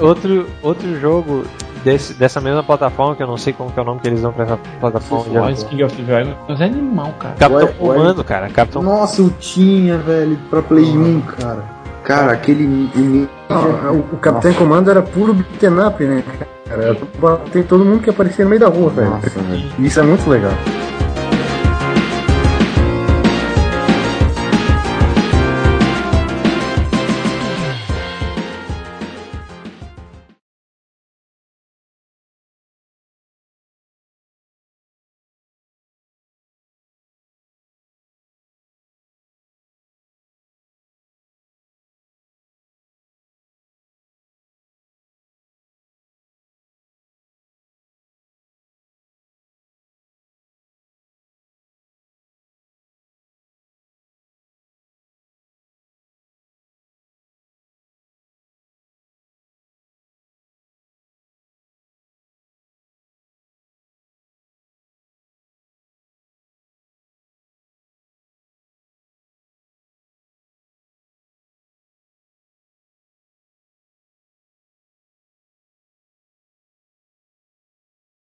outro, 0.00 0.46
outro 0.62 1.00
jogo 1.00 1.44
desse, 1.82 2.14
dessa 2.14 2.40
mesma 2.40 2.62
plataforma, 2.62 3.14
que 3.16 3.22
eu 3.22 3.26
não 3.26 3.36
sei 3.36 3.52
como 3.52 3.70
que 3.72 3.78
é 3.78 3.82
o 3.82 3.84
nome 3.84 4.00
que 4.00 4.08
eles 4.08 4.22
dão 4.22 4.32
pra 4.32 4.44
essa 4.44 4.58
plataforma. 4.80 5.40
Mas 5.40 5.62
King 5.64 5.82
of 5.84 6.02
Dragons 6.02 6.60
é 6.60 6.64
animal, 6.64 7.12
cara. 7.18 7.34
Capitão 7.34 7.58
Ué, 7.58 7.64
ué. 7.64 7.72
Comando, 7.98 8.24
cara. 8.24 8.48
Capitão 8.48 8.82
Nossa, 8.82 9.20
eu 9.20 9.30
tinha, 9.40 9.98
velho, 9.98 10.38
pra 10.48 10.62
Play 10.62 10.84
1, 10.96 11.20
cara. 11.22 11.64
Cara, 12.04 12.32
aquele. 12.32 12.90
Não, 13.48 13.98
o 13.98 14.18
Capitão 14.18 14.52
Comando 14.54 14.90
era 14.90 15.00
puro 15.02 15.32
beat'em 15.34 15.78
up, 15.86 16.04
né? 16.04 16.22
Cara, 16.68 16.96
bater 17.18 17.66
todo 17.66 17.84
mundo 17.84 18.02
que 18.02 18.10
aparecia 18.10 18.44
no 18.44 18.50
meio 18.50 18.60
da 18.60 18.68
rua, 18.68 18.90
velho. 18.90 19.10
Nossa, 19.10 19.40
velho. 19.40 19.72
Isso 19.78 20.00
é 20.00 20.02
muito 20.02 20.28
legal. 20.28 20.52